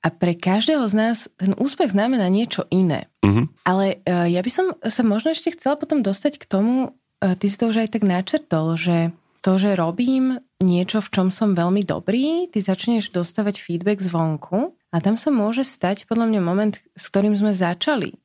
A 0.00 0.08
pre 0.08 0.32
každého 0.32 0.88
z 0.88 0.94
nás 0.96 1.28
ten 1.36 1.52
úspech 1.60 1.92
znamená 1.92 2.32
niečo 2.32 2.64
iné. 2.72 3.12
Uh-huh. 3.20 3.44
Ale 3.68 4.00
uh, 4.08 4.24
ja 4.24 4.40
by 4.40 4.48
som 4.48 4.72
sa 4.80 5.04
možno 5.04 5.36
ešte 5.36 5.52
chcela 5.52 5.76
potom 5.76 6.00
dostať 6.00 6.40
k 6.40 6.48
tomu, 6.48 6.96
ty 7.20 7.52
si 7.52 7.60
to 7.60 7.68
už 7.68 7.84
aj 7.84 8.00
tak 8.00 8.08
načrtol, 8.08 8.80
že 8.80 9.12
to, 9.40 9.56
že 9.56 9.76
robím 9.76 10.40
niečo, 10.60 11.00
v 11.00 11.12
čom 11.12 11.26
som 11.32 11.56
veľmi 11.56 11.84
dobrý, 11.84 12.48
ty 12.52 12.60
začneš 12.60 13.12
dostávať 13.12 13.60
feedback 13.60 14.00
zvonku 14.04 14.76
a 14.92 14.96
tam 15.00 15.16
sa 15.16 15.32
môže 15.32 15.64
stať 15.64 16.04
podľa 16.04 16.28
mňa 16.28 16.40
moment, 16.44 16.74
s 16.76 17.04
ktorým 17.08 17.32
sme 17.36 17.56
začali. 17.56 18.19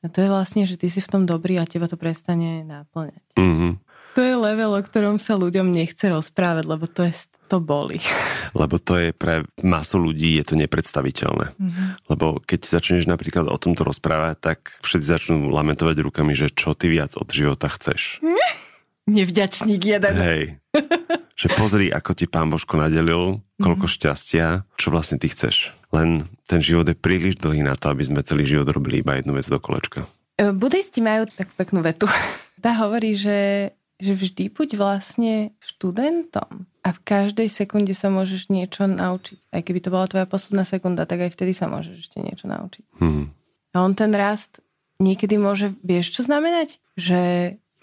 A 0.00 0.08
to 0.08 0.24
je 0.24 0.32
vlastne, 0.32 0.64
že 0.64 0.80
ty 0.80 0.88
si 0.88 1.04
v 1.04 1.10
tom 1.12 1.22
dobrý 1.28 1.60
a 1.60 1.68
teba 1.68 1.84
to 1.84 2.00
prestane 2.00 2.64
náplňať. 2.64 3.24
Mm-hmm. 3.36 3.72
To 4.18 4.20
je 4.26 4.34
level, 4.34 4.74
o 4.74 4.82
ktorom 4.82 5.22
sa 5.22 5.38
ľuďom 5.38 5.70
nechce 5.70 6.10
rozprávať, 6.10 6.64
lebo 6.66 6.88
to 6.90 7.06
je 7.06 7.30
to 7.50 7.58
boli. 7.58 7.98
Lebo 8.54 8.78
to 8.78 8.98
je 8.98 9.10
pre 9.10 9.46
masu 9.62 9.98
ľudí 9.98 10.38
je 10.38 10.44
to 10.46 10.54
nepredstaviteľné. 10.58 11.54
Mm-hmm. 11.54 11.86
Lebo 12.10 12.38
keď 12.42 12.66
začneš 12.66 13.06
napríklad 13.10 13.46
o 13.46 13.58
tomto 13.58 13.82
rozprávať, 13.82 14.34
tak 14.38 14.58
všetci 14.82 15.06
začnú 15.06 15.36
lamentovať 15.50 15.98
rukami, 16.02 16.34
že 16.34 16.50
čo 16.50 16.74
ty 16.74 16.90
viac 16.90 17.14
od 17.18 17.26
života 17.30 17.66
chceš. 17.70 18.22
Nevďačník 19.10 19.82
jeden. 19.82 20.14
Hej. 20.14 20.42
že 21.40 21.46
pozri, 21.58 21.90
ako 21.90 22.14
ti 22.14 22.30
pán 22.30 22.50
Božko 22.50 22.78
nadelil, 22.78 23.42
koľko 23.58 23.86
mm-hmm. 23.86 23.98
šťastia, 23.98 24.46
čo 24.78 24.86
vlastne 24.94 25.18
ty 25.18 25.26
chceš. 25.30 25.74
Len 25.90 26.30
ten 26.46 26.60
život 26.62 26.86
je 26.86 26.94
príliš 26.94 27.38
dlhý 27.42 27.66
na 27.66 27.74
to, 27.74 27.90
aby 27.90 28.06
sme 28.06 28.26
celý 28.26 28.46
život 28.46 28.70
robili 28.70 29.02
iba 29.02 29.18
jednu 29.18 29.34
vec 29.34 29.46
do 29.50 29.58
kolečka. 29.58 30.06
E, 30.38 30.54
buddhisti 30.54 31.02
majú 31.02 31.26
tak 31.30 31.50
peknú 31.54 31.82
vetu. 31.82 32.06
Tá 32.60 32.76
hovorí, 32.76 33.16
že 33.16 33.72
že 34.00 34.16
vždy 34.16 34.48
buď 34.50 34.68
vlastne 34.80 35.52
študentom 35.60 36.64
a 36.80 36.88
v 36.88 37.00
každej 37.04 37.52
sekunde 37.52 37.92
sa 37.92 38.08
môžeš 38.08 38.48
niečo 38.48 38.88
naučiť. 38.88 39.52
Aj 39.52 39.60
keby 39.60 39.78
to 39.84 39.92
bola 39.92 40.08
tvoja 40.08 40.24
posledná 40.24 40.64
sekunda, 40.64 41.04
tak 41.04 41.28
aj 41.28 41.36
vtedy 41.36 41.52
sa 41.52 41.68
môžeš 41.68 42.08
ešte 42.08 42.18
niečo 42.24 42.48
naučiť. 42.48 42.84
Hmm. 42.96 43.28
A 43.76 43.84
on 43.84 43.92
ten 43.92 44.10
rast 44.16 44.64
niekedy 44.98 45.36
môže, 45.36 45.76
vieš 45.84 46.16
čo 46.16 46.24
znamenať? 46.24 46.80
Že 46.96 47.20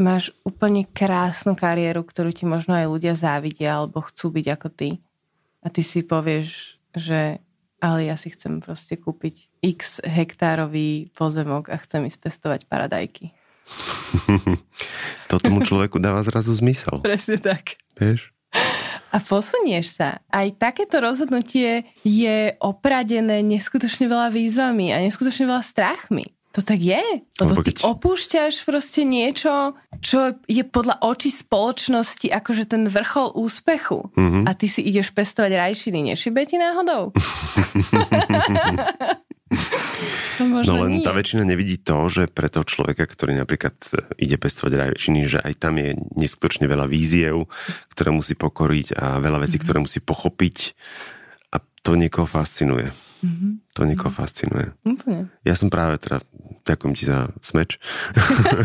máš 0.01 0.33
úplne 0.41 0.89
krásnu 0.89 1.53
kariéru, 1.53 2.01
ktorú 2.01 2.33
ti 2.33 2.49
možno 2.49 2.73
aj 2.73 2.89
ľudia 2.89 3.13
závidia 3.13 3.77
alebo 3.77 4.01
chcú 4.01 4.33
byť 4.41 4.45
ako 4.57 4.67
ty. 4.73 4.89
A 5.61 5.69
ty 5.69 5.85
si 5.85 6.01
povieš, 6.01 6.81
že 6.97 7.45
ale 7.81 8.09
ja 8.09 8.15
si 8.17 8.33
chcem 8.33 8.61
proste 8.61 8.97
kúpiť 8.97 9.49
x 9.61 10.01
hektárový 10.01 11.09
pozemok 11.13 11.69
a 11.69 11.77
chcem 11.81 12.05
ísť 12.05 12.19
pestovať 12.21 12.61
paradajky. 12.65 13.33
to 15.29 15.35
tomu 15.41 15.65
človeku 15.65 15.99
dáva 15.99 16.23
zrazu 16.23 16.55
zmysel. 16.55 17.03
Presne 17.03 17.37
tak. 17.41 17.75
Vieš? 17.99 18.31
A 19.11 19.17
posunieš 19.23 19.97
sa. 19.97 20.23
Aj 20.27 20.47
takéto 20.55 20.99
rozhodnutie 20.99 21.87
je 22.03 22.53
opradené 22.59 23.43
neskutočne 23.43 24.07
veľa 24.07 24.29
výzvami 24.31 24.91
a 24.91 25.03
neskutočne 25.03 25.47
veľa 25.47 25.63
strachmi. 25.63 26.36
To 26.57 26.65
tak 26.65 26.81
je. 26.81 27.21
Lebo 27.37 27.61
ty 27.61 27.77
opúšťaš 27.85 28.65
proste 28.65 29.05
niečo, 29.05 29.77
čo 30.01 30.41
je 30.49 30.65
podľa 30.65 31.05
očí 31.05 31.29
spoločnosti 31.29 32.33
akože 32.33 32.65
ten 32.65 32.89
vrchol 32.89 33.37
úspechu. 33.37 34.09
Mm-hmm. 34.17 34.49
A 34.49 34.57
ty 34.57 34.65
si 34.65 34.81
ideš 34.81 35.13
pestovať 35.13 35.53
rajšiny. 35.53 36.09
Nešibe 36.09 36.41
ti 36.49 36.57
náhodou? 36.57 37.13
no 40.41 40.73
len 40.81 40.97
nie. 40.97 41.05
tá 41.05 41.13
väčšina 41.13 41.45
nevidí 41.45 41.77
to, 41.77 42.09
že 42.09 42.25
pre 42.25 42.49
toho 42.49 42.65
človeka, 42.65 43.05
ktorý 43.05 43.37
napríklad 43.37 43.77
ide 44.17 44.41
pestovať 44.41 44.73
rajčiny, 44.73 45.29
že 45.29 45.37
aj 45.37 45.61
tam 45.61 45.77
je 45.77 45.93
neskutočne 46.17 46.65
veľa 46.65 46.89
víziev, 46.89 47.45
ktoré 47.93 48.09
musí 48.09 48.33
pokoriť 48.33 48.97
a 48.97 49.21
veľa 49.21 49.45
vecí, 49.45 49.61
mm-hmm. 49.61 49.65
ktoré 49.69 49.77
musí 49.77 50.01
pochopiť 50.01 50.73
a 51.53 51.61
to 51.85 51.93
niekoho 51.93 52.25
fascinuje. 52.25 52.89
Mm-hmm. 53.25 53.51
To 53.73 53.81
niekoho 53.85 54.13
fascinuje. 54.13 54.73
Úplne. 54.85 55.33
Ja 55.41 55.57
som 55.57 55.73
práve 55.73 55.97
teda, 55.97 56.21
ďakujem 56.67 56.93
ti 56.93 57.03
za 57.07 57.31
smeč, 57.39 57.79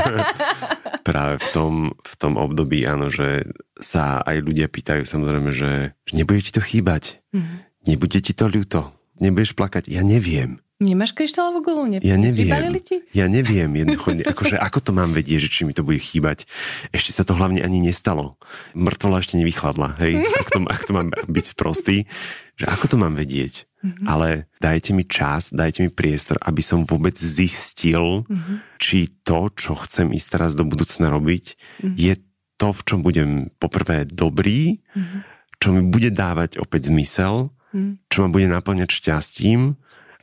práve 1.09 1.39
v 1.39 1.49
tom, 1.55 1.75
v 2.03 2.15
tom 2.19 2.35
období, 2.35 2.83
áno, 2.83 3.09
že 3.09 3.47
sa 3.79 4.19
aj 4.23 4.43
ľudia 4.43 4.67
pýtajú 4.67 5.07
samozrejme, 5.07 5.51
že, 5.55 5.95
že 5.95 6.13
nebude 6.15 6.43
ti 6.43 6.51
to 6.51 6.63
chýbať, 6.63 7.23
mm-hmm. 7.31 7.59
nebude 7.87 8.19
ti 8.19 8.33
to 8.35 8.51
ľúto, 8.51 8.91
nebudeš 9.23 9.55
plakať. 9.55 9.87
Ja 9.87 10.03
neviem. 10.03 10.59
Nemáš 10.83 11.15
kryštálovú 11.15 11.63
gulu? 11.63 11.83
Ne- 11.87 12.03
ja 12.03 12.19
neviem. 12.19 12.51
Ti? 12.83 13.07
Ja 13.15 13.31
neviem 13.31 13.71
jednoducho, 13.71 14.19
akože, 14.27 14.59
ako 14.59 14.79
to 14.83 14.91
mám 14.91 15.15
vedieť, 15.15 15.47
že 15.47 15.53
či 15.55 15.61
mi 15.63 15.71
to 15.71 15.87
bude 15.87 16.03
chýbať. 16.03 16.51
Ešte 16.91 17.15
sa 17.15 17.23
to 17.23 17.39
hlavne 17.39 17.63
ani 17.63 17.79
nestalo. 17.79 18.35
Mŕtvola 18.75 19.23
ešte 19.23 19.39
nevychladla, 19.39 19.95
hej, 20.03 20.27
ak 20.27 20.49
to, 20.51 20.59
ak 20.67 20.83
to 20.83 20.93
mám 20.93 21.09
byť 21.15 21.45
sprostý, 21.55 22.11
že 22.59 22.67
ako 22.67 22.85
to 22.91 22.97
mám 22.99 23.15
vedieť. 23.15 23.71
Mm-hmm. 23.83 24.07
Ale 24.07 24.47
dajte 24.63 24.95
mi 24.95 25.03
čas, 25.03 25.51
dajte 25.51 25.83
mi 25.83 25.91
priestor, 25.91 26.39
aby 26.39 26.63
som 26.63 26.87
vôbec 26.87 27.19
zistil, 27.19 28.23
mm-hmm. 28.23 28.79
či 28.79 29.11
to, 29.27 29.51
čo 29.51 29.75
chcem 29.75 30.15
ísť 30.15 30.39
teraz 30.39 30.55
do 30.55 30.63
budúcna 30.63 31.11
robiť, 31.11 31.45
mm-hmm. 31.59 31.95
je 31.99 32.15
to, 32.63 32.71
v 32.71 32.83
čom 32.87 32.99
budem 33.03 33.51
poprvé 33.59 34.07
dobrý, 34.07 34.79
mm-hmm. 34.95 35.21
čo 35.59 35.75
mi 35.75 35.83
bude 35.91 36.15
dávať 36.15 36.63
opäť 36.63 36.95
zmysel, 36.95 37.51
mm-hmm. 37.51 38.07
čo 38.07 38.23
ma 38.23 38.29
bude 38.31 38.47
naplňať 38.47 38.87
šťastím 38.87 39.75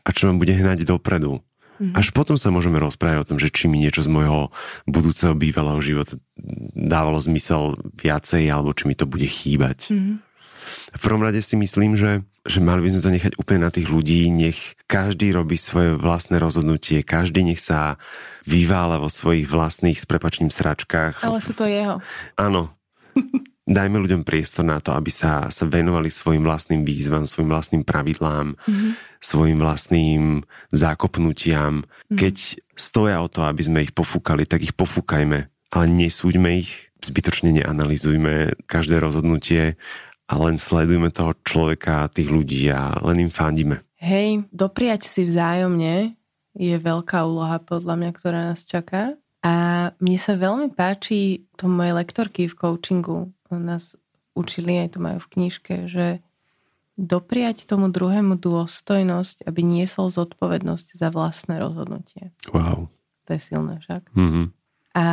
a 0.07 0.10
čo 0.16 0.32
nám 0.32 0.39
bude 0.39 0.55
hnať 0.55 0.88
dopredu. 0.88 1.43
Mm-hmm. 1.80 1.95
Až 1.99 2.16
potom 2.16 2.39
sa 2.39 2.51
môžeme 2.51 2.80
rozprávať 2.80 3.24
o 3.24 3.28
tom, 3.36 3.38
že 3.39 3.51
či 3.51 3.68
mi 3.68 3.80
niečo 3.80 4.03
z 4.03 4.12
môjho 4.12 4.55
budúceho 4.88 5.36
bývalého 5.36 5.80
života 5.84 6.16
dávalo 6.76 7.20
zmysel 7.20 7.76
viacej, 7.99 8.47
alebo 8.51 8.72
či 8.72 8.88
mi 8.88 8.95
to 8.95 9.03
bude 9.03 9.28
chýbať. 9.28 9.91
Mm-hmm. 9.91 10.16
V 10.95 11.01
prvom 11.01 11.24
rade 11.24 11.41
si 11.41 11.55
myslím, 11.55 11.95
že, 11.95 12.24
že 12.45 12.59
mali 12.59 12.86
by 12.86 12.89
sme 12.93 13.05
to 13.05 13.15
nechať 13.15 13.34
úplne 13.38 13.65
na 13.65 13.72
tých 13.72 13.88
ľudí, 13.88 14.30
nech 14.30 14.78
každý 14.89 15.34
robí 15.34 15.59
svoje 15.59 15.95
vlastné 15.97 16.38
rozhodnutie, 16.38 17.05
každý 17.05 17.45
nech 17.45 17.61
sa 17.61 17.99
vyvála 18.45 18.97
vo 18.97 19.07
svojich 19.07 19.49
vlastných 19.49 19.99
s 19.99 20.05
prepačným 20.09 20.49
sračkách. 20.49 21.22
Ale 21.22 21.39
sú 21.39 21.53
to 21.53 21.70
jeho. 21.70 22.01
Áno. 22.38 22.74
dajme 23.70 24.01
ľuďom 24.01 24.26
priestor 24.26 24.65
na 24.65 24.82
to, 24.82 24.97
aby 24.97 25.13
sa, 25.13 25.45
sa 25.53 25.70
venovali 25.70 26.09
svojim 26.09 26.41
vlastným 26.41 26.82
výzvam, 26.82 27.30
svojim 27.30 27.53
vlastným 27.53 27.84
pravidlám, 27.86 28.57
mm-hmm. 28.57 28.91
svojim 29.22 29.61
vlastným 29.61 30.41
zákopnutiam. 30.74 31.86
Mm-hmm. 31.86 32.17
Keď 32.17 32.36
stoja 32.74 33.22
o 33.22 33.30
to, 33.30 33.45
aby 33.45 33.61
sme 33.61 33.86
ich 33.86 33.93
pofúkali, 33.93 34.49
tak 34.49 34.65
ich 34.65 34.74
pofúkajme, 34.74 35.39
ale 35.45 35.86
nesúďme 35.86 36.65
ich, 36.65 36.89
zbytočne 37.05 37.53
neanalizujme 37.61 38.57
každé 38.65 38.97
rozhodnutie 38.97 39.78
a 40.30 40.34
len 40.38 40.61
sledujme 40.61 41.09
toho 41.09 41.34
človeka, 41.41 42.05
tých 42.13 42.30
ľudí 42.30 42.69
a 42.69 42.93
len 43.01 43.25
im 43.25 43.32
fandíme. 43.34 43.82
Hej, 43.97 44.45
dopriať 44.53 45.09
si 45.09 45.25
vzájomne 45.25 46.13
je 46.53 46.75
veľká 46.77 47.25
úloha 47.25 47.57
podľa 47.59 47.95
mňa, 47.97 48.11
ktorá 48.13 48.39
nás 48.53 48.63
čaká. 48.63 49.17
A 49.41 49.89
mne 49.97 50.17
sa 50.19 50.38
veľmi 50.38 50.69
páči 50.75 51.49
to 51.55 51.71
moje 51.71 51.95
lektorky 51.95 52.45
v 52.45 52.55
coachingu, 52.55 53.32
nás 53.49 53.97
učili, 54.38 54.77
aj 54.77 54.95
to 54.95 54.99
majú 55.01 55.19
v 55.19 55.32
knižke, 55.36 55.75
že 55.89 56.21
dopriať 56.99 57.63
tomu 57.63 57.88
druhému 57.88 58.36
dôstojnosť, 58.36 59.47
aby 59.47 59.63
niesol 59.63 60.11
zodpovednosť 60.11 60.99
za 60.99 61.07
vlastné 61.09 61.57
rozhodnutie. 61.63 62.36
Wow. 62.51 62.91
To 63.25 63.30
je 63.32 63.39
silné 63.39 63.80
však. 63.80 64.11
Mm-hmm. 64.11 64.45
A 64.99 65.05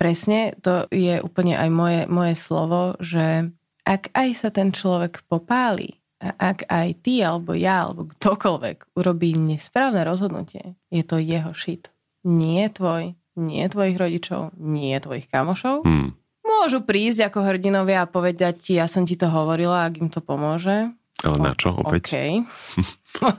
presne 0.00 0.56
to 0.64 0.88
je 0.88 1.20
úplne 1.20 1.52
aj 1.60 1.68
moje, 1.68 2.00
moje 2.08 2.34
slovo, 2.40 2.96
že 3.04 3.52
ak 3.86 4.10
aj 4.10 4.28
sa 4.34 4.50
ten 4.50 4.74
človek 4.74 5.22
popáli 5.30 6.02
a 6.18 6.34
ak 6.34 6.66
aj 6.66 6.88
ty, 7.06 7.22
alebo 7.22 7.54
ja, 7.54 7.86
alebo 7.86 8.10
ktokoľvek 8.10 8.98
urobí 8.98 9.38
nesprávne 9.38 10.02
rozhodnutie, 10.02 10.74
je 10.90 11.06
to 11.06 11.22
jeho 11.22 11.54
šit. 11.54 11.94
Nie 12.26 12.66
tvoj, 12.68 13.14
nie 13.38 13.64
tvojich 13.70 13.94
rodičov, 13.94 14.58
nie 14.58 14.96
tvojich 14.98 15.30
kamošov, 15.30 15.86
mm 15.86 16.26
Môžu 16.46 16.78
prísť 16.86 17.26
ako 17.26 17.42
hrdinovia 17.42 18.06
a 18.06 18.10
povedať 18.10 18.54
ti, 18.62 18.72
ja 18.78 18.86
som 18.86 19.02
ti 19.02 19.18
to 19.18 19.26
hovorila, 19.26 19.90
ak 19.90 19.98
im 19.98 20.06
to 20.06 20.22
pomôže. 20.22 20.94
Ale 21.26 21.36
na 21.42 21.58
čo 21.58 21.74
opäť? 21.74 22.06
Okay. 22.06 22.32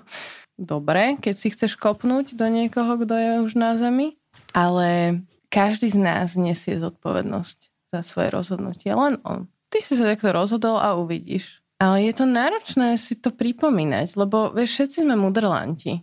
Dobre, 0.59 1.15
keď 1.15 1.33
si 1.33 1.47
chceš 1.47 1.79
kopnúť 1.79 2.35
do 2.35 2.51
niekoho, 2.51 2.99
kto 2.99 3.15
je 3.15 3.31
už 3.47 3.55
na 3.55 3.79
zemi. 3.79 4.19
Ale 4.51 5.21
každý 5.47 5.87
z 5.87 6.03
nás 6.03 6.35
nesie 6.35 6.75
zodpovednosť 6.83 7.57
za 7.95 8.01
svoje 8.03 8.27
rozhodnutie. 8.33 8.91
Len 8.91 9.23
on. 9.23 9.47
Ty 9.77 9.85
si 9.85 9.93
sa 9.93 10.09
takto 10.09 10.33
rozhodol 10.33 10.81
a 10.81 10.97
uvidíš. 10.97 11.61
Ale 11.77 12.09
je 12.09 12.13
to 12.17 12.25
náročné 12.25 12.97
si 12.97 13.13
to 13.13 13.29
pripomínať, 13.29 14.17
lebo 14.17 14.49
vieš, 14.49 14.73
všetci 14.73 15.05
sme 15.05 15.13
mudrlanti. 15.13 16.01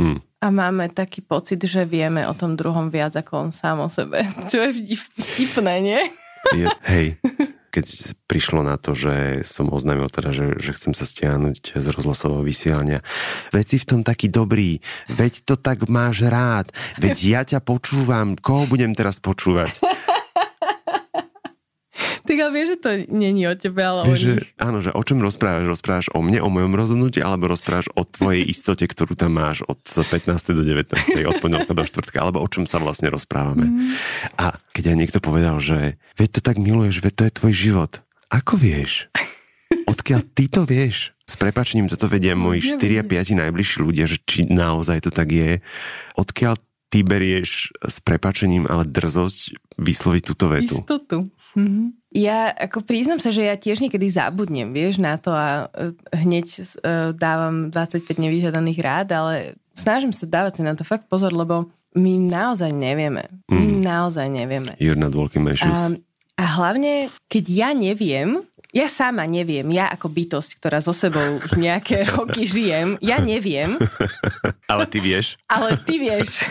Hmm. 0.00 0.24
A 0.40 0.48
máme 0.48 0.88
taký 0.88 1.20
pocit, 1.20 1.60
že 1.60 1.84
vieme 1.84 2.24
o 2.24 2.32
tom 2.32 2.56
druhom 2.56 2.88
viac 2.88 3.12
ako 3.12 3.32
on 3.44 3.50
sám 3.52 3.84
o 3.84 3.92
sebe. 3.92 4.24
Čo 4.50 4.64
je 4.64 4.96
vtipné, 4.96 5.84
nie? 5.84 6.00
Je, 6.56 6.64
hej, 6.88 7.20
keď 7.68 8.16
prišlo 8.24 8.64
na 8.64 8.80
to, 8.80 8.96
že 8.96 9.44
som 9.44 9.68
oznámil 9.68 10.08
teda, 10.08 10.32
že, 10.32 10.56
že 10.56 10.72
chcem 10.72 10.96
sa 10.96 11.04
stiahnuť 11.04 11.76
z 11.76 11.86
rozhlasového 11.92 12.40
vysielania. 12.40 13.04
Veď 13.52 13.66
si 13.68 13.76
v 13.84 13.88
tom 13.92 14.00
taký 14.00 14.32
dobrý, 14.32 14.80
veď 15.12 15.44
to 15.44 15.60
tak 15.60 15.92
máš 15.92 16.24
rád, 16.24 16.72
veď 16.96 17.16
ja 17.20 17.44
ťa 17.44 17.60
počúvam, 17.60 18.32
koho 18.40 18.64
budem 18.64 18.96
teraz 18.96 19.20
počúvať? 19.20 19.76
Tak 22.30 22.38
ale 22.46 22.52
vieš, 22.54 22.68
že 22.70 22.78
to 22.78 22.88
není 23.10 23.42
o 23.50 23.58
tebe, 23.58 23.82
ale 23.82 24.06
Vieš, 24.06 24.22
o 24.22 24.22
že, 24.22 24.32
áno, 24.54 24.78
že 24.78 24.94
o 24.94 25.02
čom 25.02 25.18
rozprávaš? 25.18 25.66
Rozprávaš 25.66 26.14
o 26.14 26.22
mne, 26.22 26.38
o 26.38 26.46
mojom 26.46 26.78
rozhodnutí, 26.78 27.18
alebo 27.18 27.50
rozprávaš 27.50 27.90
o 27.98 28.06
tvojej 28.06 28.46
istote, 28.46 28.86
ktorú 28.86 29.18
tam 29.18 29.34
máš 29.34 29.66
od 29.66 29.82
15. 29.82 30.30
do 30.54 30.62
19. 30.62 30.94
od 31.26 31.36
pondelka 31.42 31.74
do 31.74 31.82
štvrtka, 31.82 32.22
alebo 32.22 32.38
o 32.38 32.46
čom 32.46 32.70
sa 32.70 32.78
vlastne 32.78 33.10
rozprávame. 33.10 33.66
Mm. 33.66 33.82
A 34.38 34.62
keď 34.70 34.94
aj 34.94 34.96
niekto 35.02 35.18
povedal, 35.18 35.58
že 35.58 35.98
veď 36.14 36.38
to 36.38 36.40
tak 36.46 36.62
miluješ, 36.62 37.02
veď 37.02 37.12
to 37.18 37.22
je 37.26 37.32
tvoj 37.42 37.52
život. 37.58 37.92
Ako 38.30 38.54
vieš? 38.54 39.10
Odkiaľ 39.90 40.22
ty 40.30 40.46
to 40.46 40.62
vieš? 40.62 41.10
S 41.26 41.34
prepačením 41.34 41.90
toto 41.90 42.06
vedia 42.06 42.38
moji 42.38 42.78
4 42.78 43.02
a 43.02 43.04
5 43.10 43.42
najbližší 43.42 43.82
ľudia, 43.82 44.06
že 44.06 44.22
či 44.22 44.46
naozaj 44.46 45.02
to 45.02 45.10
tak 45.10 45.34
je. 45.34 45.58
Odkiaľ 46.14 46.54
ty 46.94 47.02
berieš 47.02 47.74
s 47.82 47.98
prepačením, 48.02 48.70
ale 48.70 48.86
drzosť 48.86 49.58
vysloviť 49.82 50.22
túto 50.22 50.46
vetu? 50.46 50.78
Istotu. 50.82 51.26
Mhm. 51.54 51.98
Ja 52.10 52.50
ako 52.50 52.82
priznam 52.82 53.22
sa, 53.22 53.30
že 53.30 53.46
ja 53.46 53.54
tiež 53.54 53.78
niekedy 53.78 54.10
zabudnem, 54.10 54.74
vieš, 54.74 54.98
na 54.98 55.14
to 55.14 55.30
a 55.30 55.70
e, 55.70 55.94
hneď 56.10 56.46
e, 56.46 56.62
dávam 57.14 57.70
25 57.70 58.18
nevyžiadaných 58.18 58.78
rád, 58.82 59.08
ale 59.14 59.34
snažím 59.78 60.10
sa 60.10 60.26
dávať 60.26 60.58
si 60.58 60.62
na 60.66 60.74
to 60.74 60.82
fakt 60.82 61.06
pozor, 61.06 61.30
lebo 61.30 61.70
my 61.94 62.12
naozaj 62.18 62.70
nevieme. 62.70 63.30
My 63.46 63.62
Mm. 63.62 63.82
naozaj 63.82 64.26
nevieme. 64.26 64.74
You're 64.82 64.98
not 64.98 65.14
walking 65.14 65.46
my 65.46 65.54
shoes. 65.54 65.70
A, 65.70 65.94
a 66.38 66.44
hlavne, 66.58 67.10
keď 67.30 67.44
ja 67.46 67.70
neviem, 67.74 68.42
ja 68.70 68.86
sama 68.86 69.26
neviem, 69.26 69.66
ja 69.74 69.90
ako 69.90 70.06
bytosť, 70.10 70.50
ktorá 70.58 70.78
so 70.78 70.94
sebou 70.94 71.42
už 71.42 71.58
nejaké 71.58 72.06
roky 72.14 72.46
žijem, 72.46 72.94
ja 73.02 73.18
neviem, 73.18 73.74
Ale 74.72 74.86
ty 74.86 75.02
vieš. 75.02 75.34
ale 75.50 75.74
ty 75.82 75.98
vieš. 75.98 76.46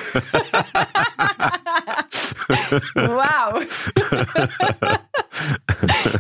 wow. 3.16 3.56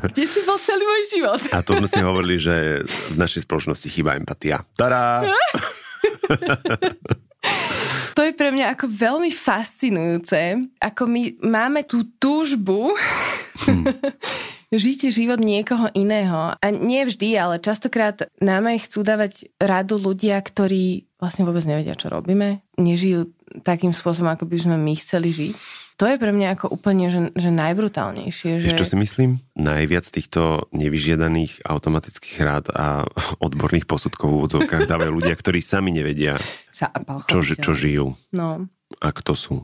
Kde 0.07 0.23
si 0.23 0.39
bol 0.47 0.55
celý 0.63 0.83
môj 0.87 1.01
život? 1.11 1.41
A 1.51 1.59
to 1.59 1.75
sme 1.75 1.91
si 1.91 1.99
hovorili, 1.99 2.39
že 2.39 2.87
v 2.87 3.17
našej 3.19 3.43
spoločnosti 3.43 3.87
chýba 3.91 4.15
empatia. 4.15 4.63
Tada! 4.79 5.27
To 8.17 8.27
je 8.27 8.35
pre 8.35 8.51
mňa 8.51 8.75
ako 8.75 8.91
veľmi 8.91 9.31
fascinujúce, 9.31 10.59
ako 10.83 11.07
my 11.07 11.39
máme 11.39 11.87
tú 11.87 12.03
túžbu 12.19 12.91
žiť 14.75 15.07
život 15.07 15.39
niekoho 15.39 15.87
iného. 15.95 16.51
A 16.59 16.65
nie 16.67 17.07
vždy, 17.07 17.39
ale 17.39 17.63
častokrát 17.63 18.27
nám 18.43 18.67
aj 18.75 18.91
chcú 18.91 19.07
dávať 19.07 19.47
radu 19.55 19.95
ľudia, 19.95 20.35
ktorí 20.35 21.07
vlastne 21.15 21.47
vôbec 21.47 21.63
nevedia, 21.63 21.95
čo 21.95 22.11
robíme. 22.11 22.59
Nežijú 22.75 23.31
takým 23.63 23.95
spôsobom, 23.95 24.35
ako 24.35 24.51
by 24.51 24.57
sme 24.67 24.75
my 24.75 24.93
chceli 24.99 25.29
žiť. 25.31 25.53
To 25.99 26.07
je 26.07 26.15
pre 26.15 26.31
mňa 26.31 26.55
ako 26.55 26.79
úplne 26.79 27.11
že, 27.11 27.35
že 27.35 27.51
najbrutálnejšie. 27.51 28.63
Že... 28.63 28.65
Vieš, 28.71 28.79
čo 28.79 28.87
si 28.87 28.95
myslím? 28.95 29.43
Najviac 29.59 30.07
týchto 30.07 30.71
nevyžiadaných 30.71 31.59
automatických 31.67 32.37
rád 32.39 32.65
a 32.71 33.03
odborných 33.45 33.83
posudkov 33.83 34.31
v 34.31 34.37
úvodzovkách 34.39 34.87
dávajú 34.87 35.11
ľudia, 35.11 35.35
ktorí 35.35 35.59
sami 35.59 35.91
nevedia, 35.91 36.39
Sa, 36.71 36.87
čo, 37.27 37.43
čo 37.43 37.71
žijú 37.75 38.15
No. 38.31 38.71
a 39.03 39.07
kto 39.11 39.35
sú. 39.35 39.55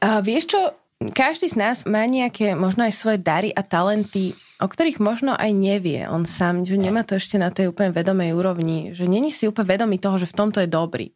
A 0.00 0.24
vieš 0.24 0.56
čo, 0.56 0.60
každý 1.12 1.52
z 1.52 1.60
nás 1.60 1.76
má 1.84 2.08
nejaké 2.08 2.56
možno 2.56 2.88
aj 2.88 2.96
svoje 2.96 3.18
dary 3.20 3.52
a 3.52 3.60
talenty, 3.60 4.32
o 4.58 4.66
ktorých 4.66 5.04
možno 5.04 5.36
aj 5.36 5.52
nevie 5.52 6.08
on 6.08 6.24
sám, 6.24 6.64
že 6.64 6.80
nemá 6.80 7.04
to 7.04 7.20
ešte 7.20 7.36
na 7.36 7.52
tej 7.52 7.70
úplne 7.70 7.92
vedomej 7.92 8.32
úrovni, 8.32 8.96
že 8.96 9.04
není 9.04 9.28
si 9.28 9.44
úplne 9.44 9.68
vedomý 9.68 10.00
toho, 10.00 10.16
že 10.16 10.26
v 10.26 10.36
tomto 10.36 10.64
je 10.64 10.68
dobrý. 10.70 11.12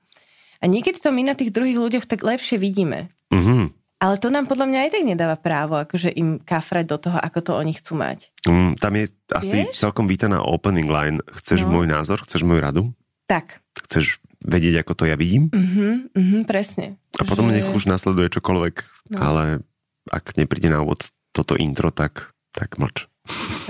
A 0.63 0.69
niekedy 0.71 1.01
to 1.03 1.11
my 1.11 1.27
na 1.27 1.35
tých 1.35 1.51
druhých 1.51 1.81
ľuďoch 1.81 2.05
tak 2.07 2.21
lepšie 2.21 2.61
vidíme. 2.61 3.09
Mhm. 3.33 3.82
Ale 4.03 4.19
to 4.19 4.29
nám 4.29 4.51
podľa 4.51 4.67
mňa 4.67 4.79
aj 4.83 4.91
tak 4.91 5.05
nedáva 5.07 5.37
právo, 5.39 5.79
akože 5.79 6.11
im 6.11 6.43
kafrať 6.43 6.85
do 6.85 6.99
toho, 6.99 7.15
ako 7.17 7.39
to 7.39 7.53
oni 7.55 7.71
chcú 7.71 7.95
mať. 7.95 8.35
Mm, 8.43 8.75
tam 8.75 8.93
je 8.99 9.05
asi 9.31 9.63
Vieš? 9.63 9.79
celkom 9.79 10.11
vítaná 10.11 10.43
opening 10.43 10.91
line. 10.91 11.23
Chceš 11.33 11.63
No. 11.63 11.71
môj 11.73 11.87
názor? 11.87 12.19
Chceš 12.21 12.43
moju 12.43 12.59
radu? 12.59 12.83
Tak. 13.31 13.63
Chceš 13.87 14.19
vedieť, 14.43 14.83
ako 14.83 14.93
to 14.93 15.05
ja 15.07 15.15
vidím? 15.15 15.47
Mhm, 15.49 16.11
mhm, 16.13 16.39
presne. 16.45 16.99
A 17.15 17.23
potom 17.23 17.47
Že- 17.47 17.55
nech 17.55 17.69
už 17.71 17.87
nasleduje 17.87 18.27
čokoľvek, 18.29 18.75
No. 19.15 19.19
ale 19.23 19.43
ak 20.11 20.35
nepríde 20.35 20.67
na 20.67 20.83
úvod 20.83 21.07
toto 21.31 21.55
intro, 21.55 21.95
tak, 21.95 22.35
tak 22.51 22.83
mlč. 22.83 23.07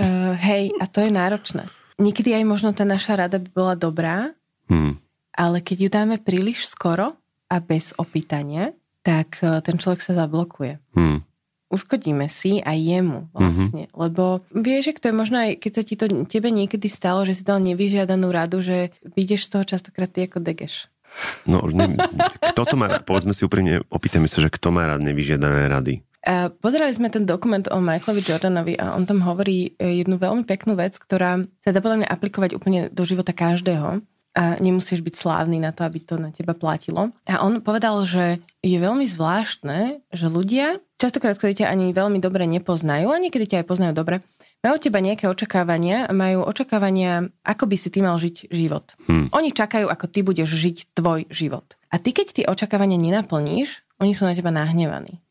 Uh, 0.01 0.33
hej, 0.35 0.73
a 0.81 0.89
to 0.89 0.97
je 0.99 1.13
náročné. 1.13 1.69
Niekedy 2.01 2.33
aj 2.33 2.43
možno 2.43 2.73
tá 2.73 2.81
naša 2.81 3.21
rada 3.21 3.37
by 3.37 3.49
bola 3.53 3.75
dobrá, 3.77 4.33
Hm. 4.65 4.97
ale 5.31 5.61
keď 5.61 5.77
ju 5.77 5.89
dáme 5.93 6.15
príliš 6.17 6.65
skoro 6.65 7.13
a 7.45 7.61
bez 7.61 7.93
opýtania, 7.93 8.73
tak 9.03 9.43
eh, 9.43 9.59
ten 9.61 9.75
človek 9.77 10.01
sa 10.01 10.15
zablokuje. 10.15 10.79
Hm. 10.95 11.21
Uškodíme 11.73 12.29
si 12.29 12.61
aj 12.61 12.77
jemu 12.77 13.33
vlastne. 13.33 13.89
Mm-hmm. 13.89 13.97
Lebo 13.97 14.45
vieš, 14.53 14.93
že 14.93 15.01
to 15.01 15.09
je 15.09 15.15
možno 15.17 15.41
aj, 15.41 15.57
keď 15.57 15.71
sa 15.73 15.81
ti 15.81 15.97
to 15.97 16.05
tebe 16.29 16.53
niekedy 16.53 16.85
stalo, 16.85 17.25
že 17.25 17.33
si 17.33 17.41
dal 17.41 17.57
nevyžiadanú 17.65 18.29
radu, 18.29 18.61
že 18.61 18.93
vyjdeš 19.01 19.49
z 19.49 19.51
toho 19.57 19.63
častokrát 19.65 20.05
ty 20.09 20.29
ako 20.29 20.37
degeš. 20.41 20.89
No, 21.49 21.61
ne, 21.69 21.93
kto 22.53 22.65
to 22.65 22.75
má? 22.77 23.01
Povedzme 23.01 23.37
si 23.37 23.45
úprimne, 23.45 23.85
opýtajme 23.89 24.25
sa, 24.25 24.41
že 24.41 24.53
kto 24.53 24.73
má 24.73 24.85
rád 24.85 25.01
nevyžiadané 25.05 25.69
rady. 25.69 26.01
A 26.23 26.47
pozerali 26.49 26.93
sme 26.95 27.11
ten 27.11 27.27
dokument 27.27 27.67
o 27.67 27.83
Michaelovi 27.83 28.23
Jordanovi 28.23 28.73
a 28.79 28.95
on 28.95 29.03
tam 29.03 29.25
hovorí 29.25 29.73
eh, 29.75 30.05
jednu 30.05 30.21
veľmi 30.21 30.45
peknú 30.45 30.77
vec, 30.77 30.95
ktorá 30.95 31.41
sa 31.65 31.69
dá 31.73 31.81
podľa 31.81 32.05
mňa 32.05 32.11
aplikovať 32.13 32.51
úplne 32.53 32.87
do 32.93 33.03
života 33.03 33.33
každého 33.33 34.01
a 34.33 34.57
nemusíš 34.57 35.05
byť 35.05 35.13
slávny 35.13 35.61
na 35.61 35.69
to, 35.69 35.85
aby 35.85 36.01
to 36.01 36.17
na 36.17 36.33
teba 36.33 36.57
platilo. 36.57 37.13
A 37.29 37.45
on 37.45 37.61
povedal, 37.61 38.01
že 38.01 38.41
je 38.65 38.77
veľmi 38.81 39.05
zvláštne, 39.05 40.01
že 40.09 40.25
ľudia, 40.25 40.81
častokrát, 40.97 41.37
ktorí 41.37 41.61
ťa 41.61 41.69
ani 41.69 41.93
veľmi 41.93 42.17
dobre 42.17 42.49
nepoznajú, 42.49 43.13
a 43.13 43.21
niekedy 43.21 43.45
ťa 43.45 43.57
aj 43.61 43.69
poznajú 43.69 43.93
dobre, 43.93 44.25
majú 44.65 44.81
teba 44.81 45.03
nejaké 45.03 45.29
očakávania 45.29 46.09
a 46.09 46.11
majú 46.15 46.49
očakávania, 46.49 47.29
ako 47.45 47.69
by 47.69 47.75
si 47.77 47.93
ty 47.93 48.01
mal 48.01 48.17
žiť 48.17 48.49
život. 48.49 48.97
Hm. 49.05 49.29
Oni 49.29 49.53
čakajú, 49.53 49.85
ako 49.85 50.05
ty 50.09 50.25
budeš 50.25 50.49
žiť 50.49 50.97
tvoj 50.97 51.29
život. 51.29 51.77
A 51.93 52.01
ty, 52.01 52.09
keď 52.09 52.27
tie 52.33 52.49
očakávania 52.49 52.97
nenaplníš, 52.97 53.85
oni 54.01 54.17
sú 54.17 54.25
na 54.25 54.33
teba 54.33 54.49
nahnevaní. 54.49 55.21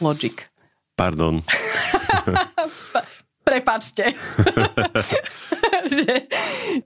Logic. 0.00 0.48
Pardon. 0.96 1.44
Prepačte. 3.48 4.14
že, 5.98 6.30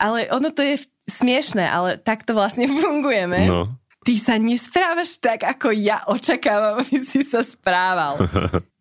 ale 0.00 0.26
ono 0.32 0.50
to 0.50 0.64
je 0.64 0.95
smiešné, 1.06 1.64
ale 1.64 1.96
takto 1.96 2.34
vlastne 2.34 2.66
fungujeme. 2.82 3.46
No. 3.48 3.72
Ty 4.06 4.14
sa 4.22 4.34
nesprávaš 4.38 5.18
tak, 5.18 5.42
ako 5.42 5.74
ja 5.74 6.06
očakávam, 6.06 6.78
aby 6.78 6.98
si 7.02 7.26
sa 7.26 7.42
správal. 7.42 8.18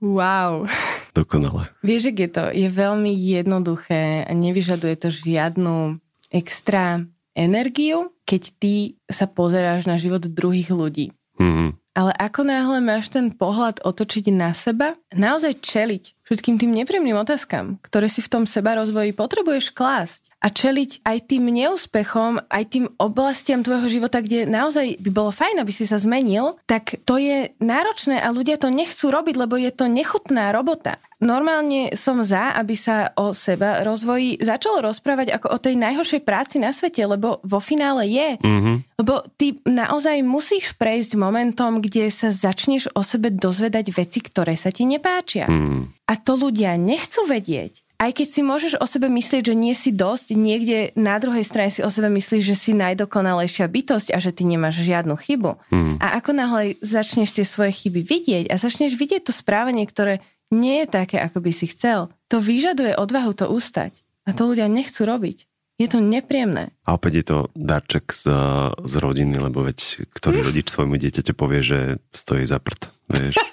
Wow. 0.06 0.70
Dokonale. 1.18 1.74
Vieš, 1.82 2.14
ak 2.14 2.18
je 2.22 2.30
to? 2.30 2.46
Je 2.54 2.70
veľmi 2.70 3.10
jednoduché 3.10 4.22
a 4.22 4.32
nevyžaduje 4.38 4.94
to 5.02 5.10
žiadnu 5.10 5.98
extra 6.30 7.02
energiu, 7.34 8.14
keď 8.22 8.42
ty 8.62 8.74
sa 9.10 9.26
pozeráš 9.26 9.90
na 9.90 9.98
život 9.98 10.22
druhých 10.30 10.70
ľudí. 10.70 11.10
Mhm. 11.42 11.82
Ale 11.96 12.12
ako 12.22 12.44
náhle 12.44 12.84
máš 12.84 13.08
ten 13.08 13.32
pohľad 13.32 13.80
otočiť 13.82 14.28
na 14.30 14.52
seba, 14.52 15.00
naozaj 15.16 15.64
čeliť 15.64 16.15
všetkým 16.26 16.58
tým 16.58 16.72
nepríjemným 16.74 17.18
otázkam, 17.18 17.78
ktoré 17.86 18.10
si 18.10 18.22
v 18.22 18.32
tom 18.32 18.44
seba 18.50 18.76
rozvoji 18.76 19.14
potrebuješ 19.14 19.72
klásť 19.72 20.34
a 20.42 20.50
čeliť 20.50 21.06
aj 21.06 21.18
tým 21.30 21.46
neúspechom, 21.50 22.42
aj 22.50 22.64
tým 22.70 22.86
oblastiam 22.98 23.62
tvojho 23.62 23.88
života, 23.90 24.22
kde 24.22 24.50
naozaj 24.50 25.02
by 25.02 25.10
bolo 25.14 25.32
fajn, 25.34 25.62
aby 25.62 25.72
si 25.74 25.86
sa 25.86 26.02
zmenil, 26.02 26.58
tak 26.66 27.02
to 27.06 27.18
je 27.22 27.54
náročné 27.62 28.22
a 28.22 28.34
ľudia 28.34 28.58
to 28.58 28.74
nechcú 28.74 29.10
robiť, 29.10 29.36
lebo 29.38 29.56
je 29.58 29.72
to 29.74 29.86
nechutná 29.86 30.54
robota. 30.54 30.98
Normálne 31.24 31.96
som 31.96 32.20
za, 32.20 32.52
aby 32.60 32.76
sa 32.76 33.16
o 33.16 33.32
seba 33.32 33.84
rozvoji 33.88 34.36
začalo 34.44 34.84
rozprávať 34.84 35.32
ako 35.32 35.48
o 35.56 35.58
tej 35.58 35.80
najhoršej 35.80 36.22
práci 36.28 36.60
na 36.60 36.76
svete, 36.76 37.08
lebo 37.08 37.40
vo 37.44 37.60
finále 37.64 38.04
je. 38.08 38.30
Mhm. 38.44 38.74
Lebo 39.00 39.24
ty 39.40 39.60
naozaj 39.64 40.24
musíš 40.24 40.76
prejsť 40.76 41.16
momentom, 41.16 41.80
kde 41.80 42.12
sa 42.12 42.32
začneš 42.32 42.92
o 42.96 43.04
sebe 43.04 43.32
dozvedať 43.32 43.92
veci, 43.96 44.20
ktoré 44.20 44.60
sa 44.60 44.72
ti 44.72 44.84
nepáčia. 44.84 45.48
Mhm. 45.48 46.06
A 46.06 46.14
to 46.20 46.38
ľudia 46.38 46.76
nechcú 46.76 47.26
vedieť. 47.26 47.86
Aj 47.96 48.12
keď 48.12 48.28
si 48.28 48.42
môžeš 48.44 48.74
o 48.84 48.84
sebe 48.84 49.08
myslieť, 49.08 49.50
že 49.52 49.56
nie 49.56 49.72
si 49.72 49.96
dosť, 49.96 50.36
niekde 50.36 50.92
na 51.00 51.16
druhej 51.16 51.48
strane 51.48 51.72
si 51.72 51.80
o 51.80 51.88
sebe 51.88 52.12
myslíš, 52.12 52.44
že 52.44 52.56
si 52.60 52.72
najdokonalejšia 52.76 53.72
bytosť 53.72 54.12
a 54.12 54.20
že 54.20 54.36
ty 54.36 54.44
nemáš 54.44 54.84
žiadnu 54.84 55.16
chybu. 55.16 55.56
Mhm. 55.72 56.04
A 56.04 56.20
ako 56.20 56.32
náhle 56.36 56.76
začneš 56.84 57.32
tie 57.32 57.48
svoje 57.48 57.72
chyby 57.72 58.04
vidieť 58.04 58.46
a 58.52 58.60
začneš 58.60 59.00
vidieť 59.00 59.32
to 59.32 59.34
správanie, 59.34 59.88
ktoré 59.88 60.20
nie 60.52 60.84
je 60.84 60.88
také, 60.88 61.18
ako 61.18 61.40
by 61.40 61.52
si 61.52 61.66
chcel, 61.68 62.10
to 62.28 62.38
vyžaduje 62.38 62.94
odvahu 62.94 63.34
to 63.34 63.48
ustať. 63.48 64.02
A 64.26 64.34
to 64.34 64.50
ľudia 64.50 64.66
nechcú 64.66 65.06
robiť. 65.06 65.46
Je 65.76 65.86
to 65.86 66.00
nepríjemné. 66.00 66.72
A 66.88 66.96
opäť 66.96 67.14
je 67.20 67.26
to 67.28 67.38
darček 67.52 68.10
z, 68.10 68.32
z 68.80 68.94
rodiny, 68.96 69.36
lebo 69.36 69.60
veď 69.62 70.08
ktorý 70.10 70.40
rodič 70.42 70.72
svojmu 70.72 70.96
dieťaťu 70.96 71.34
povie, 71.36 71.60
že 71.62 71.80
stojí 72.10 72.48
za 72.48 72.64
prd, 72.64 72.90
vieš. 73.12 73.36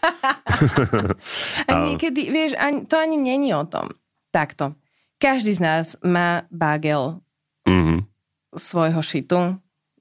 A 1.68 1.72
niekedy, 1.84 2.30
vieš, 2.30 2.55
ani, 2.55 2.86
to 2.86 2.95
ani 2.95 3.18
není 3.18 3.51
o 3.53 3.66
tom. 3.66 3.90
Takto. 4.30 4.78
Každý 5.18 5.53
z 5.53 5.61
nás 5.61 5.86
má 6.01 6.47
bagel 6.49 7.18
Mhm. 7.62 8.07
svojho 8.55 9.03
šitu 9.03 9.55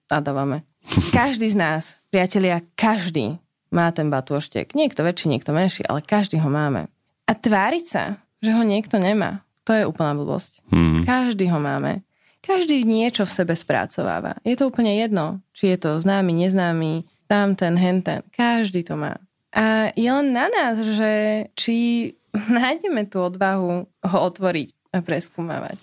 a 0.07 0.15
dávame. 0.17 0.65
Každý 1.13 1.45
z 1.45 1.57
nás, 1.57 1.83
priatelia, 2.09 2.65
každý 2.73 3.37
má 3.71 3.89
ten 3.95 4.11
batúštek. 4.11 4.75
Niekto 4.75 5.01
väčší, 5.01 5.31
niekto 5.31 5.55
menší, 5.55 5.87
ale 5.87 6.03
každý 6.03 6.37
ho 6.43 6.51
máme. 6.51 6.91
A 7.25 7.31
tváriť 7.31 7.85
sa, 7.87 8.03
že 8.43 8.51
ho 8.51 8.61
niekto 8.61 8.99
nemá. 8.99 9.47
To 9.63 9.71
je 9.71 9.87
úplná 9.87 10.11
blbosť. 10.13 10.59
Hmm. 10.69 11.07
Každý 11.07 11.47
ho 11.47 11.57
máme. 11.57 12.03
Každý 12.41 12.83
niečo 12.83 13.23
v 13.23 13.35
sebe 13.37 13.53
spracováva. 13.53 14.41
Je 14.41 14.57
to 14.57 14.67
úplne 14.67 14.91
jedno, 14.97 15.39
či 15.53 15.71
je 15.71 15.77
to 15.77 16.01
známy, 16.01 16.33
neznámy, 16.33 17.05
tam 17.29 17.55
ten, 17.55 17.77
hen 17.77 18.01
ten. 18.03 18.25
Každý 18.33 18.83
to 18.83 18.97
má. 18.97 19.15
A 19.53 19.93
je 19.93 20.09
len 20.09 20.33
na 20.33 20.49
nás, 20.49 20.75
že 20.81 21.45
či 21.55 22.11
nájdeme 22.59 23.07
tú 23.07 23.23
odvahu 23.23 23.87
ho 23.87 24.17
otvoriť 24.27 24.80
preskúmavať. 24.99 25.79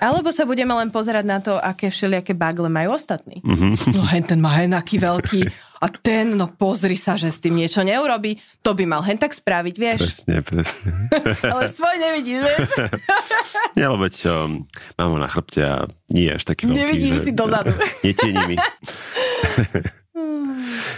Alebo 0.00 0.32
sa 0.32 0.48
budeme 0.48 0.72
len 0.72 0.88
pozerať 0.88 1.24
na 1.28 1.44
to, 1.44 1.60
aké 1.60 1.92
všelijaké 1.92 2.32
bagle 2.32 2.72
majú 2.72 2.96
ostatní. 2.96 3.44
Mm-hmm. 3.44 3.92
No 3.92 4.02
hen 4.08 4.24
ten 4.24 4.40
má 4.40 4.56
hen 4.56 4.72
aký 4.72 4.96
veľký 4.96 5.44
a 5.84 5.86
ten, 5.92 6.32
no 6.32 6.48
pozri 6.48 6.96
sa, 6.96 7.20
že 7.20 7.28
s 7.28 7.36
tým 7.36 7.60
niečo 7.60 7.84
neurobí, 7.84 8.40
to 8.64 8.72
by 8.72 8.88
mal 8.88 9.04
hen 9.04 9.20
tak 9.20 9.36
spraviť, 9.36 9.74
vieš. 9.76 10.00
Presne, 10.00 10.40
presne. 10.40 10.88
Ale 11.52 11.68
svoj 11.68 11.96
nevidíš, 12.00 12.40
vieš. 12.40 12.68
Nie, 13.76 13.92
lebo 13.92 14.08
veď 14.08 14.16
um, 14.32 14.64
mám 14.96 15.10
ho 15.12 15.18
na 15.20 15.28
chrbte 15.28 15.60
a 15.60 15.84
nie 16.08 16.32
až 16.32 16.48
taký 16.48 16.64
veľký. 16.64 16.80
Nevidím 16.80 17.14
že, 17.20 17.28
si 17.28 17.32
dozadu. 17.36 17.76
Netieni 18.08 18.42
mi. 18.48 18.56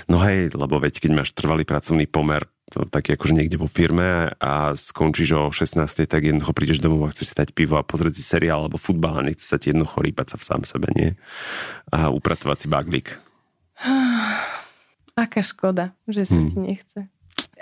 No 0.09 0.22
hej, 0.24 0.54
lebo 0.56 0.80
veď 0.80 1.04
keď 1.04 1.11
máš 1.12 1.36
trvalý 1.36 1.68
pracovný 1.68 2.09
pomer, 2.09 2.48
to 2.69 2.85
taký 2.85 3.16
akože 3.16 3.33
niekde 3.33 3.57
vo 3.57 3.64
firme 3.64 4.37
a 4.37 4.77
skončíš 4.77 5.31
o 5.35 5.43
16. 5.49 5.81
tak 6.05 6.21
jednoducho 6.21 6.53
prídeš 6.53 6.85
domov 6.85 7.09
a 7.09 7.12
chceš 7.16 7.33
si 7.33 7.37
dať 7.37 7.57
pivo 7.57 7.81
a 7.81 7.87
pozrieť 7.87 8.21
si 8.21 8.25
seriál 8.25 8.69
alebo 8.69 8.77
futbal 8.77 9.21
a 9.21 9.27
nechce 9.27 9.49
sa 9.49 9.57
ti 9.57 9.73
jednoducho 9.73 10.05
rýpať 10.05 10.27
sa 10.33 10.37
v 10.37 10.45
sám 10.45 10.62
sebe, 10.69 10.89
nie? 10.93 11.16
A 11.89 12.12
upratovať 12.12 12.59
si 12.64 12.69
baglík. 12.69 13.16
Aká 15.25 15.41
škoda, 15.41 15.97
že 16.05 16.29
sa 16.29 16.37
hmm. 16.37 16.49
ti 16.53 16.57
nechce. 16.61 17.01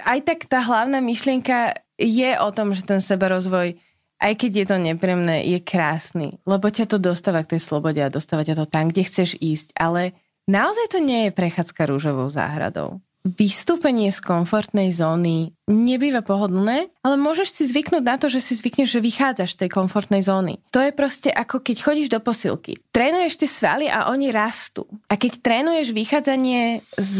Aj 0.03 0.21
tak 0.21 0.45
tá 0.51 0.61
hlavná 0.61 1.01
myšlienka 1.01 1.79
je 1.97 2.31
o 2.37 2.49
tom, 2.53 2.77
že 2.77 2.85
ten 2.85 3.01
sebarozvoj, 3.01 3.79
aj 4.21 4.33
keď 4.37 4.51
je 4.53 4.67
to 4.69 4.77
nepríjemné, 4.77 5.47
je 5.49 5.59
krásny. 5.63 6.37
Lebo 6.45 6.69
ťa 6.69 6.85
to 6.91 6.99
dostáva 7.01 7.41
k 7.47 7.57
tej 7.57 7.65
slobode 7.65 8.03
a 8.03 8.13
dostáva 8.13 8.45
ťa 8.45 8.61
to 8.61 8.67
tam, 8.69 8.93
kde 8.93 9.09
chceš 9.09 9.41
ísť. 9.41 9.73
Ale 9.73 10.13
naozaj 10.45 10.93
to 10.93 10.99
nie 11.01 11.29
je 11.29 11.37
prechádzka 11.37 11.89
rúžovou 11.89 12.29
záhradou 12.29 13.01
vystúpenie 13.27 14.15
z 14.15 14.23
komfortnej 14.23 14.95
zóny 14.95 15.51
nebýva 15.67 16.23
pohodlné, 16.23 16.95
ale 17.03 17.17
môžeš 17.19 17.51
si 17.51 17.63
zvyknúť 17.67 18.05
na 18.07 18.17
to, 18.23 18.31
že 18.31 18.39
si 18.39 18.55
zvykneš, 18.55 18.95
že 18.95 19.03
vychádzaš 19.03 19.59
z 19.59 19.61
tej 19.67 19.71
komfortnej 19.75 20.23
zóny. 20.23 20.63
To 20.71 20.79
je 20.79 20.95
proste 20.95 21.35
ako 21.35 21.59
keď 21.59 21.77
chodíš 21.83 22.09
do 22.15 22.23
posilky. 22.23 22.79
Trénuješ 22.95 23.43
tie 23.43 23.51
svaly 23.51 23.87
a 23.91 24.07
oni 24.15 24.31
rastú. 24.31 24.87
A 25.11 25.19
keď 25.19 25.43
trénuješ 25.43 25.91
vychádzanie 25.91 26.87
z 26.95 27.17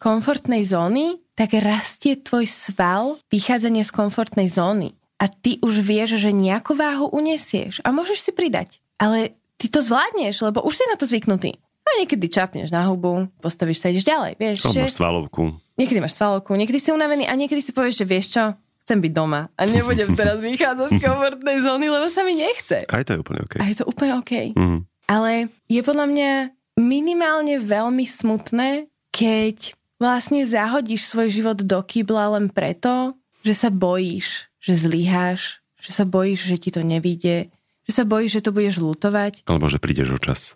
komfortnej 0.00 0.64
zóny, 0.64 1.20
tak 1.36 1.54
rastie 1.60 2.16
tvoj 2.16 2.48
sval 2.48 3.20
vychádzanie 3.28 3.84
z 3.84 3.92
komfortnej 3.92 4.48
zóny. 4.48 4.96
A 5.18 5.26
ty 5.28 5.58
už 5.60 5.82
vieš, 5.82 6.18
že 6.18 6.30
nejakú 6.30 6.78
váhu 6.78 7.10
unesieš 7.10 7.82
a 7.82 7.90
môžeš 7.90 8.30
si 8.30 8.32
pridať. 8.32 8.78
Ale 9.02 9.34
ty 9.58 9.66
to 9.66 9.82
zvládneš, 9.82 10.42
lebo 10.46 10.62
už 10.62 10.78
si 10.78 10.84
na 10.86 10.94
to 10.94 11.06
zvyknutý. 11.06 11.58
A 11.88 12.04
niekedy 12.04 12.28
čapneš 12.28 12.68
na 12.68 12.84
hubu, 12.84 13.32
postavíš 13.40 13.80
sa, 13.80 13.88
ideš 13.88 14.04
ďalej, 14.04 14.36
vieš. 14.36 14.68
No, 14.68 14.76
že... 14.76 14.84
máš 14.84 15.00
svalovku. 15.00 15.56
Niekedy 15.80 15.98
máš 16.04 16.14
svalovku, 16.20 16.52
niekedy 16.52 16.78
si 16.78 16.92
unavený 16.92 17.24
a 17.24 17.32
niekedy 17.32 17.64
si 17.64 17.72
povieš, 17.72 18.02
že 18.02 18.06
vieš 18.06 18.26
čo, 18.36 18.44
chcem 18.84 19.04
byť 19.04 19.12
doma 19.12 19.52
a 19.52 19.62
nebudem 19.68 20.16
teraz 20.16 20.40
vychádzať 20.40 20.96
z 20.96 21.00
komfortnej 21.00 21.60
zóny, 21.60 21.86
lebo 21.92 22.08
sa 22.08 22.24
mi 22.24 22.36
nechce. 22.36 22.88
Aj 22.88 23.04
to 23.04 23.16
je 23.16 23.18
úplne 23.20 23.40
OK. 23.44 23.54
A 23.60 23.68
je 23.68 23.76
to 23.80 23.84
úplne 23.84 24.12
OK. 24.16 24.32
Mm. 24.56 24.88
Ale 25.08 25.52
je 25.68 25.80
podľa 25.84 26.06
mňa 26.08 26.30
minimálne 26.80 27.60
veľmi 27.60 28.04
smutné, 28.08 28.88
keď 29.12 29.76
vlastne 30.00 30.46
zahodíš 30.46 31.10
svoj 31.10 31.28
život 31.28 31.58
do 31.60 31.78
kýbla 31.84 32.38
len 32.38 32.48
preto, 32.48 33.18
že 33.42 33.52
sa 33.52 33.68
bojíš, 33.68 34.48
že 34.62 34.72
zlyháš, 34.78 35.60
že 35.82 35.90
sa 35.92 36.08
bojíš, 36.08 36.48
že 36.48 36.56
ti 36.56 36.70
to 36.72 36.80
nevíde, 36.80 37.50
že 37.84 37.92
sa 37.92 38.04
bojíš, 38.08 38.40
že 38.40 38.44
to 38.44 38.54
budeš 38.54 38.80
lutovať. 38.80 39.44
Alebo 39.44 39.66
že 39.68 39.82
prídeš 39.82 40.16
o 40.16 40.18
čas. 40.20 40.54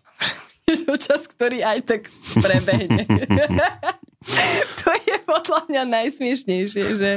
čas, 1.05 1.29
ktorý 1.29 1.63
aj 1.63 1.79
tak 1.87 2.03
prebehne. 2.41 3.05
to 4.81 4.89
je 5.07 5.17
podľa 5.27 5.61
mňa 5.69 5.83
najsmiešnejšie, 5.89 6.87
že... 6.99 7.11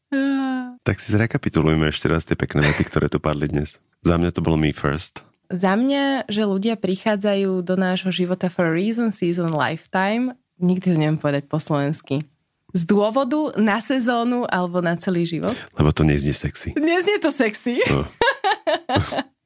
tak 0.86 0.96
si 0.98 1.08
zrekapitulujme 1.14 1.90
ešte 1.90 2.10
raz 2.10 2.26
tie 2.26 2.34
pekné 2.34 2.66
vety, 2.66 2.82
ktoré 2.86 3.06
tu 3.06 3.22
padli 3.22 3.46
dnes. 3.46 3.78
Za 4.02 4.16
mňa 4.18 4.30
to 4.34 4.40
bolo 4.42 4.58
me 4.58 4.74
first. 4.74 5.22
Za 5.50 5.74
mňa, 5.74 6.30
že 6.30 6.46
ľudia 6.46 6.78
prichádzajú 6.78 7.66
do 7.66 7.74
nášho 7.74 8.14
života 8.14 8.46
for 8.46 8.70
a 8.70 8.74
reason, 8.74 9.10
season, 9.10 9.50
lifetime. 9.50 10.38
Nikdy 10.62 10.94
to 10.94 10.98
neviem 10.98 11.18
povedať 11.18 11.50
po 11.50 11.58
slovensky. 11.58 12.22
Z 12.70 12.86
dôvodu 12.86 13.58
na 13.58 13.82
sezónu 13.82 14.46
alebo 14.46 14.78
na 14.78 14.94
celý 14.94 15.26
život. 15.26 15.58
Lebo 15.74 15.90
to 15.90 16.06
neznie 16.06 16.30
sexy. 16.30 16.70
Neznie 16.78 17.18
to 17.18 17.34
sexy. 17.34 17.82
No. 17.90 18.06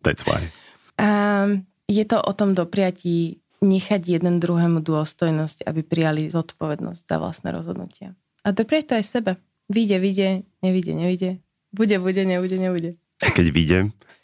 That's 0.04 0.28
why. 0.28 0.52
Um, 1.00 1.64
je 1.88 2.04
to 2.04 2.18
o 2.20 2.32
tom 2.32 2.56
dopriatí 2.56 3.44
nechať 3.64 4.20
jeden 4.20 4.40
druhému 4.40 4.84
dôstojnosť, 4.84 5.64
aby 5.64 5.80
prijali 5.80 6.28
zodpovednosť 6.28 7.02
za 7.08 7.16
vlastné 7.16 7.48
rozhodnutia. 7.52 8.12
A 8.44 8.52
dopriať 8.52 8.84
to 8.92 8.94
aj 9.00 9.04
sebe. 9.08 9.32
Vyjde, 9.72 9.96
vyjde, 9.96 10.28
nevyjde, 10.60 10.92
nevyjde. 10.92 11.30
Bude, 11.72 11.96
bude, 11.96 12.22
nebude, 12.28 12.56
nebude. 12.60 12.90
A 13.24 13.32
keď 13.32 13.46
vyjde, 13.48 13.78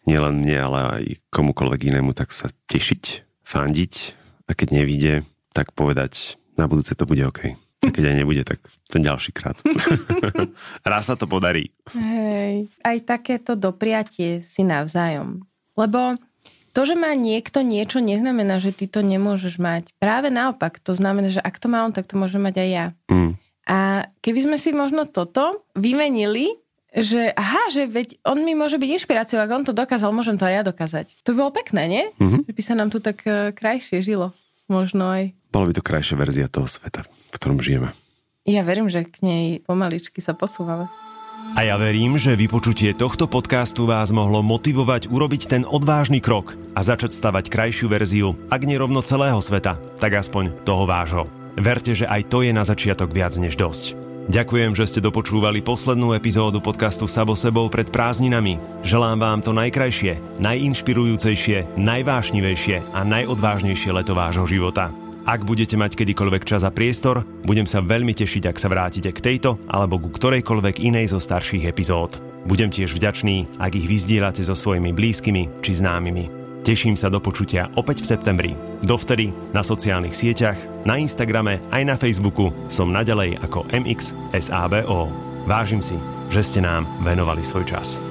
nielen 0.05 0.45
mne, 0.45 0.59
ale 0.61 0.79
aj 0.79 1.05
komukoľvek 1.33 1.89
inému, 1.89 2.13
tak 2.13 2.37
sa 2.37 2.53
tešiť, 2.69 3.25
fandiť. 3.49 3.95
A 4.45 4.53
keď 4.53 4.69
nevyjde, 4.77 5.15
tak 5.57 5.73
povedať, 5.73 6.37
na 6.61 6.69
budúce 6.69 6.93
to 6.93 7.09
bude 7.09 7.25
OK. 7.25 7.57
A 7.81 7.89
keď 7.89 8.13
aj 8.13 8.17
nebude, 8.21 8.45
tak 8.45 8.61
ten 8.93 9.01
ďalší 9.01 9.33
krát. 9.33 9.57
Raz 10.85 11.09
sa 11.09 11.17
to 11.17 11.25
podarí. 11.25 11.73
Hej, 11.97 12.69
aj 12.85 12.97
takéto 13.09 13.57
dopriatie 13.57 14.45
si 14.45 14.69
navzájom. 14.69 15.41
Lebo 15.81 16.21
to, 16.71 16.87
že 16.87 16.95
má 16.95 17.13
niekto 17.19 17.61
niečo, 17.61 17.99
neznamená, 17.99 18.63
že 18.63 18.71
ty 18.71 18.87
to 18.87 19.03
nemôžeš 19.03 19.59
mať. 19.59 19.91
Práve 19.99 20.31
naopak, 20.31 20.79
to 20.79 20.95
znamená, 20.95 21.31
že 21.31 21.43
ak 21.43 21.59
to 21.59 21.67
má 21.67 21.83
on, 21.83 21.93
tak 21.95 22.07
to 22.07 22.15
môže 22.15 22.39
mať 22.39 22.55
aj 22.63 22.69
ja. 22.69 22.87
Mm. 23.11 23.33
A 23.71 24.09
keby 24.23 24.51
sme 24.51 24.57
si 24.59 24.75
možno 24.75 25.07
toto 25.07 25.67
vymenili, 25.79 26.59
že 26.91 27.31
aha, 27.39 27.71
že 27.71 27.87
veď 27.87 28.19
on 28.27 28.43
mi 28.43 28.59
môže 28.59 28.75
byť 28.75 28.91
inšpiráciou, 28.99 29.39
ak 29.39 29.55
on 29.55 29.63
to 29.63 29.71
dokázal, 29.71 30.11
môžem 30.11 30.35
to 30.35 30.47
aj 30.47 30.55
ja 30.59 30.63
dokázať. 30.67 31.07
To 31.23 31.35
by 31.35 31.47
bolo 31.47 31.53
pekné, 31.55 31.83
nie? 31.87 32.05
Mm-hmm. 32.19 32.51
Že 32.51 32.53
by 32.55 32.63
sa 32.67 32.75
nám 32.75 32.89
tu 32.91 32.99
tak 32.99 33.23
uh, 33.27 33.55
krajšie 33.55 34.03
žilo. 34.03 34.35
Možno 34.67 35.07
aj. 35.07 35.35
Bolo 35.55 35.71
by 35.71 35.79
to 35.79 35.87
krajšia 35.87 36.19
verzia 36.19 36.47
toho 36.51 36.67
sveta, 36.67 37.07
v 37.07 37.31
ktorom 37.35 37.63
žijeme. 37.63 37.95
Ja 38.47 38.67
verím, 38.67 38.91
že 38.91 39.07
k 39.07 39.23
nej 39.23 39.45
pomaličky 39.63 40.19
sa 40.19 40.35
posúvame. 40.35 40.91
A 41.59 41.67
ja 41.67 41.75
verím, 41.75 42.15
že 42.15 42.39
vypočutie 42.39 42.95
tohto 42.95 43.27
podcastu 43.27 43.83
vás 43.83 44.15
mohlo 44.15 44.39
motivovať 44.39 45.11
urobiť 45.11 45.43
ten 45.51 45.63
odvážny 45.67 46.23
krok 46.23 46.55
a 46.79 46.81
začať 46.87 47.11
stavať 47.11 47.51
krajšiu 47.51 47.87
verziu, 47.91 48.39
ak 48.49 48.63
nie 48.63 48.79
rovno 48.79 49.03
celého 49.03 49.43
sveta, 49.43 49.75
tak 49.99 50.15
aspoň 50.15 50.63
toho 50.63 50.87
vášho. 50.87 51.27
Verte, 51.59 51.93
že 51.99 52.07
aj 52.07 52.31
to 52.31 52.47
je 52.47 52.55
na 52.55 52.63
začiatok 52.63 53.11
viac 53.11 53.35
než 53.35 53.59
dosť. 53.59 53.99
Ďakujem, 54.31 54.79
že 54.79 54.87
ste 54.87 55.01
dopočúvali 55.03 55.59
poslednú 55.59 56.15
epizódu 56.15 56.63
podcastu 56.63 57.11
Sabo 57.11 57.35
sebou 57.35 57.67
pred 57.67 57.91
prázdninami. 57.91 58.63
Želám 58.87 59.19
vám 59.19 59.41
to 59.43 59.51
najkrajšie, 59.51 60.39
najinšpirujúcejšie, 60.39 61.75
najvášnivejšie 61.75 62.95
a 62.95 63.01
najodvážnejšie 63.03 63.91
leto 63.91 64.15
vášho 64.15 64.47
života. 64.47 64.95
Ak 65.29 65.45
budete 65.45 65.77
mať 65.77 66.01
kedykoľvek 66.01 66.49
čas 66.49 66.65
a 66.65 66.73
priestor, 66.73 67.23
budem 67.45 67.69
sa 67.69 67.85
veľmi 67.85 68.17
tešiť, 68.17 68.49
ak 68.49 68.57
sa 68.57 68.73
vrátite 68.73 69.13
k 69.13 69.21
tejto 69.21 69.61
alebo 69.69 70.01
ku 70.01 70.09
ktorejkoľvek 70.09 70.81
inej 70.81 71.13
zo 71.13 71.21
starších 71.21 71.69
epizód. 71.69 72.21
Budem 72.49 72.73
tiež 72.73 72.97
vďačný, 72.97 73.61
ak 73.61 73.77
ich 73.77 73.85
vyzdielate 73.85 74.41
so 74.41 74.57
svojimi 74.57 74.97
blízkymi 74.97 75.61
či 75.61 75.77
známymi. 75.77 76.41
Teším 76.61 76.97
sa 76.97 77.09
do 77.09 77.21
počutia 77.21 77.73
opäť 77.77 78.05
v 78.05 78.11
septembri. 78.17 78.53
Dovtedy 78.85 79.33
na 79.57 79.65
sociálnych 79.65 80.17
sieťach, 80.17 80.57
na 80.85 81.01
Instagrame 81.01 81.61
aj 81.73 81.83
na 81.85 81.97
Facebooku 81.97 82.53
som 82.69 82.93
naďalej 82.93 83.41
ako 83.45 83.65
MXSABO. 83.73 85.09
Vážim 85.49 85.81
si, 85.81 85.97
že 86.29 86.45
ste 86.45 86.61
nám 86.61 86.85
venovali 87.01 87.41
svoj 87.41 87.65
čas. 87.65 88.10